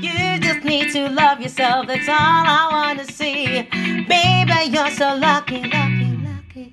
[0.00, 1.86] You just need to love yourself.
[1.88, 3.62] That's all I wanna see.
[4.08, 6.72] Baby, you're so lucky, lucky.